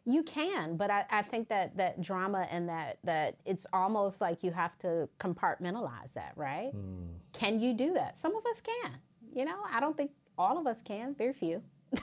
You 0.04 0.22
can, 0.22 0.76
but 0.76 0.92
I, 0.92 1.04
I 1.10 1.22
think 1.22 1.48
that 1.48 1.76
that 1.78 2.00
drama 2.00 2.46
and 2.52 2.68
that 2.68 2.98
that 3.02 3.38
it's 3.44 3.66
almost 3.72 4.20
like 4.20 4.44
you 4.44 4.52
have 4.52 4.78
to 4.78 5.08
compartmentalize 5.18 6.12
that, 6.14 6.34
right? 6.36 6.70
Mm. 6.72 7.16
Can 7.32 7.58
you 7.58 7.74
do 7.74 7.94
that? 7.94 8.16
Some 8.16 8.36
of 8.36 8.46
us 8.46 8.60
can. 8.60 9.00
You 9.34 9.44
know, 9.44 9.58
I 9.70 9.80
don't 9.80 9.96
think 9.96 10.10
all 10.38 10.58
of 10.58 10.66
us 10.66 10.82
can, 10.82 11.14
very 11.14 11.32
few. 11.32 11.62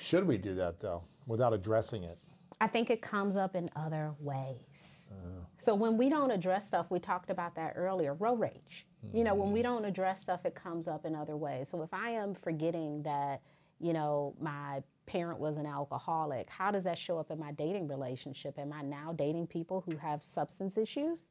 Should 0.00 0.26
we 0.26 0.38
do 0.38 0.54
that 0.54 0.78
though, 0.78 1.04
without 1.26 1.52
addressing 1.52 2.04
it? 2.04 2.18
I 2.60 2.66
think 2.66 2.90
it 2.90 3.02
comes 3.02 3.36
up 3.36 3.54
in 3.54 3.70
other 3.76 4.14
ways. 4.18 5.12
Uh, 5.12 5.44
so 5.58 5.74
when 5.74 5.96
we 5.96 6.08
don't 6.08 6.30
address 6.30 6.66
stuff, 6.66 6.86
we 6.90 6.98
talked 6.98 7.30
about 7.30 7.54
that 7.54 7.74
earlier, 7.76 8.14
row 8.14 8.34
rage. 8.34 8.86
Mm-hmm. 9.06 9.16
You 9.16 9.24
know, 9.24 9.34
when 9.34 9.52
we 9.52 9.62
don't 9.62 9.84
address 9.84 10.22
stuff, 10.22 10.44
it 10.44 10.54
comes 10.54 10.88
up 10.88 11.04
in 11.04 11.14
other 11.14 11.36
ways. 11.36 11.68
So 11.68 11.82
if 11.82 11.94
I 11.94 12.10
am 12.10 12.34
forgetting 12.34 13.02
that, 13.04 13.42
you 13.78 13.92
know, 13.92 14.34
my 14.40 14.82
parent 15.06 15.38
was 15.38 15.56
an 15.56 15.66
alcoholic, 15.66 16.50
how 16.50 16.72
does 16.72 16.84
that 16.84 16.98
show 16.98 17.18
up 17.18 17.30
in 17.30 17.38
my 17.38 17.52
dating 17.52 17.86
relationship? 17.86 18.58
Am 18.58 18.72
I 18.72 18.82
now 18.82 19.12
dating 19.12 19.46
people 19.46 19.82
who 19.86 19.96
have 19.96 20.22
substance 20.22 20.76
issues? 20.76 21.26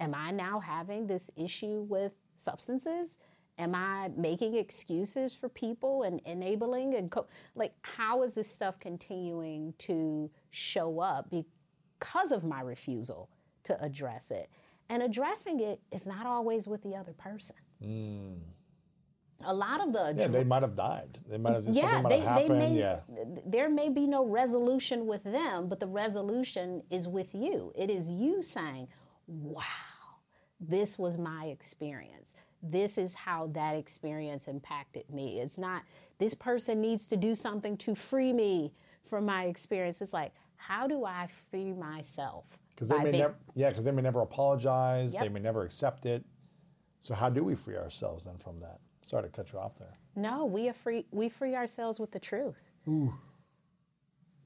Am 0.00 0.14
I 0.14 0.30
now 0.30 0.58
having 0.58 1.06
this 1.06 1.30
issue 1.36 1.84
with 1.88 2.12
substances? 2.36 3.18
Am 3.58 3.74
I 3.74 4.10
making 4.16 4.56
excuses 4.56 5.34
for 5.34 5.48
people 5.48 6.04
and 6.04 6.20
enabling 6.24 6.94
and 6.94 7.10
co- 7.10 7.26
like 7.54 7.74
how 7.82 8.22
is 8.22 8.32
this 8.32 8.50
stuff 8.50 8.80
continuing 8.80 9.74
to 9.78 10.30
show 10.50 11.00
up 11.00 11.30
because 11.30 12.32
of 12.32 12.44
my 12.44 12.62
refusal 12.62 13.28
to 13.64 13.82
address 13.82 14.30
it? 14.30 14.48
And 14.88 15.02
addressing 15.02 15.60
it 15.60 15.80
is 15.90 16.06
not 16.06 16.26
always 16.26 16.66
with 16.66 16.82
the 16.82 16.96
other 16.96 17.12
person. 17.12 17.56
Mm. 17.82 18.38
A 19.44 19.54
lot 19.54 19.80
of 19.80 19.92
the 19.92 20.14
yeah, 20.16 20.28
they 20.28 20.44
might 20.44 20.62
have 20.62 20.76
died. 20.76 21.18
They 21.28 21.38
might 21.38 21.56
have 21.56 21.66
yeah, 21.66 21.82
something 21.82 22.02
might 22.02 22.08
they, 22.08 22.20
have 22.20 22.40
happened. 22.42 22.58
May, 22.58 22.78
yeah, 22.78 23.00
there 23.44 23.68
may 23.68 23.88
be 23.88 24.06
no 24.06 24.24
resolution 24.24 25.06
with 25.06 25.24
them, 25.24 25.68
but 25.68 25.80
the 25.80 25.86
resolution 25.86 26.82
is 26.90 27.08
with 27.08 27.34
you. 27.34 27.72
It 27.74 27.90
is 27.90 28.10
you 28.10 28.40
saying, 28.40 28.88
"Wow, 29.26 29.62
this 30.60 30.98
was 30.98 31.18
my 31.18 31.46
experience." 31.46 32.36
This 32.62 32.96
is 32.96 33.14
how 33.14 33.48
that 33.48 33.74
experience 33.74 34.46
impacted 34.46 35.10
me. 35.10 35.40
It's 35.40 35.58
not, 35.58 35.82
this 36.18 36.34
person 36.34 36.80
needs 36.80 37.08
to 37.08 37.16
do 37.16 37.34
something 37.34 37.76
to 37.78 37.94
free 37.94 38.32
me 38.32 38.72
from 39.02 39.26
my 39.26 39.44
experience. 39.44 40.00
It's 40.00 40.12
like, 40.12 40.32
how 40.56 40.86
do 40.86 41.04
I 41.04 41.28
free 41.50 41.72
myself? 41.72 42.60
Because 42.70 42.88
they 42.88 42.98
may 42.98 43.10
being, 43.10 43.22
never, 43.22 43.34
yeah, 43.54 43.70
because 43.70 43.84
they 43.84 43.90
may 43.90 44.02
never 44.02 44.20
apologize. 44.20 45.14
Yep. 45.14 45.22
They 45.24 45.28
may 45.28 45.40
never 45.40 45.64
accept 45.64 46.06
it. 46.06 46.24
So 47.00 47.14
how 47.14 47.28
do 47.28 47.42
we 47.42 47.56
free 47.56 47.76
ourselves 47.76 48.24
then 48.24 48.38
from 48.38 48.60
that? 48.60 48.78
Sorry 49.02 49.24
to 49.24 49.28
cut 49.28 49.52
you 49.52 49.58
off 49.58 49.76
there. 49.76 49.98
No, 50.14 50.46
we 50.46 50.68
are 50.68 50.72
free. 50.72 51.04
We 51.10 51.28
free 51.28 51.56
ourselves 51.56 51.98
with 51.98 52.12
the 52.12 52.20
truth. 52.20 52.70
Ooh. 52.88 53.12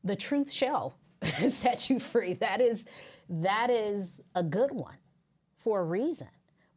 The 0.02 0.16
truth 0.16 0.50
shall 0.50 0.96
set 1.22 1.90
you 1.90 1.98
free. 1.98 2.32
That 2.34 2.62
is, 2.62 2.86
that 3.28 3.70
is 3.70 4.22
a 4.34 4.42
good 4.42 4.72
one, 4.72 4.96
for 5.58 5.80
a 5.80 5.84
reason 5.84 6.28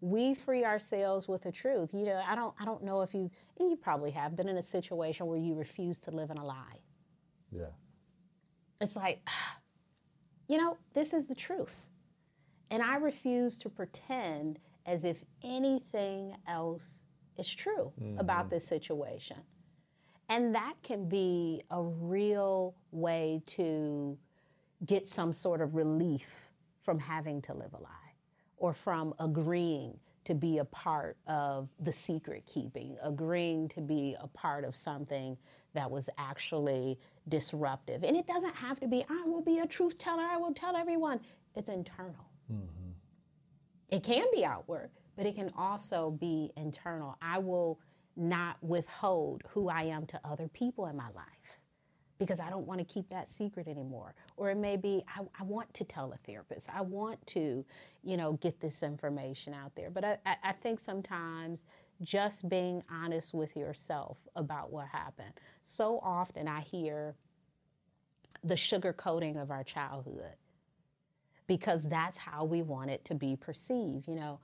we 0.02 0.34
free 0.34 0.64
ourselves 0.64 1.28
with 1.28 1.44
the 1.44 1.52
truth. 1.52 1.94
You 1.94 2.06
know, 2.06 2.22
I 2.26 2.36
don't 2.36 2.54
I 2.60 2.66
don't 2.66 2.84
know 2.84 3.02
if 3.02 3.14
you 3.14 3.30
and 3.60 3.70
you 3.70 3.76
probably 3.76 4.12
have 4.12 4.36
been 4.36 4.48
in 4.48 4.58
a 4.58 4.62
situation 4.62 5.28
where 5.28 5.38
you 5.38 5.56
refuse 5.56 6.00
to 6.02 6.12
live 6.12 6.30
in 6.30 6.38
a 6.38 6.46
lie. 6.46 6.80
Yeah. 7.52 7.72
It's 8.82 8.96
like 8.96 9.28
you 10.48 10.58
know, 10.58 10.78
this 10.94 11.14
is 11.14 11.28
the 11.28 11.36
truth. 11.36 11.90
And 12.72 12.82
I 12.82 12.96
refuse 12.96 13.58
to 13.60 13.70
pretend 13.70 14.60
as 14.86 15.06
if 15.06 15.24
anything 15.44 16.36
else 16.48 17.04
is 17.38 17.54
true 17.54 17.92
mm-hmm. 18.00 18.20
about 18.20 18.50
this 18.50 18.66
situation. 18.66 19.38
And 20.28 20.54
that 20.56 20.76
can 20.84 21.10
be 21.10 21.64
a 21.72 21.82
real 21.82 22.76
way 22.92 23.42
to 23.48 24.18
get 24.86 25.08
some 25.08 25.34
sort 25.34 25.62
of 25.62 25.76
relief 25.76 26.52
from 26.82 27.00
having 27.00 27.42
to 27.44 27.54
live 27.54 27.74
a 27.74 27.82
lie 27.82 27.99
or 28.60 28.74
from 28.74 29.14
agreeing 29.20 30.00
to 30.26 30.36
be 30.36 30.60
a 30.60 30.66
part 30.66 31.18
of 31.28 31.70
the 31.80 31.92
secret 31.92 32.46
keeping, 32.46 32.98
agreeing 33.02 33.68
to 33.70 33.82
be 33.82 34.16
a 34.20 34.28
part 34.28 34.64
of 34.64 34.76
something 34.76 35.38
that 35.74 35.90
was 35.90 36.10
actually 36.18 37.00
disruptive. 37.28 38.04
And 38.04 38.16
it 38.16 38.28
doesn't 38.28 38.56
have 38.56 38.80
to 38.82 38.88
be, 38.88 39.04
I 39.10 39.24
will 39.26 39.42
be 39.42 39.60
a 39.60 39.66
truth 39.66 39.98
teller, 39.98 40.24
I 40.24 40.38
will 40.38 40.54
tell 40.54 40.76
everyone. 40.76 41.20
It's 41.56 41.70
internal. 41.70 42.30
Mm-hmm. 42.52 42.92
It 43.90 44.04
can 44.04 44.26
be 44.32 44.46
outward, 44.46 44.92
but 45.16 45.26
it 45.26 45.36
can 45.36 45.52
also 45.58 46.12
be 46.12 46.52
internal. 46.56 47.18
I 47.22 47.40
will 47.40 47.80
not 48.16 48.58
withhold 48.62 49.42
who 49.50 49.70
I 49.70 49.84
am 49.84 50.06
to 50.08 50.20
other 50.24 50.48
people 50.48 50.86
in 50.88 50.96
my 50.96 51.10
life 51.16 51.60
because 52.20 52.42
I 52.42 52.50
don't 52.50 52.68
want 52.68 52.80
to 52.80 52.86
keep 52.86 53.10
that 53.10 53.30
secret 53.30 53.68
anymore. 53.68 54.14
Or 54.36 54.52
it 54.52 54.58
may 54.58 54.76
be, 54.76 55.04
I, 55.08 55.22
I, 55.40 55.44
want 55.44 55.74
to 55.76 55.86
tell 55.86 56.12
a 56.12 56.18
therapist. 56.18 56.70
I 56.74 56.82
want 56.82 57.26
to, 57.28 57.66
you 58.04 58.18
know, 58.18 58.34
get 58.34 58.60
this 58.60 58.84
information 58.84 59.54
out 59.54 59.74
there. 59.76 59.90
But 59.90 60.04
I, 60.04 60.18
I 60.44 60.52
think 60.52 60.82
sometimes 60.82 61.66
just 62.02 62.50
being 62.50 62.84
honest 62.92 63.34
with 63.34 63.56
yourself 63.56 64.18
about 64.36 64.72
what 64.72 64.88
happened. 64.88 65.34
So 65.62 66.00
often 66.04 66.48
I 66.48 66.60
hear 66.60 67.16
the 68.44 68.56
sugarcoating 68.56 69.42
of 69.42 69.50
our 69.50 69.64
childhood 69.64 70.36
because 71.48 71.88
that's 71.88 72.18
how 72.18 72.44
we 72.44 72.62
want 72.62 72.90
it 72.90 73.04
to 73.06 73.16
be 73.16 73.38
perceived. 73.38 74.08
You 74.08 74.16
know, 74.16 74.40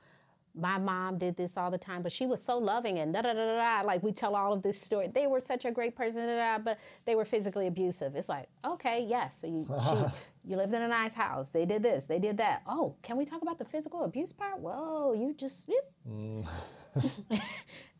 my 0.57 0.77
mom 0.77 1.17
did 1.17 1.35
this 1.35 1.57
all 1.57 1.69
the 1.69 1.77
time, 1.77 2.01
but 2.01 2.11
she 2.11 2.25
was 2.25 2.41
so 2.41 2.57
loving 2.57 2.99
and 2.99 3.13
da 3.13 3.21
da 3.21 3.33
da 3.33 3.55
da. 3.55 3.85
Like 3.85 4.03
we 4.03 4.11
tell 4.11 4.35
all 4.35 4.53
of 4.53 4.61
this 4.61 4.79
story. 4.79 5.07
They 5.07 5.27
were 5.27 5.41
such 5.41 5.65
a 5.65 5.71
great 5.71 5.95
person, 5.95 6.21
da, 6.21 6.27
da, 6.27 6.57
da, 6.57 6.63
but 6.63 6.79
they 7.05 7.15
were 7.15 7.25
physically 7.25 7.67
abusive. 7.67 8.15
It's 8.15 8.29
like, 8.29 8.47
okay, 8.63 9.05
yes. 9.07 9.39
So 9.39 9.47
you 9.47 9.67
she, 9.67 10.19
you 10.51 10.57
lived 10.57 10.73
in 10.73 10.81
a 10.81 10.87
nice 10.87 11.15
house. 11.15 11.49
They 11.49 11.65
did 11.65 11.83
this. 11.83 12.05
They 12.05 12.19
did 12.19 12.37
that. 12.37 12.63
Oh, 12.67 12.95
can 13.01 13.17
we 13.17 13.25
talk 13.25 13.41
about 13.41 13.57
the 13.57 13.65
physical 13.65 14.03
abuse 14.03 14.33
part? 14.33 14.59
Whoa, 14.59 15.13
you 15.13 15.33
just. 15.33 15.69
Mm. 16.09 16.47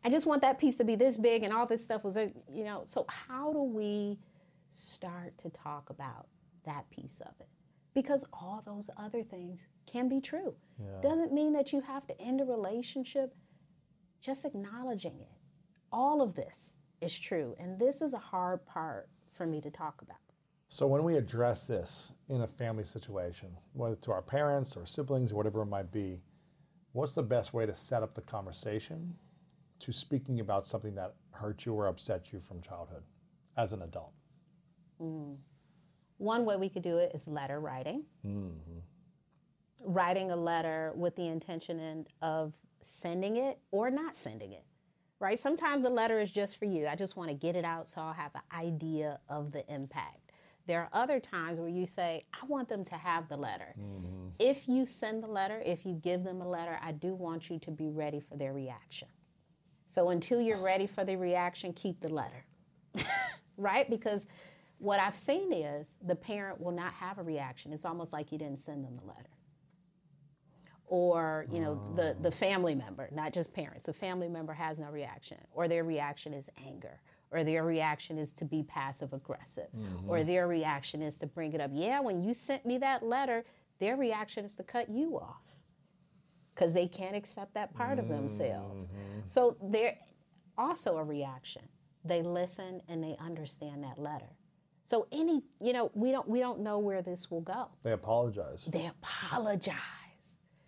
I 0.04 0.08
just 0.08 0.26
want 0.26 0.42
that 0.42 0.58
piece 0.58 0.76
to 0.76 0.84
be 0.84 0.94
this 0.94 1.18
big, 1.18 1.42
and 1.42 1.52
all 1.52 1.66
this 1.66 1.84
stuff 1.84 2.04
was, 2.04 2.16
you 2.16 2.64
know. 2.64 2.82
So 2.84 3.04
how 3.08 3.52
do 3.52 3.62
we 3.62 4.18
start 4.68 5.36
to 5.38 5.50
talk 5.50 5.90
about 5.90 6.26
that 6.66 6.88
piece 6.90 7.20
of 7.20 7.32
it. 7.40 7.48
Because 7.96 8.26
all 8.30 8.62
those 8.66 8.90
other 8.98 9.22
things 9.22 9.66
can 9.86 10.06
be 10.06 10.20
true. 10.20 10.54
Doesn't 11.02 11.32
mean 11.32 11.54
that 11.54 11.72
you 11.72 11.80
have 11.80 12.06
to 12.08 12.20
end 12.20 12.42
a 12.42 12.44
relationship, 12.44 13.34
just 14.20 14.44
acknowledging 14.44 15.18
it. 15.18 15.32
All 15.90 16.20
of 16.20 16.34
this 16.34 16.76
is 17.00 17.18
true. 17.18 17.54
And 17.58 17.78
this 17.78 18.02
is 18.02 18.12
a 18.12 18.18
hard 18.18 18.66
part 18.66 19.08
for 19.32 19.46
me 19.46 19.62
to 19.62 19.70
talk 19.70 20.02
about. 20.02 20.18
So 20.68 20.86
when 20.86 21.04
we 21.04 21.16
address 21.16 21.66
this 21.66 22.12
in 22.28 22.42
a 22.42 22.46
family 22.46 22.84
situation, 22.84 23.56
whether 23.72 23.96
to 23.96 24.12
our 24.12 24.20
parents 24.20 24.76
or 24.76 24.84
siblings 24.84 25.32
or 25.32 25.36
whatever 25.36 25.62
it 25.62 25.66
might 25.66 25.90
be, 25.90 26.20
what's 26.92 27.14
the 27.14 27.22
best 27.22 27.54
way 27.54 27.64
to 27.64 27.74
set 27.74 28.02
up 28.02 28.12
the 28.12 28.20
conversation 28.20 29.14
to 29.78 29.90
speaking 29.90 30.38
about 30.38 30.66
something 30.66 30.94
that 30.96 31.14
hurt 31.30 31.64
you 31.64 31.72
or 31.72 31.86
upset 31.86 32.30
you 32.30 32.40
from 32.40 32.60
childhood 32.60 33.04
as 33.56 33.72
an 33.72 33.80
adult? 33.80 34.12
Mm. 35.00 35.36
One 36.18 36.44
way 36.44 36.56
we 36.56 36.68
could 36.68 36.82
do 36.82 36.98
it 36.98 37.12
is 37.14 37.28
letter 37.28 37.60
writing. 37.60 38.04
Mm-hmm. 38.26 38.78
Writing 39.84 40.30
a 40.30 40.36
letter 40.36 40.92
with 40.96 41.16
the 41.16 41.26
intention 41.26 41.78
in- 41.78 42.06
of 42.22 42.54
sending 42.82 43.36
it 43.36 43.58
or 43.70 43.90
not 43.90 44.16
sending 44.16 44.52
it, 44.52 44.64
right? 45.20 45.38
Sometimes 45.38 45.82
the 45.82 45.90
letter 45.90 46.18
is 46.18 46.30
just 46.30 46.58
for 46.58 46.64
you. 46.64 46.86
I 46.86 46.94
just 46.96 47.16
want 47.16 47.30
to 47.30 47.34
get 47.34 47.56
it 47.56 47.64
out 47.64 47.88
so 47.88 48.00
I'll 48.00 48.12
have 48.12 48.34
an 48.34 48.42
idea 48.56 49.20
of 49.28 49.52
the 49.52 49.70
impact. 49.72 50.32
There 50.66 50.80
are 50.80 50.88
other 50.92 51.20
times 51.20 51.60
where 51.60 51.68
you 51.68 51.86
say, 51.86 52.22
I 52.32 52.44
want 52.46 52.68
them 52.68 52.82
to 52.84 52.96
have 52.96 53.28
the 53.28 53.36
letter. 53.36 53.74
Mm-hmm. 53.78 54.28
If 54.40 54.66
you 54.66 54.84
send 54.84 55.22
the 55.22 55.28
letter, 55.30 55.62
if 55.64 55.86
you 55.86 55.94
give 55.94 56.24
them 56.24 56.40
a 56.40 56.48
letter, 56.48 56.78
I 56.82 56.92
do 56.92 57.14
want 57.14 57.48
you 57.50 57.58
to 57.60 57.70
be 57.70 57.88
ready 57.88 58.18
for 58.18 58.36
their 58.36 58.52
reaction. 58.52 59.08
So 59.88 60.08
until 60.08 60.40
you're 60.40 60.62
ready 60.62 60.86
for 60.88 61.04
the 61.04 61.16
reaction, 61.16 61.72
keep 61.72 62.00
the 62.00 62.08
letter 62.08 62.44
right? 63.56 63.88
Because 63.88 64.28
what 64.78 65.00
I've 65.00 65.14
seen 65.14 65.52
is 65.52 65.96
the 66.04 66.14
parent 66.14 66.60
will 66.60 66.72
not 66.72 66.92
have 66.94 67.18
a 67.18 67.22
reaction. 67.22 67.72
It's 67.72 67.84
almost 67.84 68.12
like 68.12 68.32
you 68.32 68.38
didn't 68.38 68.58
send 68.58 68.84
them 68.84 68.96
the 68.96 69.06
letter. 69.06 69.30
Or, 70.88 71.46
you 71.50 71.60
know, 71.60 71.74
the, 71.96 72.16
the 72.20 72.30
family 72.30 72.74
member, 72.74 73.08
not 73.10 73.32
just 73.32 73.52
parents, 73.52 73.84
the 73.84 73.92
family 73.92 74.28
member 74.28 74.52
has 74.52 74.78
no 74.78 74.88
reaction, 74.88 75.38
or 75.52 75.66
their 75.66 75.82
reaction 75.82 76.32
is 76.32 76.48
anger, 76.64 77.00
or 77.32 77.42
their 77.42 77.64
reaction 77.64 78.18
is 78.18 78.30
to 78.34 78.44
be 78.44 78.62
passive 78.62 79.12
aggressive, 79.12 79.66
mm-hmm. 79.76 80.08
or 80.08 80.22
their 80.22 80.46
reaction 80.46 81.02
is 81.02 81.16
to 81.18 81.26
bring 81.26 81.54
it 81.54 81.60
up. 81.60 81.72
Yeah, 81.74 82.00
when 82.00 82.22
you 82.22 82.32
sent 82.32 82.64
me 82.64 82.78
that 82.78 83.02
letter, 83.02 83.44
their 83.80 83.96
reaction 83.96 84.44
is 84.44 84.54
to 84.56 84.62
cut 84.62 84.88
you 84.88 85.18
off 85.18 85.56
because 86.54 86.72
they 86.72 86.86
can't 86.86 87.16
accept 87.16 87.54
that 87.54 87.74
part 87.74 87.98
of 87.98 88.08
themselves. 88.08 88.86
Mm-hmm. 88.86 89.20
So 89.26 89.56
they're 89.60 89.98
also 90.56 90.98
a 90.98 91.04
reaction. 91.04 91.62
They 92.04 92.22
listen 92.22 92.80
and 92.88 93.02
they 93.02 93.16
understand 93.18 93.82
that 93.82 93.98
letter. 93.98 94.36
So 94.86 95.08
any, 95.10 95.42
you 95.60 95.72
know, 95.72 95.90
we 95.94 96.12
don't 96.12 96.28
we 96.28 96.38
don't 96.38 96.60
know 96.60 96.78
where 96.78 97.02
this 97.02 97.28
will 97.28 97.40
go. 97.40 97.70
They 97.82 97.90
apologize. 97.90 98.66
They 98.66 98.86
apologize. 98.86 99.74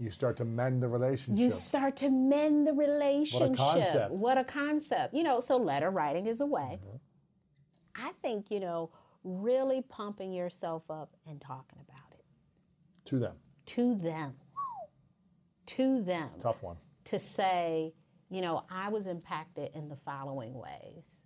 You 0.01 0.11
start 0.11 0.37
to 0.39 0.45
mend 0.45 0.83
the 0.83 0.89
relationship. 0.89 1.39
You 1.39 1.53
start 1.53 1.95
to 1.99 2.11
mend 2.11 2.67
the 2.67 2.73
relationship. 2.73 3.51
What 3.51 3.55
a 3.55 3.73
concept. 3.75 4.11
What 4.13 4.37
a 4.39 4.43
concept. 4.43 5.15
You 5.15 5.23
know, 5.23 5.39
so 5.39 5.57
letter 5.57 5.91
writing 5.91 6.27
is 6.27 6.41
a 6.41 6.47
way. 6.47 6.81
Mm-hmm. 6.83 6.97
I 7.95 8.11
think, 8.21 8.51
you 8.51 8.59
know, 8.59 8.91
really 9.23 9.83
pumping 9.83 10.33
yourself 10.33 10.83
up 10.91 11.15
and 11.25 11.41
talking 11.41 11.79
about 11.89 12.13
it 12.19 12.25
to 13.05 13.21
them. 13.21 13.37
to 13.67 13.95
them. 13.95 14.35
To 15.67 16.03
them. 16.03 16.29
Tough 16.41 16.61
one. 16.61 16.77
to 17.05 17.21
say, 17.21 17.95
you 18.31 18.41
know, 18.41 18.65
I 18.69 18.89
was 18.89 19.07
impacted 19.07 19.71
in 19.75 19.89
the 19.89 19.97
following 19.97 20.55
ways. 20.55 21.23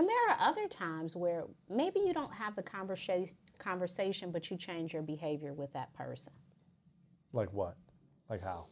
And 0.00 0.08
there 0.08 0.30
are 0.30 0.48
other 0.48 0.66
times 0.66 1.14
where 1.14 1.44
maybe 1.68 2.00
you 2.00 2.14
don't 2.14 2.32
have 2.32 2.56
the 2.56 2.62
conversation 2.62 3.36
conversation 3.58 4.30
but 4.30 4.50
you 4.50 4.56
change 4.56 4.94
your 4.94 5.02
behavior 5.02 5.52
with 5.52 5.70
that 5.74 5.92
person. 5.92 6.32
Like 7.34 7.52
what? 7.52 7.76
Like 8.30 8.42
how? 8.42 8.68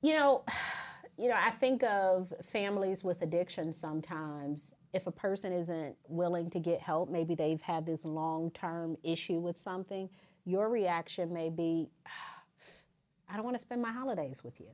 You 0.00 0.14
know, 0.14 0.44
you 1.18 1.28
know, 1.28 1.36
I 1.36 1.50
think 1.50 1.82
of 1.82 2.32
families 2.42 3.04
with 3.04 3.20
addiction 3.20 3.74
sometimes. 3.74 4.74
If 4.94 5.06
a 5.06 5.10
person 5.10 5.52
isn't 5.52 5.96
willing 6.08 6.48
to 6.48 6.58
get 6.58 6.80
help, 6.80 7.10
maybe 7.10 7.34
they've 7.34 7.60
had 7.60 7.84
this 7.84 8.06
long-term 8.06 8.96
issue 9.02 9.40
with 9.40 9.58
something, 9.58 10.08
your 10.46 10.70
reaction 10.70 11.30
may 11.30 11.50
be 11.50 11.90
I 13.28 13.36
don't 13.36 13.44
want 13.44 13.56
to 13.56 13.60
spend 13.60 13.82
my 13.82 13.92
holidays 13.92 14.42
with 14.42 14.58
you. 14.60 14.70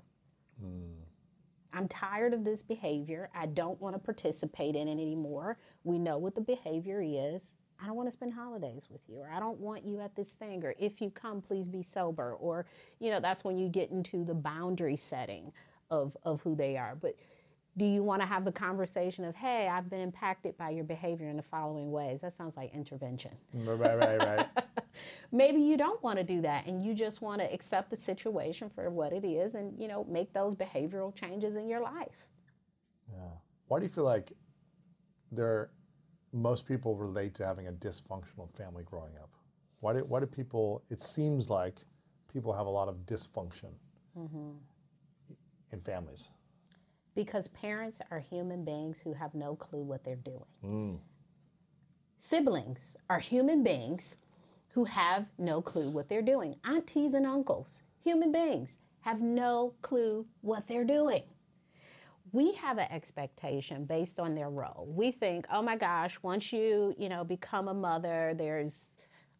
Hmm. 0.60 1.03
I'm 1.74 1.88
tired 1.88 2.32
of 2.32 2.44
this 2.44 2.62
behavior. 2.62 3.30
I 3.34 3.46
don't 3.46 3.80
want 3.80 3.94
to 3.94 3.98
participate 3.98 4.76
in 4.76 4.88
it 4.88 4.92
anymore. 4.92 5.58
We 5.82 5.98
know 5.98 6.18
what 6.18 6.34
the 6.34 6.40
behavior 6.40 7.02
is. 7.04 7.50
I 7.82 7.86
don't 7.86 7.96
want 7.96 8.06
to 8.08 8.12
spend 8.12 8.32
holidays 8.32 8.86
with 8.88 9.00
you, 9.08 9.18
or 9.18 9.28
I 9.28 9.40
don't 9.40 9.58
want 9.58 9.84
you 9.84 10.00
at 10.00 10.14
this 10.14 10.34
thing, 10.34 10.64
or 10.64 10.74
if 10.78 11.00
you 11.00 11.10
come, 11.10 11.42
please 11.42 11.68
be 11.68 11.82
sober. 11.82 12.34
Or, 12.34 12.66
you 13.00 13.10
know, 13.10 13.18
that's 13.18 13.42
when 13.42 13.56
you 13.56 13.68
get 13.68 13.90
into 13.90 14.24
the 14.24 14.34
boundary 14.34 14.96
setting 14.96 15.52
of, 15.90 16.16
of 16.22 16.40
who 16.42 16.54
they 16.54 16.76
are. 16.76 16.96
But 17.00 17.16
do 17.76 17.84
you 17.84 18.04
want 18.04 18.22
to 18.22 18.26
have 18.26 18.44
the 18.44 18.52
conversation 18.52 19.24
of, 19.24 19.34
hey, 19.34 19.68
I've 19.68 19.90
been 19.90 20.00
impacted 20.00 20.56
by 20.56 20.70
your 20.70 20.84
behavior 20.84 21.28
in 21.28 21.36
the 21.36 21.42
following 21.42 21.90
ways? 21.90 22.20
That 22.20 22.32
sounds 22.32 22.56
like 22.56 22.72
intervention. 22.72 23.32
Right, 23.52 23.98
right, 23.98 24.18
right. 24.18 24.46
Maybe 25.32 25.60
you 25.60 25.76
don't 25.76 26.02
want 26.02 26.18
to 26.18 26.24
do 26.24 26.40
that 26.42 26.66
and 26.66 26.82
you 26.82 26.94
just 26.94 27.22
want 27.22 27.40
to 27.40 27.52
accept 27.52 27.90
the 27.90 27.96
situation 27.96 28.70
for 28.74 28.90
what 28.90 29.12
it 29.12 29.24
is 29.24 29.54
and, 29.54 29.78
you 29.78 29.88
know, 29.88 30.04
make 30.04 30.32
those 30.32 30.54
behavioral 30.54 31.14
changes 31.14 31.56
in 31.56 31.68
your 31.68 31.80
life. 31.80 32.26
Yeah. 33.12 33.32
Why 33.68 33.78
do 33.78 33.84
you 33.84 33.90
feel 33.90 34.04
like 34.04 34.32
there 35.32 35.70
most 36.32 36.66
people 36.66 36.96
relate 36.96 37.34
to 37.34 37.46
having 37.46 37.68
a 37.68 37.72
dysfunctional 37.72 38.50
family 38.56 38.84
growing 38.84 39.16
up? 39.16 39.30
Why 39.80 39.92
do, 39.94 40.00
why 40.00 40.20
do 40.20 40.26
people, 40.26 40.82
it 40.90 41.00
seems 41.00 41.50
like 41.50 41.80
people 42.34 42.52
have 42.52 42.66
a 42.66 42.70
lot 42.70 42.88
of 42.88 43.06
dysfunction 43.06 43.70
mm-hmm. 44.18 44.50
in 45.70 45.80
families. 45.80 46.30
Because 47.14 47.46
parents 47.48 48.00
are 48.10 48.18
human 48.18 48.64
beings 48.64 48.98
who 48.98 49.14
have 49.14 49.34
no 49.34 49.54
clue 49.54 49.82
what 49.82 50.02
they're 50.02 50.16
doing. 50.16 50.44
Mm. 50.64 51.00
Siblings 52.18 52.96
are 53.08 53.20
human 53.20 53.62
beings 53.62 54.18
who 54.74 54.84
have 54.84 55.30
no 55.38 55.62
clue 55.62 55.88
what 55.88 56.08
they're 56.08 56.20
doing. 56.20 56.56
Aunties 56.64 57.14
and 57.14 57.24
uncles, 57.24 57.82
human 58.02 58.32
beings, 58.32 58.80
have 59.02 59.22
no 59.22 59.74
clue 59.82 60.26
what 60.40 60.66
they're 60.66 60.84
doing. 60.84 61.22
We 62.32 62.54
have 62.54 62.78
an 62.78 62.88
expectation 62.90 63.84
based 63.84 64.18
on 64.18 64.34
their 64.34 64.50
role. 64.50 64.88
We 64.88 65.12
think, 65.12 65.46
oh 65.52 65.62
my 65.62 65.76
gosh, 65.76 66.18
once 66.22 66.52
you, 66.52 66.92
you 66.98 67.08
know, 67.08 67.22
become 67.22 67.68
a 67.68 67.74
mother, 67.74 68.34
there's 68.36 68.98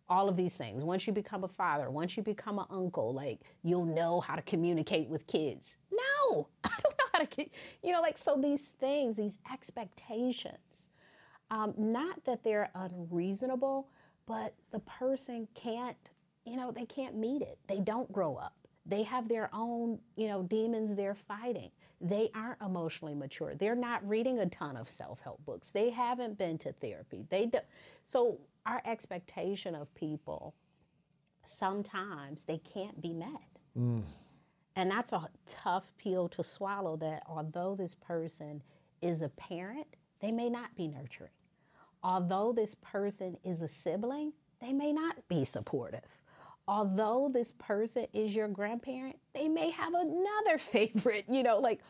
all 0.09 0.28
of 0.28 0.37
these 0.37 0.57
things. 0.57 0.85
Once 0.85 1.05
you 1.09 1.12
become 1.12 1.43
a 1.43 1.49
father, 1.49 1.91
once 1.91 2.16
you 2.16 2.22
become 2.22 2.61
an 2.61 2.66
uncle, 2.70 3.12
like 3.12 3.41
you'll 3.64 3.87
know 3.87 4.20
how 4.20 4.37
to 4.37 4.43
communicate 4.43 5.09
with 5.09 5.26
kids. 5.26 5.76
No, 5.91 6.47
I 6.64 6.70
don't 6.80 6.97
know 6.97 7.05
how 7.12 7.18
to, 7.24 7.47
you 7.82 7.93
know, 7.93 8.01
like 8.01 8.18
so 8.18 8.41
these 8.41 8.68
things, 8.68 9.16
these 9.16 9.39
expectations, 9.53 10.91
um, 11.51 11.74
not 11.76 12.24
that 12.24 12.45
they're 12.45 12.70
unreasonable, 12.76 13.89
but 14.27 14.55
the 14.70 14.81
person 14.81 15.49
can't, 15.55 15.97
you 16.45 16.57
know, 16.57 16.70
they 16.70 16.87
can't 16.87 17.16
meet 17.16 17.43
it. 17.43 17.59
They 17.66 17.81
don't 17.81 18.11
grow 18.12 18.37
up. 18.37 18.55
They 18.87 19.03
have 19.05 19.29
their 19.29 19.49
own, 19.53 19.99
you 20.16 20.29
know, 20.29 20.43
demons 20.43 20.97
they're 20.97 21.14
fighting. 21.14 21.70
They 22.01 22.31
aren't 22.35 22.61
emotionally 22.61 23.14
mature. 23.14 23.55
They're 23.55 23.75
not 23.75 24.07
reading 24.07 24.39
a 24.39 24.47
ton 24.47 24.77
of 24.77 24.89
self-help 24.89 25.45
books. 25.47 25.70
They 25.70 25.91
haven't 25.91 26.37
been 26.37 26.59
to 26.59 26.72
therapy. 26.72 27.25
They 27.31 27.47
do, 27.47 27.61
so 28.03 28.41
our 28.66 28.83
expectation 28.85 29.75
of 29.75 29.95
people 29.95 30.55
sometimes 31.45 32.43
they 32.43 32.59
can't 32.59 33.01
be 33.01 33.12
met. 33.12 33.49
Mm. 33.77 34.03
And 34.77 34.91
that's 34.91 35.12
a 35.12 35.29
tough 35.49 35.93
pill 35.99 36.29
to 36.31 36.43
swallow 36.43 36.97
that 36.97 37.22
although 37.27 37.75
this 37.75 37.95
person 37.95 38.62
is 39.01 39.22
a 39.22 39.29
parent, 39.29 39.87
they 40.20 40.33
may 40.33 40.51
not 40.51 40.75
be 40.75 40.89
nurturing. 40.89 41.31
Although 42.05 42.53
this 42.53 42.75
person 42.75 43.39
is 43.43 43.63
a 43.63 43.69
sibling, 43.69 44.35
they 44.61 44.73
may 44.73 44.93
not 44.93 45.27
be 45.29 45.45
supportive. 45.45 46.23
Although 46.69 47.31
this 47.33 47.51
person 47.53 48.07
is 48.13 48.35
your 48.35 48.49
grandparent, 48.49 49.17
they 49.35 49.49
may 49.49 49.71
have 49.71 49.95
another 49.95 50.59
favorite, 50.59 51.25
you 51.29 51.43
know, 51.43 51.59
like 51.59 51.81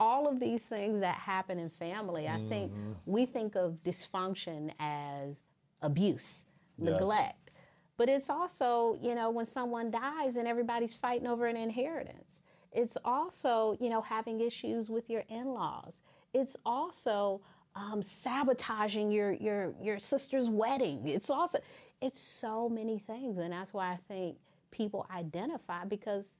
all 0.00 0.26
of 0.26 0.40
these 0.40 0.66
things 0.66 1.00
that 1.00 1.16
happen 1.16 1.58
in 1.58 1.70
family. 1.70 2.26
I 2.28 2.42
think 2.48 2.72
mm-hmm. 2.72 2.92
we 3.06 3.26
think 3.26 3.54
of 3.54 3.78
dysfunction 3.84 4.72
as 4.80 5.44
abuse, 5.82 6.46
Yes. 6.76 6.90
neglect. 6.98 7.50
But 7.96 8.08
it's 8.08 8.30
also, 8.30 8.98
you 9.00 9.14
know, 9.14 9.30
when 9.30 9.46
someone 9.46 9.90
dies 9.90 10.36
and 10.36 10.48
everybody's 10.48 10.94
fighting 10.94 11.26
over 11.26 11.46
an 11.46 11.56
inheritance. 11.56 12.40
It's 12.72 12.96
also, 13.04 13.76
you 13.78 13.90
know, 13.90 14.00
having 14.00 14.40
issues 14.40 14.88
with 14.88 15.10
your 15.10 15.24
in-laws. 15.28 16.00
It's 16.32 16.56
also 16.64 17.42
um, 17.74 18.02
sabotaging 18.02 19.10
your 19.10 19.32
your 19.32 19.74
your 19.80 19.98
sister's 19.98 20.48
wedding. 20.48 21.06
It's 21.06 21.30
also, 21.30 21.58
it's 22.00 22.18
so 22.18 22.68
many 22.68 22.98
things, 22.98 23.38
and 23.38 23.52
that's 23.52 23.72
why 23.72 23.92
I 23.92 23.98
think 24.08 24.36
people 24.70 25.06
identify 25.14 25.84
because 25.84 26.34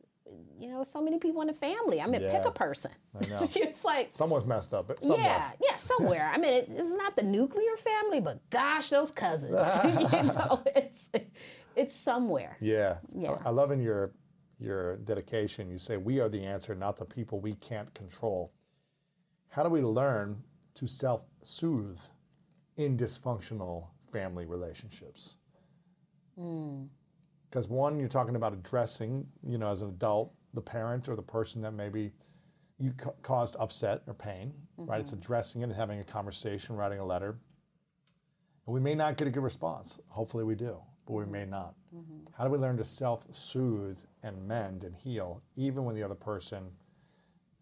you 0.59 0.68
know, 0.68 0.83
so 0.83 1.03
many 1.03 1.18
people 1.18 1.41
in 1.41 1.49
the 1.49 1.55
family. 1.55 2.01
I 2.01 2.07
mean, 2.07 2.20
pick 2.20 2.45
a 2.45 2.51
person. 2.51 2.93
I 3.20 3.26
know. 3.26 3.39
it's 3.57 3.85
like, 3.85 4.11
Someone's 4.12 4.47
messed 4.47 4.72
up. 4.74 4.91
Somewhere. 5.01 5.24
yeah, 5.24 5.51
yeah, 5.61 5.76
somewhere. 5.76 6.31
I 6.33 6.39
mean, 6.39 6.53
it, 6.53 6.68
it's 6.68 6.93
not 6.93 7.16
the 7.16 7.22
nuclear 7.22 7.76
family, 7.76 8.20
but 8.20 8.49
gosh, 8.51 8.91
those 8.91 9.11
cousins. 9.11 9.66
you 9.85 9.91
know, 10.22 10.62
it's 10.76 11.11
it's 11.76 11.95
somewhere. 11.95 12.57
Yeah. 12.61 12.99
Yeah. 13.14 13.37
I, 13.45 13.49
I 13.49 13.51
love 13.51 13.70
in 13.70 13.81
your 13.81 14.12
your 14.59 14.97
dedication. 14.99 15.70
You 15.70 15.78
say 15.78 15.97
we 15.97 16.20
are 16.20 16.28
the 16.28 16.45
answer, 16.45 16.74
not 16.74 16.97
the 16.97 17.07
people 17.07 17.41
we 17.41 17.55
can't 17.55 17.93
control. 17.95 18.53
How 19.49 19.62
do 19.62 19.68
we 19.68 19.81
learn 19.81 20.43
to 20.74 20.86
self-soothe 20.86 22.00
in 22.76 22.96
dysfunctional 22.96 23.88
family 24.10 24.46
relationships? 24.46 25.36
Hmm. 26.38 26.84
Because 27.48 27.66
one, 27.68 27.98
you're 27.98 28.08
talking 28.08 28.36
about 28.36 28.52
addressing, 28.52 29.26
you 29.42 29.58
know, 29.58 29.68
as 29.68 29.82
an 29.82 29.88
adult, 29.88 30.32
the 30.54 30.62
parent 30.62 31.08
or 31.08 31.16
the 31.16 31.22
person 31.22 31.62
that 31.62 31.72
maybe 31.72 32.12
you 32.78 32.92
ca- 32.92 33.12
caused 33.22 33.56
upset 33.58 34.02
or 34.06 34.14
pain, 34.14 34.54
right? 34.76 35.00
It's 35.00 35.10
mm-hmm. 35.10 35.20
addressing 35.20 35.60
it 35.62 35.64
and 35.64 35.74
having 35.74 36.00
a 36.00 36.04
conversation, 36.04 36.76
writing 36.76 36.98
a 36.98 37.04
letter. 37.04 37.38
And 38.66 38.74
we 38.74 38.80
may 38.80 38.94
not 38.94 39.16
get 39.16 39.28
a 39.28 39.30
good 39.30 39.42
response. 39.42 40.00
Hopefully 40.10 40.44
we 40.44 40.54
do, 40.54 40.80
but 41.06 41.14
we 41.14 41.26
may 41.26 41.44
not. 41.44 41.74
Mm-hmm. 41.94 42.32
How 42.38 42.44
do 42.44 42.50
we 42.50 42.58
learn 42.58 42.76
to 42.78 42.84
self 42.84 43.26
soothe 43.30 43.98
and 44.22 44.46
mend 44.48 44.84
and 44.84 44.94
heal 44.94 45.42
even 45.56 45.84
when 45.84 45.94
the 45.94 46.02
other 46.02 46.14
person 46.14 46.70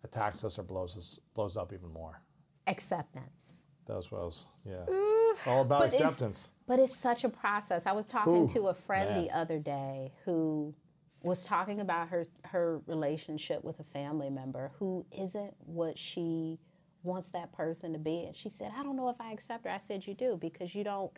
attacks 0.04 0.44
us 0.44 0.58
or 0.58 0.62
blows 0.62 0.96
us 0.96 1.18
blows 1.34 1.56
up 1.56 1.72
even 1.72 1.92
more? 1.92 2.22
Acceptance. 2.68 3.66
That 3.86 4.06
was, 4.12 4.48
yeah. 4.66 4.84
It's 4.88 5.46
all 5.46 5.62
about 5.62 5.80
But 5.80 5.88
it's- 5.94 6.00
acceptance. 6.00 6.52
But 6.66 6.78
it's 6.78 6.94
such 6.96 7.24
a 7.24 7.28
process. 7.30 7.86
I 7.86 7.92
was 7.92 8.06
talking 8.06 8.44
Ooh, 8.44 8.48
to 8.50 8.68
a 8.68 8.74
friend 8.74 9.08
man. 9.08 9.22
the 9.24 9.30
other 9.34 9.58
day 9.58 10.12
who 10.24 10.74
was 11.22 11.44
talking 11.44 11.80
about 11.80 12.08
her 12.10 12.24
her 12.44 12.80
relationship 12.86 13.64
with 13.64 13.80
a 13.80 13.84
family 13.84 14.30
member 14.30 14.70
who 14.78 15.04
isn't 15.10 15.54
what 15.64 15.98
she 15.98 16.58
wants 17.02 17.30
that 17.32 17.50
person 17.52 17.92
to 17.94 17.98
be. 17.98 18.24
And 18.26 18.36
she 18.36 18.50
said, 18.50 18.70
I 18.76 18.82
don't 18.82 18.96
know 18.96 19.08
if 19.08 19.20
I 19.20 19.32
accept 19.32 19.64
her. 19.64 19.70
I 19.70 19.78
said, 19.78 20.06
You 20.06 20.14
do, 20.14 20.36
because 20.40 20.74
you 20.74 20.84
don't 20.84 21.10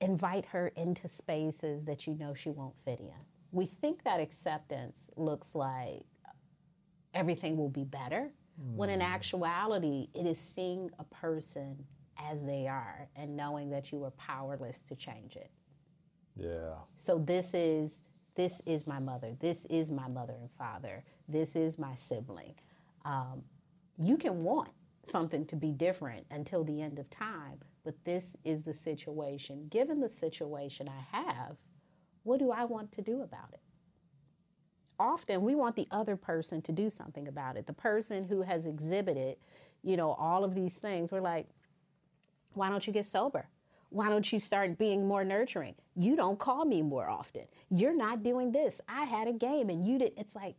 invite 0.00 0.46
her 0.46 0.68
into 0.76 1.08
spaces 1.08 1.84
that 1.86 2.06
you 2.06 2.14
know 2.14 2.32
she 2.34 2.50
won't 2.50 2.74
fit 2.84 3.00
in. 3.00 3.10
We 3.50 3.66
think 3.66 4.04
that 4.04 4.20
acceptance 4.20 5.10
looks 5.16 5.54
like 5.54 6.04
everything 7.14 7.56
will 7.56 7.70
be 7.70 7.84
better, 7.84 8.30
when 8.74 8.90
in 8.90 9.02
actuality, 9.02 10.08
it 10.14 10.26
is 10.26 10.38
seeing 10.38 10.90
a 10.98 11.04
person 11.04 11.84
as 12.18 12.44
they 12.44 12.66
are 12.66 13.08
and 13.14 13.36
knowing 13.36 13.70
that 13.70 13.92
you 13.92 14.02
are 14.04 14.10
powerless 14.12 14.80
to 14.82 14.94
change 14.94 15.36
it. 15.36 15.50
Yeah. 16.36 16.74
So 16.96 17.18
this 17.18 17.54
is 17.54 18.02
this 18.34 18.62
is 18.66 18.86
my 18.86 18.98
mother. 18.98 19.34
This 19.40 19.64
is 19.66 19.90
my 19.90 20.08
mother 20.08 20.34
and 20.38 20.50
father. 20.58 21.04
This 21.26 21.56
is 21.56 21.78
my 21.78 21.94
sibling. 21.94 22.54
Um, 23.04 23.42
you 23.98 24.18
can 24.18 24.44
want 24.44 24.70
something 25.04 25.46
to 25.46 25.56
be 25.56 25.72
different 25.72 26.26
until 26.30 26.62
the 26.62 26.82
end 26.82 26.98
of 26.98 27.08
time, 27.08 27.60
but 27.82 28.04
this 28.04 28.36
is 28.44 28.64
the 28.64 28.74
situation. 28.74 29.68
Given 29.70 30.00
the 30.00 30.08
situation 30.08 30.88
I 30.88 31.16
have, 31.16 31.56
what 32.24 32.40
do 32.40 32.50
I 32.50 32.64
want 32.64 32.92
to 32.92 33.02
do 33.02 33.22
about 33.22 33.54
it? 33.54 33.60
Often 34.98 35.42
we 35.42 35.54
want 35.54 35.76
the 35.76 35.86
other 35.90 36.16
person 36.16 36.62
to 36.62 36.72
do 36.72 36.88
something 36.90 37.28
about 37.28 37.56
it. 37.56 37.66
The 37.66 37.72
person 37.72 38.24
who 38.24 38.42
has 38.42 38.66
exhibited, 38.66 39.36
you 39.82 39.96
know, 39.96 40.12
all 40.12 40.44
of 40.44 40.54
these 40.54 40.74
things, 40.74 41.12
we're 41.12 41.20
like, 41.20 41.48
why 42.54 42.70
don't 42.70 42.86
you 42.86 42.92
get 42.92 43.06
sober? 43.06 43.48
Why 43.90 44.08
don't 44.08 44.32
you 44.32 44.38
start 44.38 44.78
being 44.78 45.06
more 45.06 45.24
nurturing? 45.24 45.74
You 45.94 46.16
don't 46.16 46.38
call 46.38 46.64
me 46.64 46.82
more 46.82 47.08
often. 47.08 47.42
You're 47.70 47.96
not 47.96 48.22
doing 48.22 48.52
this. 48.52 48.80
I 48.88 49.04
had 49.04 49.28
a 49.28 49.32
game 49.32 49.70
and 49.70 49.86
you 49.86 49.98
didn't. 49.98 50.18
It's 50.18 50.34
like. 50.34 50.56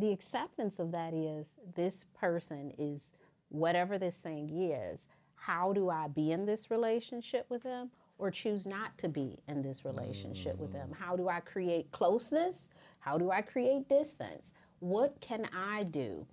The 0.00 0.12
acceptance 0.12 0.78
of 0.78 0.92
that 0.92 1.12
is 1.12 1.58
this 1.74 2.06
person 2.18 2.72
is 2.78 3.12
whatever 3.50 3.98
this 3.98 4.22
thing 4.22 4.48
is. 4.48 5.06
How 5.34 5.74
do 5.74 5.90
I 5.90 6.08
be 6.08 6.32
in 6.32 6.46
this 6.46 6.70
relationship 6.70 7.44
with 7.50 7.62
them 7.62 7.90
or 8.20 8.30
choose 8.30 8.66
not 8.66 8.96
to 8.98 9.08
be 9.08 9.38
in 9.48 9.62
this 9.62 9.84
relationship 9.84 10.58
with 10.58 10.72
them? 10.72 10.90
Mm. 10.90 10.96
How 10.96 11.16
do 11.16 11.28
I 11.28 11.40
create 11.40 11.90
closeness? 11.90 12.70
How 13.00 13.18
do 13.18 13.30
I 13.30 13.42
create 13.42 13.88
distance? 13.88 14.54
What 14.78 15.20
can 15.20 15.48
I 15.54 15.82
do 15.82 16.26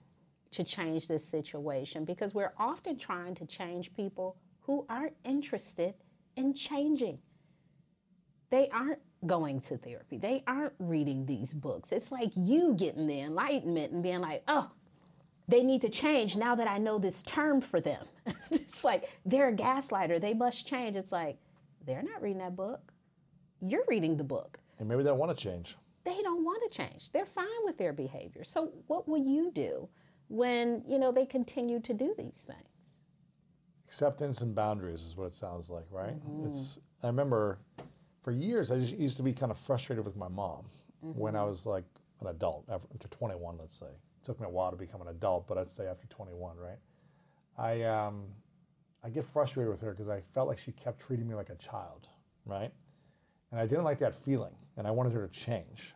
to 0.52 0.64
change 0.64 1.08
this 1.08 1.26
situation 1.26 2.06
because 2.06 2.34
we're 2.34 2.54
often 2.58 2.98
trying 2.98 3.36
to 3.36 3.46
change 3.46 3.94
people 3.94 4.38
who 4.62 4.86
aren't 4.90 5.14
interested 5.24 5.94
in 6.36 6.54
changing. 6.54 7.20
They 8.50 8.70
aren't 8.70 9.00
going 9.26 9.62
to 9.62 9.78
therapy. 9.78 10.18
They 10.18 10.44
aren't 10.48 10.74
reading 10.80 11.26
these 11.26 11.54
books. 11.54 11.92
It's 11.92 12.12
like 12.12 12.32
you 12.36 12.76
getting 12.78 13.08
the 13.08 13.22
enlightenment 13.22 13.92
and 13.92 14.04
being 14.04 14.22
like, 14.22 14.44
oh, 14.48 14.72
they 15.48 15.64
need 15.64 15.82
to 15.82 15.90
change 15.90 16.36
now 16.36 16.56
that 16.56 16.68
I 16.68 16.78
know 16.78 17.00
this 17.00 17.22
term 17.22 17.62
for 17.62 17.80
them. 17.80 18.06
it's 18.52 18.84
like 18.84 19.10
they're 19.26 19.50
a 19.50 19.56
gaslighter. 19.56 20.20
They 20.20 20.34
must 20.34 20.68
change. 20.68 20.96
It's 20.96 21.12
like 21.12 21.38
they're 21.88 22.04
not 22.04 22.22
reading 22.22 22.38
that 22.40 22.56
book. 22.56 22.94
You're 23.60 23.86
reading 23.88 24.18
the 24.18 24.24
book. 24.24 24.60
And 24.78 24.88
maybe 24.88 25.02
they 25.02 25.12
want 25.12 25.36
to 25.36 25.44
change. 25.44 25.76
They 26.04 26.22
don't 26.22 26.44
want 26.44 26.72
to 26.72 26.78
change. 26.78 27.12
They're 27.12 27.26
fine 27.26 27.48
with 27.64 27.80
their 27.80 27.94
behavior. 27.94 28.44
So 28.44 28.72
what 28.86 29.08
will 29.08 29.18
you 29.18 29.52
do 29.52 29.90
when, 30.28 30.84
you 30.88 31.00
know, 31.00 31.12
they 31.12 31.26
continue 31.26 31.80
to 31.80 31.94
do 31.94 32.14
these 32.16 32.46
things? 32.48 33.02
acceptance 33.88 34.42
and 34.42 34.54
boundaries 34.54 35.04
is 35.04 35.16
what 35.16 35.26
it 35.26 35.34
sounds 35.34 35.70
like, 35.70 35.86
right? 35.90 36.16
It's. 36.44 36.78
I 37.04 37.08
remember, 37.08 37.60
for 38.22 38.32
years, 38.32 38.70
I 38.70 38.80
just 38.80 38.98
used 38.98 39.18
to 39.18 39.24
be 39.24 39.34
kind 39.34 39.52
of 39.52 39.58
frustrated 39.58 40.04
with 40.04 40.18
my 40.18 40.28
mom 40.28 40.66
when 41.02 41.36
I 41.36 41.44
was 41.44 41.66
like 41.66 41.86
an 42.22 42.28
adult, 42.28 42.66
after 42.70 43.08
21, 43.08 43.58
let's 43.58 43.80
say. 43.80 43.86
It 43.86 44.24
took 44.26 44.40
me 44.40 44.48
a 44.48 44.50
while 44.50 44.72
to 44.72 44.78
become 44.78 45.02
an 45.02 45.08
adult, 45.08 45.48
but 45.48 45.58
I'd 45.58 45.70
say 45.70 45.88
after 45.88 46.08
21, 46.08 46.58
right? 46.58 46.80
I 47.58 47.84
um, 47.84 48.26
I 49.08 49.10
get 49.10 49.24
frustrated 49.24 49.72
with 49.72 49.80
her 49.80 49.91
because 49.91 50.10
I 50.10 50.20
felt 50.20 50.49
like 50.49 50.60
she 50.60 50.74
kept 50.74 50.99
treating 50.99 51.30
me 51.30 51.34
like 51.34 51.49
a 51.49 51.55
child, 51.55 52.10
right? 52.45 52.74
And 53.51 53.60
I 53.62 53.66
didn't 53.66 53.86
like 53.86 53.99
that 53.99 54.14
feeling, 54.14 54.53
and 54.76 54.86
I 54.86 54.91
wanted 54.91 55.14
her 55.14 55.26
to 55.26 55.32
change. 55.32 55.93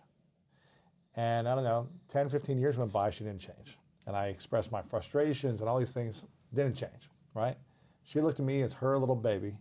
And 1.17 1.45
I 1.45 1.53
don't 1.53 1.65
know, 1.65 1.89
10, 2.07 2.29
15 2.29 2.57
years 2.57 2.77
went 2.77 2.93
by, 2.93 3.09
she 3.09 3.25
didn't 3.25 3.41
change. 3.41 3.77
And 4.07 4.15
I 4.15 4.27
expressed 4.27 4.71
my 4.71 4.81
frustrations 4.81 5.59
and 5.59 5.69
all 5.69 5.77
these 5.77 5.93
things, 5.93 6.23
didn't 6.53 6.75
change, 6.75 7.09
right? 7.33 7.57
She 8.05 8.21
looked 8.21 8.39
at 8.39 8.45
me 8.45 8.61
as 8.61 8.75
her 8.75 8.97
little 8.97 9.17
baby, 9.17 9.55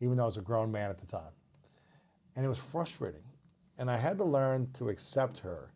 even 0.00 0.16
though 0.16 0.22
I 0.22 0.26
was 0.26 0.36
a 0.36 0.42
grown 0.42 0.70
man 0.70 0.88
at 0.88 0.98
the 0.98 1.06
time. 1.06 1.32
And 2.36 2.46
it 2.46 2.48
was 2.48 2.60
frustrating. 2.60 3.24
And 3.76 3.90
I 3.90 3.96
had 3.96 4.18
to 4.18 4.24
learn 4.24 4.70
to 4.74 4.88
accept 4.88 5.40
her. 5.40 5.72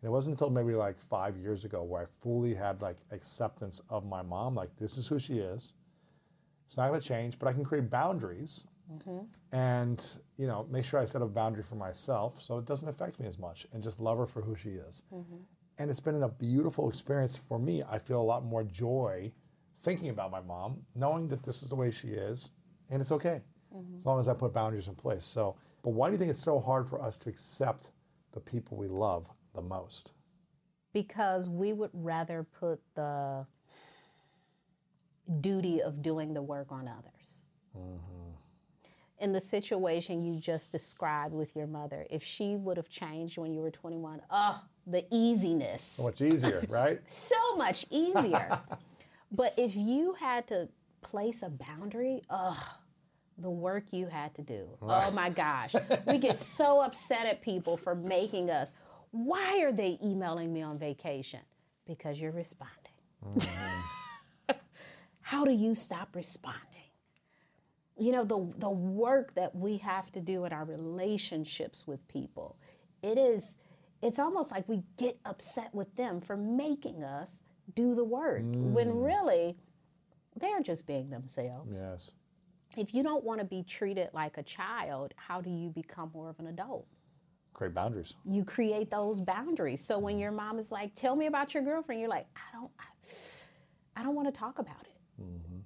And 0.00 0.08
it 0.08 0.12
wasn't 0.12 0.34
until 0.34 0.50
maybe 0.50 0.76
like 0.76 1.00
five 1.00 1.36
years 1.36 1.64
ago 1.64 1.82
where 1.82 2.02
I 2.02 2.06
fully 2.20 2.54
had 2.54 2.80
like 2.80 2.98
acceptance 3.10 3.82
of 3.90 4.06
my 4.06 4.22
mom, 4.22 4.54
like 4.54 4.76
this 4.76 4.96
is 4.96 5.08
who 5.08 5.18
she 5.18 5.38
is. 5.38 5.74
It's 6.74 6.78
not 6.78 6.88
gonna 6.88 7.00
change, 7.00 7.38
but 7.38 7.46
I 7.46 7.52
can 7.52 7.62
create 7.62 7.88
boundaries 7.88 8.64
mm-hmm. 8.92 9.26
and 9.52 10.18
you 10.36 10.48
know 10.48 10.66
make 10.68 10.84
sure 10.84 10.98
I 10.98 11.04
set 11.04 11.22
a 11.22 11.26
boundary 11.26 11.62
for 11.62 11.76
myself 11.76 12.42
so 12.42 12.58
it 12.58 12.64
doesn't 12.64 12.88
affect 12.88 13.20
me 13.20 13.28
as 13.28 13.38
much 13.38 13.64
and 13.72 13.80
just 13.80 14.00
love 14.00 14.18
her 14.18 14.26
for 14.26 14.42
who 14.42 14.56
she 14.56 14.70
is. 14.70 15.04
Mm-hmm. 15.12 15.36
And 15.78 15.88
it's 15.88 16.00
been 16.00 16.20
a 16.20 16.28
beautiful 16.28 16.88
experience 16.88 17.36
for 17.36 17.60
me. 17.60 17.84
I 17.88 18.00
feel 18.00 18.20
a 18.20 18.26
lot 18.26 18.44
more 18.44 18.64
joy 18.64 19.30
thinking 19.82 20.08
about 20.08 20.32
my 20.32 20.40
mom, 20.40 20.78
knowing 20.96 21.28
that 21.28 21.44
this 21.44 21.62
is 21.62 21.68
the 21.68 21.76
way 21.76 21.92
she 21.92 22.08
is, 22.08 22.50
and 22.90 23.00
it's 23.00 23.12
okay 23.12 23.42
mm-hmm. 23.72 23.94
as 23.94 24.04
long 24.04 24.18
as 24.18 24.26
I 24.26 24.34
put 24.34 24.52
boundaries 24.52 24.88
in 24.88 24.96
place. 24.96 25.24
So, 25.24 25.54
but 25.84 25.90
why 25.90 26.08
do 26.08 26.14
you 26.14 26.18
think 26.18 26.30
it's 26.30 26.42
so 26.42 26.58
hard 26.58 26.88
for 26.88 27.00
us 27.00 27.16
to 27.18 27.28
accept 27.28 27.90
the 28.32 28.40
people 28.40 28.76
we 28.76 28.88
love 28.88 29.30
the 29.54 29.62
most? 29.62 30.12
Because 30.92 31.48
we 31.48 31.72
would 31.72 31.90
rather 31.92 32.42
put 32.42 32.80
the 32.96 33.46
duty 35.40 35.82
of 35.82 36.02
doing 36.02 36.34
the 36.34 36.42
work 36.42 36.70
on 36.70 36.88
others. 36.88 37.46
Mm-hmm. 37.76 38.30
In 39.20 39.32
the 39.32 39.40
situation 39.40 40.22
you 40.22 40.38
just 40.38 40.72
described 40.72 41.34
with 41.34 41.54
your 41.56 41.66
mother, 41.66 42.06
if 42.10 42.22
she 42.22 42.56
would 42.56 42.76
have 42.76 42.88
changed 42.88 43.38
when 43.38 43.54
you 43.54 43.60
were 43.60 43.70
21, 43.70 44.20
oh, 44.30 44.60
the 44.86 45.06
easiness. 45.10 45.82
So 45.82 46.04
much 46.04 46.20
easier, 46.20 46.64
right? 46.68 46.98
so 47.08 47.56
much 47.56 47.86
easier. 47.90 48.60
but 49.32 49.54
if 49.56 49.76
you 49.76 50.14
had 50.14 50.46
to 50.48 50.68
place 51.00 51.42
a 51.42 51.48
boundary, 51.48 52.22
ugh, 52.28 52.58
the 53.38 53.50
work 53.50 53.84
you 53.92 54.06
had 54.06 54.34
to 54.34 54.42
do. 54.42 54.68
Oh 54.82 55.10
my 55.12 55.30
gosh. 55.30 55.74
we 56.06 56.18
get 56.18 56.38
so 56.38 56.80
upset 56.80 57.26
at 57.26 57.40
people 57.40 57.76
for 57.76 57.94
making 57.94 58.50
us. 58.50 58.72
Why 59.10 59.62
are 59.62 59.72
they 59.72 59.98
emailing 60.02 60.52
me 60.52 60.62
on 60.62 60.78
vacation? 60.78 61.40
Because 61.86 62.20
you're 62.20 62.32
responding. 62.32 62.74
Mm-hmm. 63.24 64.03
How 65.24 65.46
do 65.46 65.52
you 65.52 65.74
stop 65.74 66.14
responding? 66.14 66.60
You 67.98 68.12
know, 68.12 68.24
the, 68.24 68.52
the 68.58 68.68
work 68.68 69.32
that 69.34 69.56
we 69.56 69.78
have 69.78 70.12
to 70.12 70.20
do 70.20 70.44
in 70.44 70.52
our 70.52 70.66
relationships 70.66 71.86
with 71.86 72.06
people, 72.08 72.56
it 73.02 73.16
is, 73.16 73.56
it's 74.02 74.18
almost 74.18 74.50
like 74.50 74.68
we 74.68 74.82
get 74.98 75.18
upset 75.24 75.74
with 75.74 75.96
them 75.96 76.20
for 76.20 76.36
making 76.36 77.02
us 77.02 77.42
do 77.74 77.94
the 77.94 78.04
work 78.04 78.42
when 78.42 78.92
mm. 78.92 79.06
really 79.06 79.56
they're 80.36 80.60
just 80.60 80.86
being 80.86 81.08
themselves. 81.08 81.80
yes. 81.80 82.12
If 82.76 82.92
you 82.92 83.02
don't 83.02 83.24
want 83.24 83.40
to 83.40 83.46
be 83.46 83.62
treated 83.62 84.10
like 84.12 84.36
a 84.36 84.42
child, 84.42 85.14
how 85.16 85.40
do 85.40 85.48
you 85.48 85.70
become 85.70 86.10
more 86.12 86.28
of 86.28 86.38
an 86.38 86.48
adult? 86.48 86.86
Create 87.54 87.72
boundaries. 87.72 88.14
You 88.26 88.44
create 88.44 88.90
those 88.90 89.22
boundaries. 89.22 89.82
So 89.82 89.98
when 89.98 90.16
mm. 90.16 90.20
your 90.20 90.32
mom 90.32 90.58
is 90.58 90.70
like, 90.70 90.94
"Tell 90.96 91.16
me 91.16 91.26
about 91.26 91.54
your 91.54 91.62
girlfriend," 91.62 92.00
you're 92.00 92.10
like, 92.10 92.26
"I 92.34 92.52
don't, 92.52 92.70
I, 92.80 94.00
I 94.00 94.02
don't 94.02 94.16
want 94.16 94.26
to 94.26 94.38
talk 94.38 94.58
about 94.58 94.82
it." 94.82 94.93
Mm-hmm. 95.20 95.58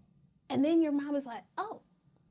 And 0.50 0.64
then 0.64 0.80
your 0.82 0.92
mom 0.92 1.14
is 1.16 1.26
like, 1.26 1.42
"Oh, 1.56 1.80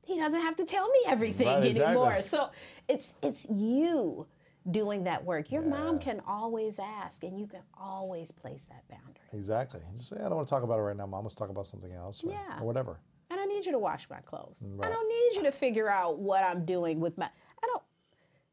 he 0.02 0.16
doesn't 0.18 0.40
have 0.40 0.56
to 0.56 0.64
tell 0.64 0.88
me 0.88 0.98
everything 1.06 1.46
Right, 1.46 1.64
anymore." 1.64 2.14
exactly. 2.14 2.22
So 2.22 2.50
it's 2.88 3.14
it's 3.22 3.46
you 3.50 4.26
doing 4.70 5.04
that 5.04 5.24
work. 5.24 5.50
Your 5.50 5.62
mom 5.62 5.98
can 5.98 6.20
always 6.26 6.78
ask, 6.78 7.22
and 7.24 7.38
you 7.38 7.46
can 7.46 7.62
always 7.80 8.32
place 8.32 8.66
that 8.66 8.86
boundary. 8.88 9.22
Exactly. 9.32 9.80
And 9.88 9.98
just 9.98 10.10
say, 10.10 10.16
I 10.16 10.24
don't 10.28 10.36
want 10.36 10.48
to 10.48 10.50
talk 10.54 10.62
about 10.62 10.78
it 10.78 10.82
right 10.82 10.96
now, 10.96 11.06
mom. 11.06 11.24
Let's 11.24 11.34
talk 11.34 11.48
about 11.48 11.66
something 11.66 11.92
else 11.92 12.22
or, 12.24 12.32
Yeah. 12.32 12.60
or 12.60 12.66
whatever. 12.66 13.00
I 13.30 13.36
don't 13.36 13.48
need 13.48 13.64
you 13.66 13.72
to 13.72 13.78
wash 13.78 14.08
my 14.10 14.20
clothes. 14.20 14.62
I 14.82 14.88
don't 14.88 15.08
need 15.08 15.36
you 15.38 15.42
to 15.44 15.52
figure 15.52 15.88
out 15.90 16.18
what 16.18 16.42
I'm 16.44 16.64
doing 16.64 16.98
with 17.00 17.16
my. 17.18 17.26
I 17.26 17.66
don't. 17.66 17.82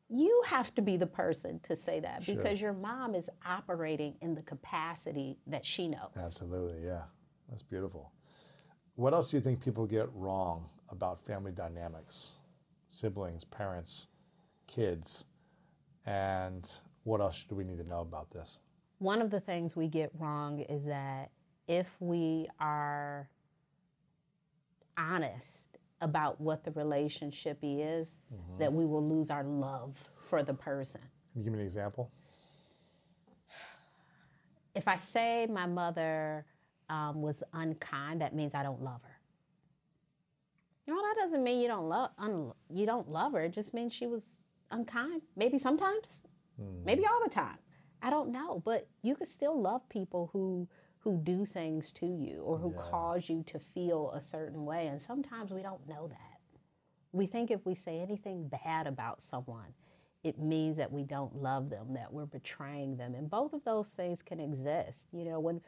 You 0.10 0.44
have 0.46 0.74
to 0.76 0.82
be 0.82 0.98
the 0.98 1.08
person 1.08 1.60
to 1.64 1.76
say 1.76 2.00
that 2.02 2.26
because 2.26 2.62
your 2.62 2.74
mom 2.74 3.16
is 3.16 3.30
operating 3.46 4.16
in 4.22 4.36
the 4.36 4.44
capacity 4.44 5.38
that 5.48 5.66
she 5.66 5.88
knows. 5.88 6.12
Absolutely. 6.16 6.84
Yeah. 6.86 7.04
That's 7.50 7.64
beautiful. 7.64 8.12
What 8.96 9.14
else 9.14 9.32
do 9.32 9.38
you 9.38 9.42
think 9.42 9.64
people 9.64 9.86
get 9.86 10.08
wrong 10.14 10.70
about 10.90 11.20
family 11.20 11.52
dynamics? 11.52 12.40
Siblings, 12.88 13.44
parents, 13.44 14.08
kids, 14.68 15.26
and 16.06 16.70
what 17.04 17.20
else 17.20 17.44
do 17.44 17.56
we 17.56 17.64
need 17.64 17.78
to 17.78 17.84
know 17.84 18.00
about 18.00 18.32
this? 18.32 18.60
One 19.00 19.22
of 19.22 19.32
the 19.32 19.42
things 19.42 19.76
we 19.76 19.90
get 19.90 20.12
wrong 20.18 20.60
is 20.60 20.86
that 20.86 21.32
if 21.68 21.96
we 22.00 22.48
are 22.60 23.30
honest 24.98 25.78
about 26.00 26.40
what 26.40 26.64
the 26.64 26.72
relationship 26.72 27.60
is, 27.62 28.22
mm-hmm. 28.34 28.60
that 28.60 28.72
we 28.72 28.86
will 28.86 29.06
lose 29.06 29.30
our 29.30 29.44
love 29.44 30.10
for 30.30 30.42
the 30.42 30.54
person. 30.54 31.02
Can 31.34 31.42
you 31.42 31.44
give 31.44 31.54
me 31.54 31.60
an 31.60 31.66
example? 31.66 32.12
if 34.76 34.90
I 34.90 34.98
say 34.98 35.48
my 35.50 35.66
mother 35.66 36.46
um, 36.90 37.22
was 37.22 37.44
unkind, 37.54 38.22
that 38.22 38.34
means 38.36 38.54
I 38.56 38.64
don't 38.64 38.82
love 38.82 39.02
her. 39.04 39.20
No, 40.88 40.96
that 41.02 41.16
doesn't 41.18 41.44
mean 41.44 41.62
you 41.62 41.68
don't 41.68 41.90
love 41.90 42.12
un- 42.20 42.54
you 42.70 42.86
don't 42.86 43.10
love 43.10 43.34
her. 43.34 43.42
It 43.42 43.54
just 43.54 43.74
means 43.74 43.92
she 43.94 44.06
was 44.08 44.44
unkind. 44.72 45.22
Maybe 45.36 45.58
sometimes, 45.58 46.24
maybe 46.86 47.06
all 47.06 47.20
the 47.24 47.30
time. 47.30 47.58
I 48.02 48.10
don't 48.12 48.32
know, 48.32 48.62
but 48.64 48.88
you 49.02 49.16
could 49.16 49.28
still 49.28 49.60
love 49.60 49.88
people 49.90 50.30
who 50.32 50.68
who 51.00 51.20
do 51.24 51.46
things 51.46 51.92
to 51.94 52.08
you 52.08 52.42
or 52.44 52.58
who 52.58 52.72
cause 52.92 53.30
you 53.30 53.44
to 53.44 53.60
feel 53.60 54.12
a 54.12 54.22
certain 54.22 54.66
way. 54.66 54.88
And 54.88 55.00
sometimes 55.02 55.52
we 55.52 55.62
don't 55.62 55.88
know 55.88 56.08
that. 56.08 56.40
We 57.12 57.28
think 57.28 57.52
if 57.52 57.66
we 57.66 57.76
say 57.76 58.00
anything 58.00 58.48
bad 58.48 58.88
about 58.88 59.22
someone, 59.22 59.74
it 60.24 60.40
means 60.40 60.78
that 60.78 60.92
we 60.92 61.04
don't 61.04 61.36
love 61.36 61.70
them, 61.70 61.94
that 61.94 62.12
we're 62.12 62.26
betraying 62.26 62.98
them. 62.98 63.14
And 63.14 63.30
both 63.30 63.54
of 63.54 63.64
those 63.64 63.90
things 63.90 64.24
can 64.24 64.40
exist. 64.40 65.08
You 65.14 65.26
know, 65.26 65.40
when 65.40 65.62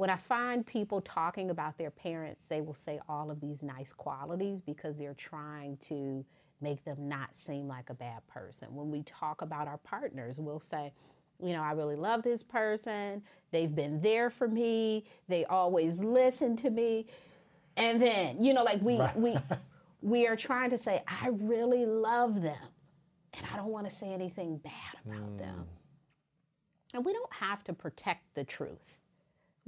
when 0.00 0.08
I 0.08 0.16
find 0.16 0.64
people 0.64 1.02
talking 1.02 1.50
about 1.50 1.76
their 1.76 1.90
parents, 1.90 2.46
they 2.48 2.62
will 2.62 2.72
say 2.72 3.00
all 3.06 3.30
of 3.30 3.38
these 3.38 3.62
nice 3.62 3.92
qualities 3.92 4.62
because 4.62 4.96
they're 4.96 5.12
trying 5.12 5.76
to 5.88 6.24
make 6.62 6.82
them 6.86 7.06
not 7.06 7.36
seem 7.36 7.68
like 7.68 7.90
a 7.90 7.94
bad 7.94 8.26
person. 8.26 8.74
When 8.74 8.90
we 8.90 9.02
talk 9.02 9.42
about 9.42 9.68
our 9.68 9.76
partners, 9.76 10.38
we'll 10.38 10.58
say, 10.58 10.94
you 11.38 11.52
know, 11.52 11.60
I 11.60 11.72
really 11.72 11.96
love 11.96 12.22
this 12.22 12.42
person. 12.42 13.22
They've 13.50 13.74
been 13.74 14.00
there 14.00 14.30
for 14.30 14.48
me. 14.48 15.04
They 15.28 15.44
always 15.44 16.00
listen 16.00 16.56
to 16.56 16.70
me. 16.70 17.04
And 17.76 18.00
then, 18.00 18.42
you 18.42 18.54
know, 18.54 18.64
like 18.64 18.80
we 18.80 18.98
we 19.16 19.36
we 20.00 20.26
are 20.26 20.36
trying 20.36 20.70
to 20.70 20.78
say, 20.78 21.02
I 21.06 21.28
really 21.28 21.84
love 21.84 22.40
them. 22.40 22.68
And 23.34 23.46
I 23.52 23.56
don't 23.58 23.68
want 23.68 23.86
to 23.86 23.94
say 23.94 24.14
anything 24.14 24.56
bad 24.56 24.72
about 25.04 25.36
them. 25.36 25.56
Hmm. 25.56 26.96
And 26.96 27.04
we 27.04 27.12
don't 27.12 27.34
have 27.34 27.62
to 27.64 27.74
protect 27.74 28.34
the 28.34 28.44
truth. 28.44 28.98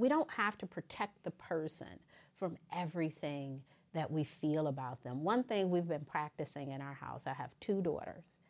We 0.03 0.09
don't 0.09 0.32
have 0.32 0.59
to 0.59 0.66
protect 0.66 1.22
the 1.22 1.30
person 1.30 2.00
from 2.34 2.59
everything 2.72 3.62
that 3.92 4.11
we 4.11 4.24
feel 4.24 4.66
about 4.66 5.00
them. 5.05 5.22
One 5.22 5.44
thing 5.44 5.70
we've 5.70 5.86
been 5.86 6.05
practicing 6.05 6.72
in 6.72 6.80
our 6.80 6.92
house, 6.92 7.24
I 7.28 7.34
have 7.34 7.50
two 7.61 7.80
daughters, 7.80 8.40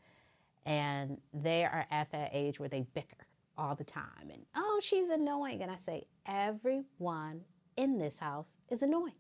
and 0.64 1.20
they 1.34 1.66
are 1.66 1.84
at 1.90 2.10
that 2.12 2.30
age 2.32 2.58
where 2.58 2.70
they 2.70 2.86
bicker 2.94 3.26
all 3.58 3.74
the 3.74 3.84
time. 3.84 4.30
And 4.32 4.46
oh, 4.56 4.80
she's 4.82 5.10
annoying. 5.10 5.60
And 5.60 5.70
I 5.70 5.76
say, 5.76 6.06
everyone 6.24 7.42
in 7.76 7.98
this 7.98 8.18
house 8.18 8.56
is 8.70 8.82
annoying. 8.82 9.12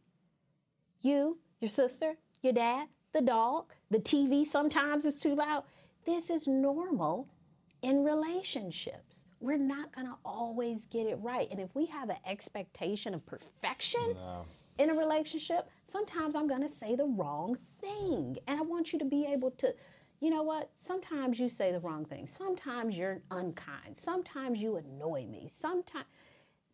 You, 1.02 1.36
your 1.60 1.68
sister, 1.68 2.16
your 2.40 2.54
dad, 2.54 2.88
the 3.12 3.20
dog, 3.20 3.74
the 3.90 3.98
TV 3.98 4.46
sometimes 4.46 5.04
is 5.04 5.20
too 5.20 5.34
loud. 5.34 5.64
This 6.06 6.30
is 6.30 6.48
normal 6.48 7.28
in 7.82 8.04
relationships. 8.04 9.26
We're 9.40 9.58
not 9.58 9.92
going 9.92 10.06
to 10.06 10.16
always 10.24 10.86
get 10.86 11.06
it 11.06 11.18
right. 11.20 11.48
And 11.50 11.60
if 11.60 11.74
we 11.74 11.86
have 11.86 12.08
an 12.10 12.16
expectation 12.24 13.12
of 13.12 13.26
perfection 13.26 14.16
in 14.78 14.88
a 14.90 14.94
relationship, 14.94 15.68
sometimes 15.84 16.36
I'm 16.36 16.46
going 16.46 16.62
to 16.62 16.68
say 16.68 16.94
the 16.94 17.04
wrong 17.04 17.58
thing. 17.80 18.38
And 18.46 18.58
I 18.58 18.62
want 18.62 18.92
you 18.92 18.98
to 19.00 19.04
be 19.04 19.26
able 19.26 19.50
to, 19.52 19.74
you 20.20 20.30
know 20.30 20.42
what? 20.42 20.70
Sometimes 20.74 21.40
you 21.40 21.48
say 21.48 21.72
the 21.72 21.80
wrong 21.80 22.04
thing. 22.04 22.26
Sometimes 22.26 22.96
you're 22.96 23.22
unkind. 23.30 23.96
Sometimes 23.96 24.62
you 24.62 24.76
annoy 24.76 25.26
me. 25.26 25.48
Sometimes 25.50 26.06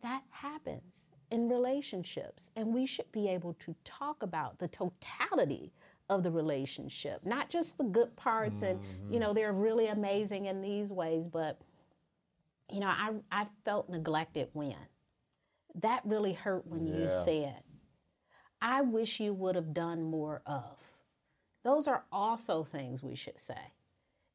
that 0.01 0.21
happens 0.29 1.09
in 1.31 1.49
relationships. 1.49 2.51
And 2.55 2.73
we 2.73 2.85
should 2.85 3.11
be 3.11 3.27
able 3.27 3.53
to 3.55 3.75
talk 3.83 4.21
about 4.21 4.59
the 4.59 4.67
totality 4.67 5.73
of 6.09 6.23
the 6.23 6.31
relationship, 6.31 7.25
not 7.25 7.49
just 7.49 7.77
the 7.77 7.83
good 7.83 8.15
parts. 8.15 8.61
And, 8.61 8.79
you 9.11 9.19
know, 9.19 9.33
they're 9.33 9.53
really 9.53 9.87
amazing 9.87 10.47
in 10.47 10.61
these 10.61 10.91
ways, 10.91 11.27
but, 11.27 11.61
you 12.71 12.79
know, 12.79 12.87
I, 12.87 13.11
I 13.31 13.45
felt 13.63 13.89
neglected 13.89 14.49
when. 14.53 14.75
That 15.75 16.01
really 16.03 16.33
hurt 16.33 16.65
when 16.65 16.85
you 16.85 17.07
said, 17.09 17.61
I 18.61 18.81
wish 18.81 19.19
you 19.19 19.33
would 19.33 19.55
have 19.55 19.73
done 19.73 20.03
more 20.03 20.41
of. 20.45 20.95
Those 21.63 21.87
are 21.87 22.03
also 22.11 22.63
things 22.63 23.03
we 23.03 23.15
should 23.15 23.39
say. 23.39 23.73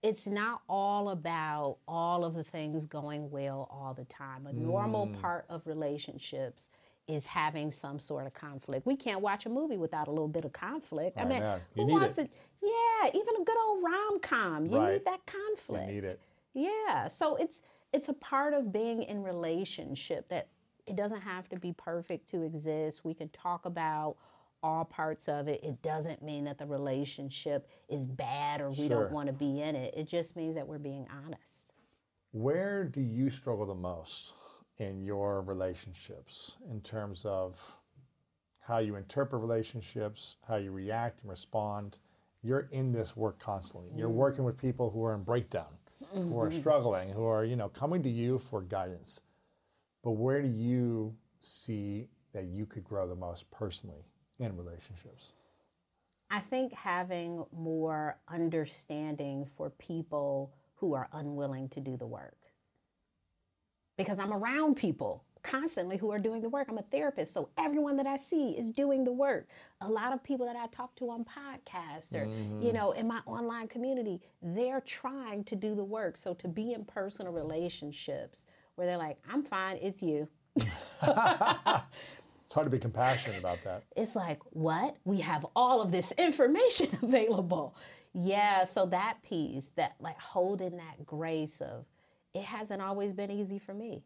It's 0.02 0.26
not 0.26 0.62
all 0.68 1.08
about 1.08 1.78
all 1.88 2.24
of 2.24 2.34
the 2.34 2.44
things 2.44 2.86
going 2.86 3.30
well 3.30 3.66
all 3.70 3.94
the 3.94 4.04
time. 4.04 4.46
A 4.46 4.52
normal 4.52 5.08
mm. 5.08 5.20
part 5.20 5.46
of 5.48 5.66
relationships 5.66 6.70
is 7.06 7.26
having 7.26 7.70
some 7.70 7.98
sort 7.98 8.26
of 8.26 8.32
conflict. 8.34 8.86
We 8.86 8.96
can't 8.96 9.20
watch 9.20 9.44
a 9.46 9.50
movie 9.50 9.76
without 9.76 10.08
a 10.08 10.10
little 10.10 10.28
bit 10.28 10.44
of 10.44 10.52
conflict. 10.52 11.18
I, 11.18 11.22
I 11.22 11.24
mean, 11.26 11.40
know. 11.40 11.60
Who 11.76 11.86
wants 11.86 12.16
it. 12.18 12.24
to? 12.26 12.30
Yeah, 12.62 13.08
even 13.12 13.36
a 13.40 13.44
good 13.44 13.56
old 13.66 13.84
rom 13.84 14.20
com. 14.20 14.66
You 14.66 14.78
Right. 14.78 14.92
need 14.94 15.04
that 15.04 15.20
conflict. 15.26 15.86
You 15.88 15.94
need 15.94 16.04
it. 16.04 16.20
Yeah, 16.54 17.08
so 17.08 17.36
it's 17.36 17.62
it's 17.92 18.08
a 18.08 18.14
part 18.14 18.54
of 18.54 18.72
being 18.72 19.02
in 19.02 19.22
relationship 19.22 20.28
that 20.28 20.48
it 20.86 20.96
doesn't 20.96 21.20
have 21.20 21.48
to 21.50 21.56
be 21.58 21.72
perfect 21.72 22.28
to 22.30 22.42
exist. 22.42 23.04
We 23.04 23.14
can 23.14 23.28
talk 23.28 23.66
about 23.66 24.16
all 24.62 24.84
parts 24.84 25.28
of 25.28 25.46
it. 25.46 25.62
It 25.62 25.82
doesn't 25.82 26.22
mean 26.22 26.44
that 26.44 26.56
the 26.58 26.66
relationship 26.66 27.68
is 27.88 28.06
bad 28.06 28.60
or 28.62 28.70
we 28.70 28.88
Sure. 28.88 28.88
don't 29.04 29.12
want 29.12 29.26
to 29.26 29.32
be 29.32 29.60
in 29.60 29.76
it. 29.76 29.94
It 29.96 30.04
just 30.08 30.36
means 30.36 30.54
that 30.54 30.66
we're 30.66 30.78
being 30.78 31.06
honest. 31.24 31.72
Where 32.32 32.82
do 32.84 33.00
you 33.02 33.28
struggle 33.30 33.66
the 33.66 33.74
most 33.74 34.32
in 34.78 35.02
your 35.02 35.42
relationships 35.42 36.56
in 36.70 36.80
terms 36.80 37.24
of 37.24 37.76
how 38.66 38.78
you 38.78 38.96
interpret 38.96 39.40
relationships, 39.40 40.36
how 40.48 40.56
you 40.56 40.72
react 40.72 41.20
and 41.20 41.30
respond? 41.30 41.98
You're 42.42 42.68
in 42.70 42.92
this 42.92 43.16
work 43.16 43.38
constantly. 43.38 43.90
You're 43.96 44.08
mm. 44.08 44.14
working 44.14 44.44
with 44.44 44.60
people 44.60 44.90
who 44.90 45.04
are 45.04 45.14
in 45.14 45.22
breakdown, 45.22 45.78
who 46.12 46.38
are 46.38 46.48
mm-hmm. 46.48 46.58
struggling, 46.58 47.10
who 47.10 47.24
are, 47.24 47.44
you 47.44 47.56
know, 47.56 47.68
coming 47.68 48.02
to 48.02 48.10
you 48.10 48.38
for 48.38 48.60
guidance. 48.60 49.20
But 50.02 50.12
where 50.12 50.42
do 50.42 50.48
you 50.48 51.16
see 51.40 52.08
that 52.32 52.44
you 52.44 52.66
could 52.66 52.84
grow 52.84 53.08
the 53.08 53.16
most 53.16 53.50
personally 53.50 54.04
in 54.38 54.56
relationships? 54.56 55.32
I 56.30 56.40
think 56.40 56.72
having 56.72 57.44
more 57.52 58.18
understanding 58.28 59.46
for 59.56 59.70
people 59.70 60.52
who 60.76 60.94
are 60.94 61.08
unwilling 61.12 61.68
to 61.70 61.80
do 61.80 61.96
the 61.96 62.06
work. 62.06 62.36
Because 63.96 64.18
I'm 64.18 64.32
around 64.32 64.76
people 64.76 65.24
constantly 65.42 65.96
who 65.96 66.10
are 66.10 66.18
doing 66.18 66.40
the 66.40 66.48
work. 66.48 66.68
I'm 66.68 66.78
a 66.78 66.82
therapist, 66.82 67.32
so 67.32 67.50
everyone 67.58 67.96
that 67.98 68.06
I 68.06 68.16
see 68.16 68.52
is 68.52 68.70
doing 68.70 69.04
the 69.04 69.12
work. 69.12 69.46
A 69.82 69.88
lot 69.88 70.12
of 70.12 70.24
people 70.24 70.46
that 70.46 70.56
I 70.56 70.66
talk 70.68 70.96
to 70.96 71.10
on 71.10 71.24
podcasts 71.24 72.14
or, 72.14 72.24
you 72.24 72.30
mm-hmm. 72.30 72.74
know, 72.74 72.92
in 72.92 73.06
my 73.06 73.20
online 73.26 73.68
community, 73.68 74.20
they're 74.42 74.80
trying 74.80 75.44
to 75.44 75.54
do 75.54 75.74
the 75.74 75.84
work. 75.84 76.16
So 76.16 76.34
to 76.34 76.48
be 76.48 76.72
in 76.72 76.84
personal 76.84 77.32
relationships 77.32 78.46
where 78.74 78.86
they're 78.86 78.96
like, 78.96 79.18
I'm 79.30 79.42
fine, 79.42 79.78
it's 79.80 80.02
you. 80.02 80.28
It's 82.44 82.52
hard 82.52 82.66
to 82.66 82.70
be 82.70 82.78
compassionate 82.78 83.38
about 83.38 83.62
that. 83.64 83.84
it's 83.96 84.14
like, 84.14 84.38
what? 84.50 84.96
We 85.04 85.20
have 85.22 85.46
all 85.56 85.80
of 85.80 85.90
this 85.90 86.12
information 86.12 86.88
available. 87.02 87.74
Yeah, 88.12 88.64
so 88.64 88.86
that 88.86 89.22
piece, 89.22 89.70
that 89.70 89.94
like 89.98 90.20
holding 90.20 90.76
that 90.76 91.04
grace 91.04 91.60
of 91.60 91.86
it 92.34 92.44
hasn't 92.44 92.82
always 92.82 93.12
been 93.12 93.30
easy 93.30 93.58
for 93.58 93.74
me. 93.74 94.04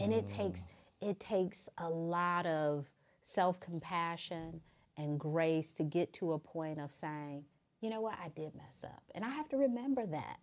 And 0.00 0.12
it 0.12 0.28
takes 0.28 0.68
it 1.00 1.20
takes 1.20 1.68
a 1.78 1.88
lot 1.88 2.46
of 2.46 2.86
self-compassion 3.22 4.60
and 4.96 5.18
grace 5.18 5.72
to 5.72 5.84
get 5.84 6.12
to 6.14 6.32
a 6.32 6.38
point 6.38 6.80
of 6.80 6.92
saying, 6.92 7.44
you 7.80 7.90
know 7.90 8.00
what, 8.00 8.14
I 8.22 8.28
did 8.28 8.54
mess 8.54 8.84
up. 8.84 9.02
And 9.14 9.24
I 9.24 9.28
have 9.28 9.48
to 9.50 9.56
remember 9.56 10.06
that. 10.06 10.38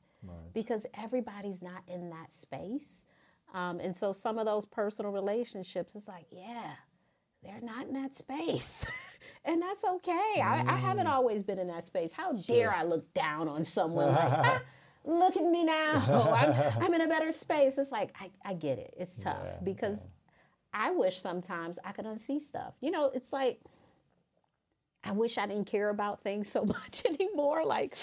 because 0.53 0.85
everybody's 0.97 1.61
not 1.61 1.83
in 1.87 2.09
that 2.09 2.33
space. 2.33 3.05
Um, 3.53 3.79
and 3.79 3.95
so 3.95 4.11
some 4.11 4.37
of 4.37 4.45
those 4.45 4.65
personal 4.65 5.11
relationships, 5.11 5.93
it's 5.95 6.07
like, 6.07 6.25
yeah, 6.31 6.71
they're 7.43 7.61
not 7.61 7.87
in 7.87 7.93
that 7.93 8.13
space. 8.13 8.85
and 9.45 9.61
that's 9.61 9.83
okay. 9.85 10.41
I, 10.41 10.63
I, 10.67 10.77
haven't 10.77 11.07
always 11.07 11.43
been 11.43 11.59
in 11.59 11.67
that 11.67 11.85
space. 11.85 12.11
How 12.11 12.33
dare 12.33 12.73
I 12.73 12.83
look 12.83 13.13
down 13.13 13.47
on 13.47 13.63
someone 13.63 14.07
like, 14.07 14.17
ah, 14.31 14.61
look 15.05 15.37
at 15.37 15.43
me 15.43 15.63
now. 15.63 16.03
I'm, 16.77 16.83
I'm, 16.83 16.93
in 16.93 17.01
a 17.01 17.07
better 17.07 17.31
space. 17.31 17.77
It's 17.77 17.91
like, 17.91 18.13
I, 18.19 18.31
I 18.43 18.53
get 18.53 18.79
it. 18.79 18.93
It's 18.97 19.23
tough 19.23 19.37
yeah, 19.43 19.57
because 19.63 20.03
yeah. 20.03 20.87
I 20.87 20.91
wish 20.91 21.19
sometimes 21.19 21.79
I 21.83 21.91
could 21.91 22.05
unsee 22.05 22.41
stuff. 22.41 22.73
You 22.81 22.91
know, 22.91 23.11
it's 23.13 23.31
like, 23.31 23.59
I 25.03 25.11
wish 25.11 25.37
I 25.37 25.45
didn't 25.45 25.65
care 25.65 25.89
about 25.89 26.21
things 26.21 26.49
so 26.49 26.65
much 26.65 27.05
anymore. 27.05 27.65
Like, 27.65 27.95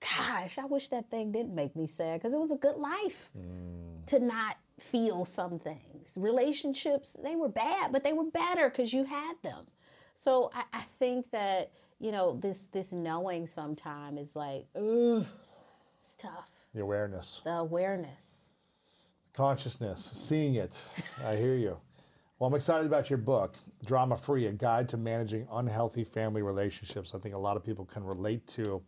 gosh, 0.00 0.58
I 0.58 0.66
wish 0.66 0.88
that 0.88 1.10
thing 1.10 1.32
didn't 1.32 1.54
make 1.54 1.74
me 1.74 1.86
sad 1.86 2.20
because 2.20 2.34
it 2.34 2.38
was 2.38 2.50
a 2.50 2.56
good 2.56 2.76
life 2.76 3.30
mm. 3.36 4.06
to 4.06 4.20
not 4.20 4.56
feel 4.78 5.24
some 5.24 5.58
things. 5.58 6.16
Relationships, 6.16 7.16
they 7.22 7.34
were 7.34 7.48
bad, 7.48 7.92
but 7.92 8.04
they 8.04 8.12
were 8.12 8.30
better 8.30 8.68
because 8.68 8.92
you 8.92 9.04
had 9.04 9.34
them. 9.42 9.66
So 10.14 10.50
I, 10.54 10.64
I, 10.72 10.80
think 10.98 11.30
that, 11.30 11.72
you 11.98 12.10
know, 12.12 12.38
this 12.40 12.68
this 12.68 12.92
knowing 12.92 13.46
sometime 13.46 14.16
is 14.16 14.34
like, 14.34 14.66
ugh, 14.74 15.26
it's 16.06 16.14
tough. 16.14 16.48
The 16.72 16.82
awareness. 16.82 17.40
The 17.42 17.50
awareness. 17.50 18.52
Consciousness, 19.32 20.04
seeing 20.14 20.54
it. 20.54 20.84
I 21.24 21.34
hear 21.34 21.56
you. 21.56 21.78
Well, 22.38 22.46
I'm 22.48 22.54
excited 22.54 22.86
about 22.86 23.10
your 23.10 23.16
book, 23.16 23.56
Drama 23.84 24.16
Free, 24.16 24.46
a 24.46 24.52
guide 24.52 24.88
to 24.90 24.96
managing 24.96 25.48
unhealthy 25.50 26.04
family 26.04 26.42
relationships. 26.42 27.12
I 27.12 27.18
think 27.18 27.34
a 27.34 27.38
lot 27.38 27.56
of 27.56 27.64
people 27.64 27.84
can 27.84 28.04
relate 28.04 28.46
to 28.48 28.82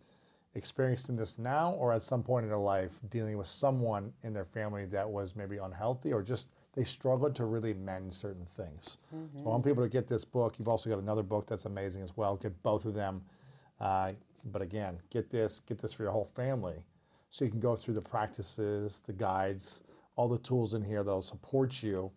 experiencing 0.54 1.16
this 1.16 1.40
now 1.40 1.72
or 1.72 1.92
at 1.92 2.02
some 2.02 2.22
point 2.22 2.44
in 2.44 2.50
their 2.50 2.58
life 2.58 3.00
dealing 3.08 3.36
with 3.36 3.48
someone 3.48 4.12
in 4.22 4.32
their 4.32 4.44
family 4.44 4.86
that 4.86 5.10
was 5.10 5.34
maybe 5.34 5.56
unhealthy 5.56 6.12
or 6.12 6.22
just 6.22 6.50
they 6.74 6.84
struggled 6.84 7.34
to 7.34 7.46
really 7.46 7.74
mend 7.74 8.14
certain 8.14 8.44
things. 8.44 8.98
Mm-hmm. 9.12 9.42
So 9.42 9.46
I 9.46 9.48
want 9.48 9.64
people 9.64 9.82
to 9.82 9.88
get 9.88 10.06
this 10.06 10.24
book. 10.24 10.54
You've 10.56 10.68
also 10.68 10.88
got 10.88 11.00
another 11.00 11.24
book 11.24 11.48
that's 11.48 11.64
amazing 11.64 12.04
as 12.04 12.16
well. 12.16 12.36
Get 12.36 12.62
both 12.62 12.84
of 12.84 12.94
them. 12.94 13.22
Uh, 13.80 14.12
but 14.44 14.62
again, 14.62 15.00
get 15.10 15.30
this, 15.30 15.58
get 15.58 15.78
this 15.78 15.92
for 15.92 16.04
your 16.04 16.12
whole 16.12 16.30
family 16.36 16.84
so 17.28 17.44
you 17.44 17.50
can 17.50 17.60
go 17.60 17.76
through 17.76 17.94
the 17.94 18.02
practices, 18.02 19.00
the 19.00 19.12
guides, 19.12 19.82
all 20.16 20.28
the 20.28 20.38
tools 20.38 20.74
in 20.74 20.84
here 20.84 21.02
that'll 21.02 21.22
support 21.22 21.82
you 21.82 22.10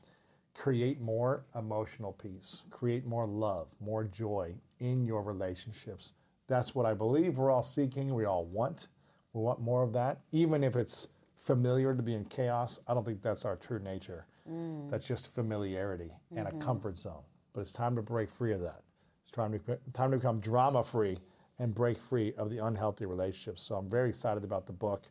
create 0.54 1.00
more 1.00 1.46
emotional 1.56 2.12
peace, 2.12 2.64
create 2.70 3.06
more 3.06 3.26
love, 3.26 3.70
more 3.80 4.04
joy 4.04 4.54
in 4.80 5.06
your 5.06 5.24
relationships 5.24 6.12
that's 6.52 6.76
what 6.76 6.86
I 6.86 6.94
believe 6.94 7.38
we're 7.38 7.50
all 7.50 7.64
seeking. 7.64 8.14
We 8.14 8.26
all 8.26 8.46
want. 8.46 8.88
We 9.32 9.42
want 9.42 9.62
more 9.62 9.84
of 9.84 9.94
that. 9.94 10.20
Even 10.34 10.66
if 10.66 10.76
it's 10.76 11.08
familiar 11.38 11.96
to 11.96 12.04
be 12.04 12.14
in 12.14 12.26
chaos, 12.26 12.78
I 12.88 12.94
don't 12.94 13.06
think 13.06 13.22
that's 13.22 13.46
our 13.46 13.56
true 13.56 13.80
nature. 13.80 14.26
Mm. 14.50 14.92
That's 14.92 15.08
just 15.08 15.34
familiarity 15.34 16.12
and 16.36 16.46
mm-hmm. 16.46 16.58
a 16.58 16.60
comfort 16.60 16.98
zone. 16.98 17.24
But 17.54 17.62
it's 17.62 17.72
time 17.72 17.96
to 17.96 18.02
break 18.02 18.30
free 18.30 18.52
of 18.52 18.60
that. 18.60 18.82
It's 19.22 19.32
time 19.32 19.54
to, 19.54 19.80
time 19.94 20.12
to 20.12 20.18
become 20.18 20.42
drama 20.42 20.84
free 20.84 21.20
and 21.62 21.76
break 21.76 22.00
free 22.00 22.34
of 22.38 22.50
the 22.50 22.58
unhealthy 22.58 23.06
relationships. 23.06 23.62
So 23.62 23.76
I'm 23.76 23.88
very 23.88 24.10
excited 24.10 24.44
about 24.44 24.66
the 24.66 24.74
book. 24.74 25.04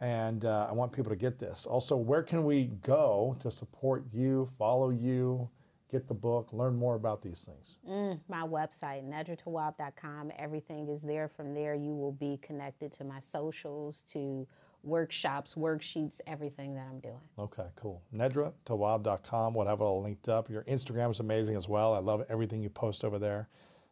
And 0.00 0.46
uh, 0.46 0.66
I 0.70 0.72
want 0.72 0.92
people 0.92 1.10
to 1.10 1.16
get 1.16 1.38
this. 1.38 1.66
Also, 1.66 1.94
where 1.94 2.22
can 2.22 2.44
we 2.44 2.70
go 2.80 3.36
to 3.40 3.50
support 3.50 4.04
you, 4.10 4.48
follow 4.58 4.88
you, 4.88 5.50
get 5.92 6.06
the 6.06 6.14
book, 6.14 6.54
learn 6.54 6.76
more 6.76 6.94
about 6.94 7.20
these 7.20 7.44
things? 7.44 7.78
Mm, 7.86 8.20
my 8.26 8.40
website, 8.40 9.04
nedratawwab.com. 9.04 10.32
Everything 10.38 10.88
is 10.88 11.02
there. 11.02 11.28
From 11.28 11.52
there, 11.52 11.74
you 11.74 11.94
will 11.94 12.12
be 12.12 12.38
connected 12.40 12.94
to 12.94 13.04
my 13.04 13.20
socials, 13.20 14.02
to 14.14 14.46
workshops, 14.82 15.54
worksheets, 15.54 16.22
everything 16.26 16.74
that 16.76 16.86
I'm 16.90 17.00
doing. 17.00 17.20
Okay, 17.38 17.66
cool. 17.76 18.00
nedratawwab.com. 18.16 19.52
We'll 19.52 19.66
have 19.66 19.82
it 19.82 19.84
all 19.84 20.00
linked 20.02 20.30
up. 20.30 20.48
Your 20.48 20.62
Instagram 20.62 21.10
is 21.10 21.20
amazing 21.20 21.56
as 21.56 21.68
well. 21.68 21.92
I 21.92 21.98
love 21.98 22.24
everything 22.30 22.62
you 22.62 22.70
post 22.70 23.04
over 23.04 23.18
there. 23.18 23.50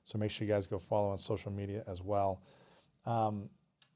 So 0.08 0.16
make 0.16 0.30
sure 0.30 0.46
you 0.46 0.52
guys 0.54 0.66
go 0.66 0.78
follow 0.78 1.10
on 1.10 1.18
social 1.18 1.52
media 1.52 1.84
as 1.86 2.02
well. 2.02 2.40
Um, 3.04 3.50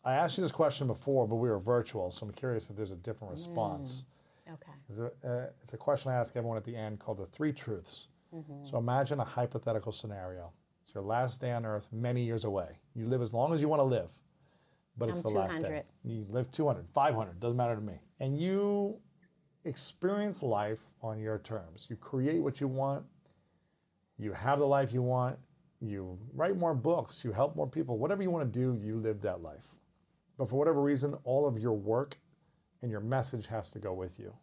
I 0.04 0.12
asked 0.12 0.36
you 0.36 0.42
this 0.42 0.52
question 0.52 0.86
before, 0.86 1.26
but 1.26 1.36
we 1.36 1.48
were 1.48 1.58
virtual, 1.58 2.10
so 2.10 2.26
I'm 2.26 2.32
curious 2.32 2.68
if 2.68 2.76
there's 2.76 2.90
a 2.90 2.96
different 2.96 3.32
response. 3.32 4.04
Mm. 4.46 4.52
Okay. 4.52 4.72
It's 4.90 4.98
a, 4.98 5.06
uh, 5.26 5.46
it's 5.62 5.72
a 5.72 5.78
question 5.78 6.10
I 6.10 6.16
ask 6.16 6.36
everyone 6.36 6.58
at 6.58 6.64
the 6.64 6.76
end 6.76 6.98
called 6.98 7.16
the 7.16 7.24
three 7.24 7.50
truths. 7.50 8.08
Mm-hmm. 8.34 8.62
So 8.62 8.76
imagine 8.76 9.20
a 9.20 9.24
hypothetical 9.24 9.90
scenario. 9.90 10.52
It's 10.84 10.94
your 10.94 11.02
last 11.02 11.40
day 11.40 11.52
on 11.52 11.64
earth 11.64 11.88
many 11.90 12.22
years 12.24 12.44
away. 12.44 12.80
You 12.94 13.06
live 13.06 13.22
as 13.22 13.32
long 13.32 13.54
as 13.54 13.62
you 13.62 13.68
want 13.68 13.80
to 13.80 13.84
live, 13.84 14.12
but 14.98 15.08
it's 15.08 15.18
I'm 15.18 15.22
the 15.22 15.30
200. 15.30 15.40
last 15.40 15.62
day. 15.62 15.82
You 16.04 16.26
live 16.28 16.50
200, 16.50 16.88
500, 16.92 17.40
doesn't 17.40 17.56
matter 17.56 17.76
to 17.76 17.80
me. 17.80 18.00
And 18.20 18.38
you 18.38 18.98
experience 19.64 20.42
life 20.42 20.82
on 21.00 21.18
your 21.18 21.38
terms. 21.38 21.86
You 21.88 21.96
create 21.96 22.42
what 22.42 22.60
you 22.60 22.68
want, 22.68 23.06
you 24.18 24.32
have 24.32 24.58
the 24.58 24.66
life 24.66 24.92
you 24.92 25.00
want, 25.00 25.38
you 25.82 26.18
write 26.32 26.56
more 26.56 26.74
books, 26.74 27.24
you 27.24 27.32
help 27.32 27.56
more 27.56 27.68
people, 27.68 27.98
whatever 27.98 28.22
you 28.22 28.30
want 28.30 28.52
to 28.52 28.58
do, 28.58 28.78
you 28.80 28.96
live 28.96 29.20
that 29.22 29.42
life. 29.42 29.80
But 30.38 30.48
for 30.48 30.56
whatever 30.56 30.80
reason, 30.80 31.16
all 31.24 31.46
of 31.46 31.58
your 31.58 31.72
work 31.72 32.16
and 32.80 32.90
your 32.90 33.00
message 33.00 33.48
has 33.48 33.70
to 33.72 33.78
go 33.78 33.92
with 33.92 34.18
you 34.18 34.34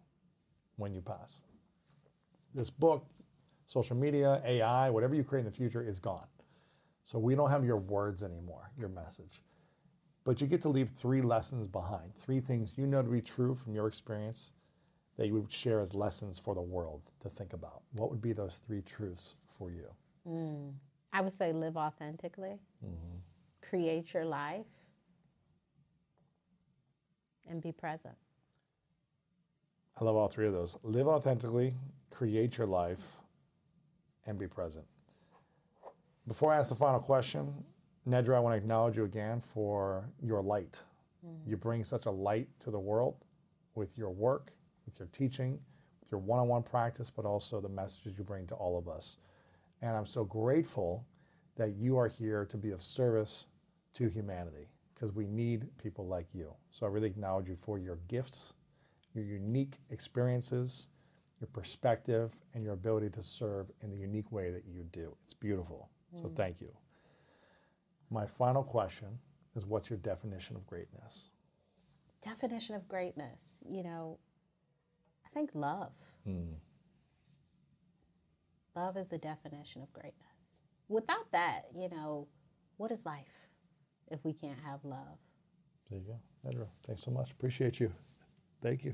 when 0.76 0.94
you 0.94 1.02
pass. 1.02 1.42
This 2.54 2.70
book, 2.70 3.06
social 3.66 3.96
media, 3.96 4.42
AI, 4.46 4.90
whatever 4.90 5.16
you 5.16 5.24
create 5.24 5.42
in 5.42 5.46
the 5.46 5.52
future 5.52 5.82
is 5.82 6.00
gone. 6.00 6.28
So 7.06 7.20
we 7.20 7.36
don't 7.36 7.50
have 7.50 7.66
your 7.66 7.78
words 7.78 8.22
anymore, 8.22 8.72
your 8.78 8.90
message. 8.90 9.42
But 10.24 10.42
you 10.42 10.48
get 10.48 10.62
to 10.62 10.70
leave 10.70 10.90
three 10.90 11.22
lessons 11.22 11.68
behind, 11.68 12.16
three 12.16 12.40
things 12.40 12.78
you 12.78 12.86
know 12.86 13.02
to 13.02 13.10
be 13.10 13.22
true 13.22 13.56
from 13.56 13.74
your 13.74 13.88
experience 13.88 14.52
that 15.18 15.28
you 15.28 15.34
would 15.34 15.52
share 15.52 15.80
as 15.80 15.94
lessons 15.94 16.38
for 16.40 16.54
the 16.54 16.62
world 16.62 17.12
to 17.20 17.30
think 17.30 17.54
about. 17.54 17.82
What 17.94 18.10
would 18.10 18.22
be 18.22 18.32
those 18.32 18.58
three 18.58 18.82
truths 18.82 19.36
for 19.48 19.72
you? 19.72 19.88
Mm. 20.28 20.74
I 21.12 21.22
would 21.22 21.34
say 21.34 21.52
live 21.52 21.78
authentically, 21.78 22.60
mm-hmm. 22.86 23.18
create 23.68 24.14
your 24.14 24.26
life, 24.26 24.66
and 27.50 27.62
be 27.62 27.72
present. 27.72 28.16
I 30.00 30.04
love 30.04 30.16
all 30.16 30.28
three 30.28 30.48
of 30.48 30.54
those. 30.54 30.78
Live 30.84 31.08
authentically, 31.08 31.74
create 32.10 32.58
your 32.58 32.68
life, 32.68 33.18
and 34.26 34.38
be 34.38 34.48
present. 34.48 34.86
Before 36.28 36.54
I 36.54 36.58
ask 36.58 36.70
the 36.70 36.76
final 36.76 37.00
question, 37.00 37.64
Nedra, 38.08 38.36
I 38.36 38.40
want 38.40 38.54
to 38.54 38.58
acknowledge 38.58 38.98
you 38.98 39.04
again 39.04 39.42
for 39.42 40.10
your 40.22 40.42
light. 40.42 40.84
Mm-hmm. 41.26 41.50
You 41.50 41.58
bring 41.58 41.84
such 41.84 42.06
a 42.06 42.12
light 42.12 42.48
to 42.62 42.72
the 42.72 42.80
world 42.80 43.16
with 43.76 43.98
your 43.98 44.12
work, 44.12 44.52
with 44.86 45.00
your 45.00 45.08
teaching, 45.12 45.60
with 46.02 46.12
your 46.12 46.20
one 46.20 46.40
on 46.40 46.48
one 46.48 46.64
practice, 46.64 47.10
but 47.10 47.26
also 47.26 47.60
the 47.60 47.70
messages 47.70 48.18
you 48.18 48.24
bring 48.24 48.46
to 48.48 48.56
all 48.56 48.78
of 48.78 48.88
us. 48.88 49.18
And 49.82 49.96
I'm 49.96 50.06
so 50.06 50.24
grateful 50.24 51.06
that 51.56 51.76
you 51.76 51.98
are 51.98 52.08
here 52.08 52.46
to 52.46 52.58
be 52.58 52.72
of 52.72 52.82
service 52.82 53.46
to 53.94 54.10
humanity 54.10 54.70
because 54.94 55.14
we 55.14 55.28
need 55.28 55.68
people 55.82 56.08
like 56.08 56.28
you. 56.34 56.54
So 56.72 56.86
I 56.86 56.90
really 56.90 57.08
acknowledge 57.08 57.48
you 57.48 57.56
for 57.56 57.78
your 57.78 58.00
gifts 58.08 58.54
your 59.14 59.26
unique 59.26 59.78
experiences, 59.90 60.88
your 61.40 61.48
perspective, 61.48 62.34
and 62.54 62.64
your 62.64 62.74
ability 62.74 63.10
to 63.10 63.24
serve 63.24 63.72
in 63.82 63.90
the 63.90 63.98
unique 63.98 64.32
way 64.32 64.52
that 64.52 64.66
you 64.66 64.84
do. 64.92 65.16
It's 65.24 65.34
beautiful. 65.34 65.90
Mm. 66.16 66.22
So 66.22 66.32
thank 66.36 66.62
you. 66.62 66.72
My 68.10 68.26
final 68.26 68.64
question 68.64 69.20
is 69.56 69.66
what's 69.66 69.90
your 69.90 70.00
definition 70.00 70.56
of 70.56 70.66
greatness? 70.66 71.30
Definition 72.24 72.76
of 72.76 72.88
greatness, 72.88 73.40
you 73.68 73.84
know, 73.84 74.18
I 75.26 75.30
think 75.30 75.52
love. 75.54 75.92
Mm. 76.28 76.56
Love 78.76 78.98
is 78.98 79.10
the 79.10 79.18
definition 79.18 79.82
of 79.82 79.92
greatness. 79.94 80.14
Without 80.88 81.32
that, 81.32 81.64
you 81.76 81.90
know, 81.90 82.28
what 82.78 82.92
is 82.92 83.06
life 83.06 83.48
if 84.12 84.24
we 84.24 84.34
can't 84.34 84.60
have 84.66 84.84
love? 84.84 85.18
There 85.90 86.00
you 86.00 86.06
go. 86.06 86.20
Nedra, 86.50 86.68
thanks 86.86 87.04
so 87.04 87.12
much. 87.12 87.32
Appreciate 87.32 87.80
you. 87.80 87.92
Thank 88.62 88.86
you. 88.86 88.94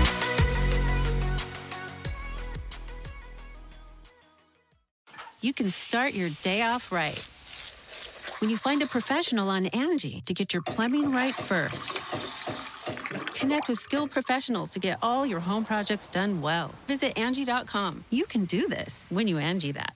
You 5.43 5.53
can 5.53 5.71
start 5.71 6.13
your 6.13 6.29
day 6.43 6.61
off 6.61 6.91
right 6.91 7.17
when 8.41 8.51
you 8.51 8.57
find 8.57 8.83
a 8.83 8.85
professional 8.85 9.49
on 9.49 9.65
Angie 9.67 10.21
to 10.27 10.35
get 10.35 10.53
your 10.53 10.61
plumbing 10.61 11.11
right 11.11 11.33
first. 11.33 11.87
Connect 13.33 13.67
with 13.67 13.79
skilled 13.79 14.11
professionals 14.11 14.69
to 14.73 14.79
get 14.79 14.99
all 15.01 15.25
your 15.25 15.39
home 15.39 15.65
projects 15.65 16.07
done 16.07 16.41
well. 16.41 16.75
Visit 16.85 17.17
Angie.com. 17.17 18.05
You 18.11 18.25
can 18.25 18.45
do 18.45 18.67
this 18.67 19.07
when 19.09 19.27
you 19.27 19.39
Angie 19.39 19.71
that. 19.71 19.95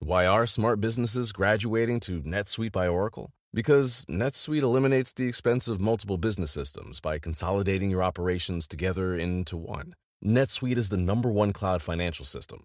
Why 0.00 0.26
are 0.26 0.46
smart 0.46 0.80
businesses 0.80 1.30
graduating 1.30 2.00
to 2.00 2.20
NetSuite 2.22 2.72
by 2.72 2.88
Oracle? 2.88 3.30
Because 3.54 4.04
NetSuite 4.10 4.62
eliminates 4.62 5.12
the 5.12 5.28
expense 5.28 5.68
of 5.68 5.80
multiple 5.80 6.18
business 6.18 6.50
systems 6.50 6.98
by 6.98 7.20
consolidating 7.20 7.88
your 7.88 8.02
operations 8.02 8.66
together 8.66 9.14
into 9.14 9.56
one. 9.56 9.94
NetSuite 10.24 10.76
is 10.76 10.88
the 10.88 10.96
number 10.96 11.30
one 11.30 11.52
cloud 11.52 11.82
financial 11.82 12.24
system, 12.24 12.64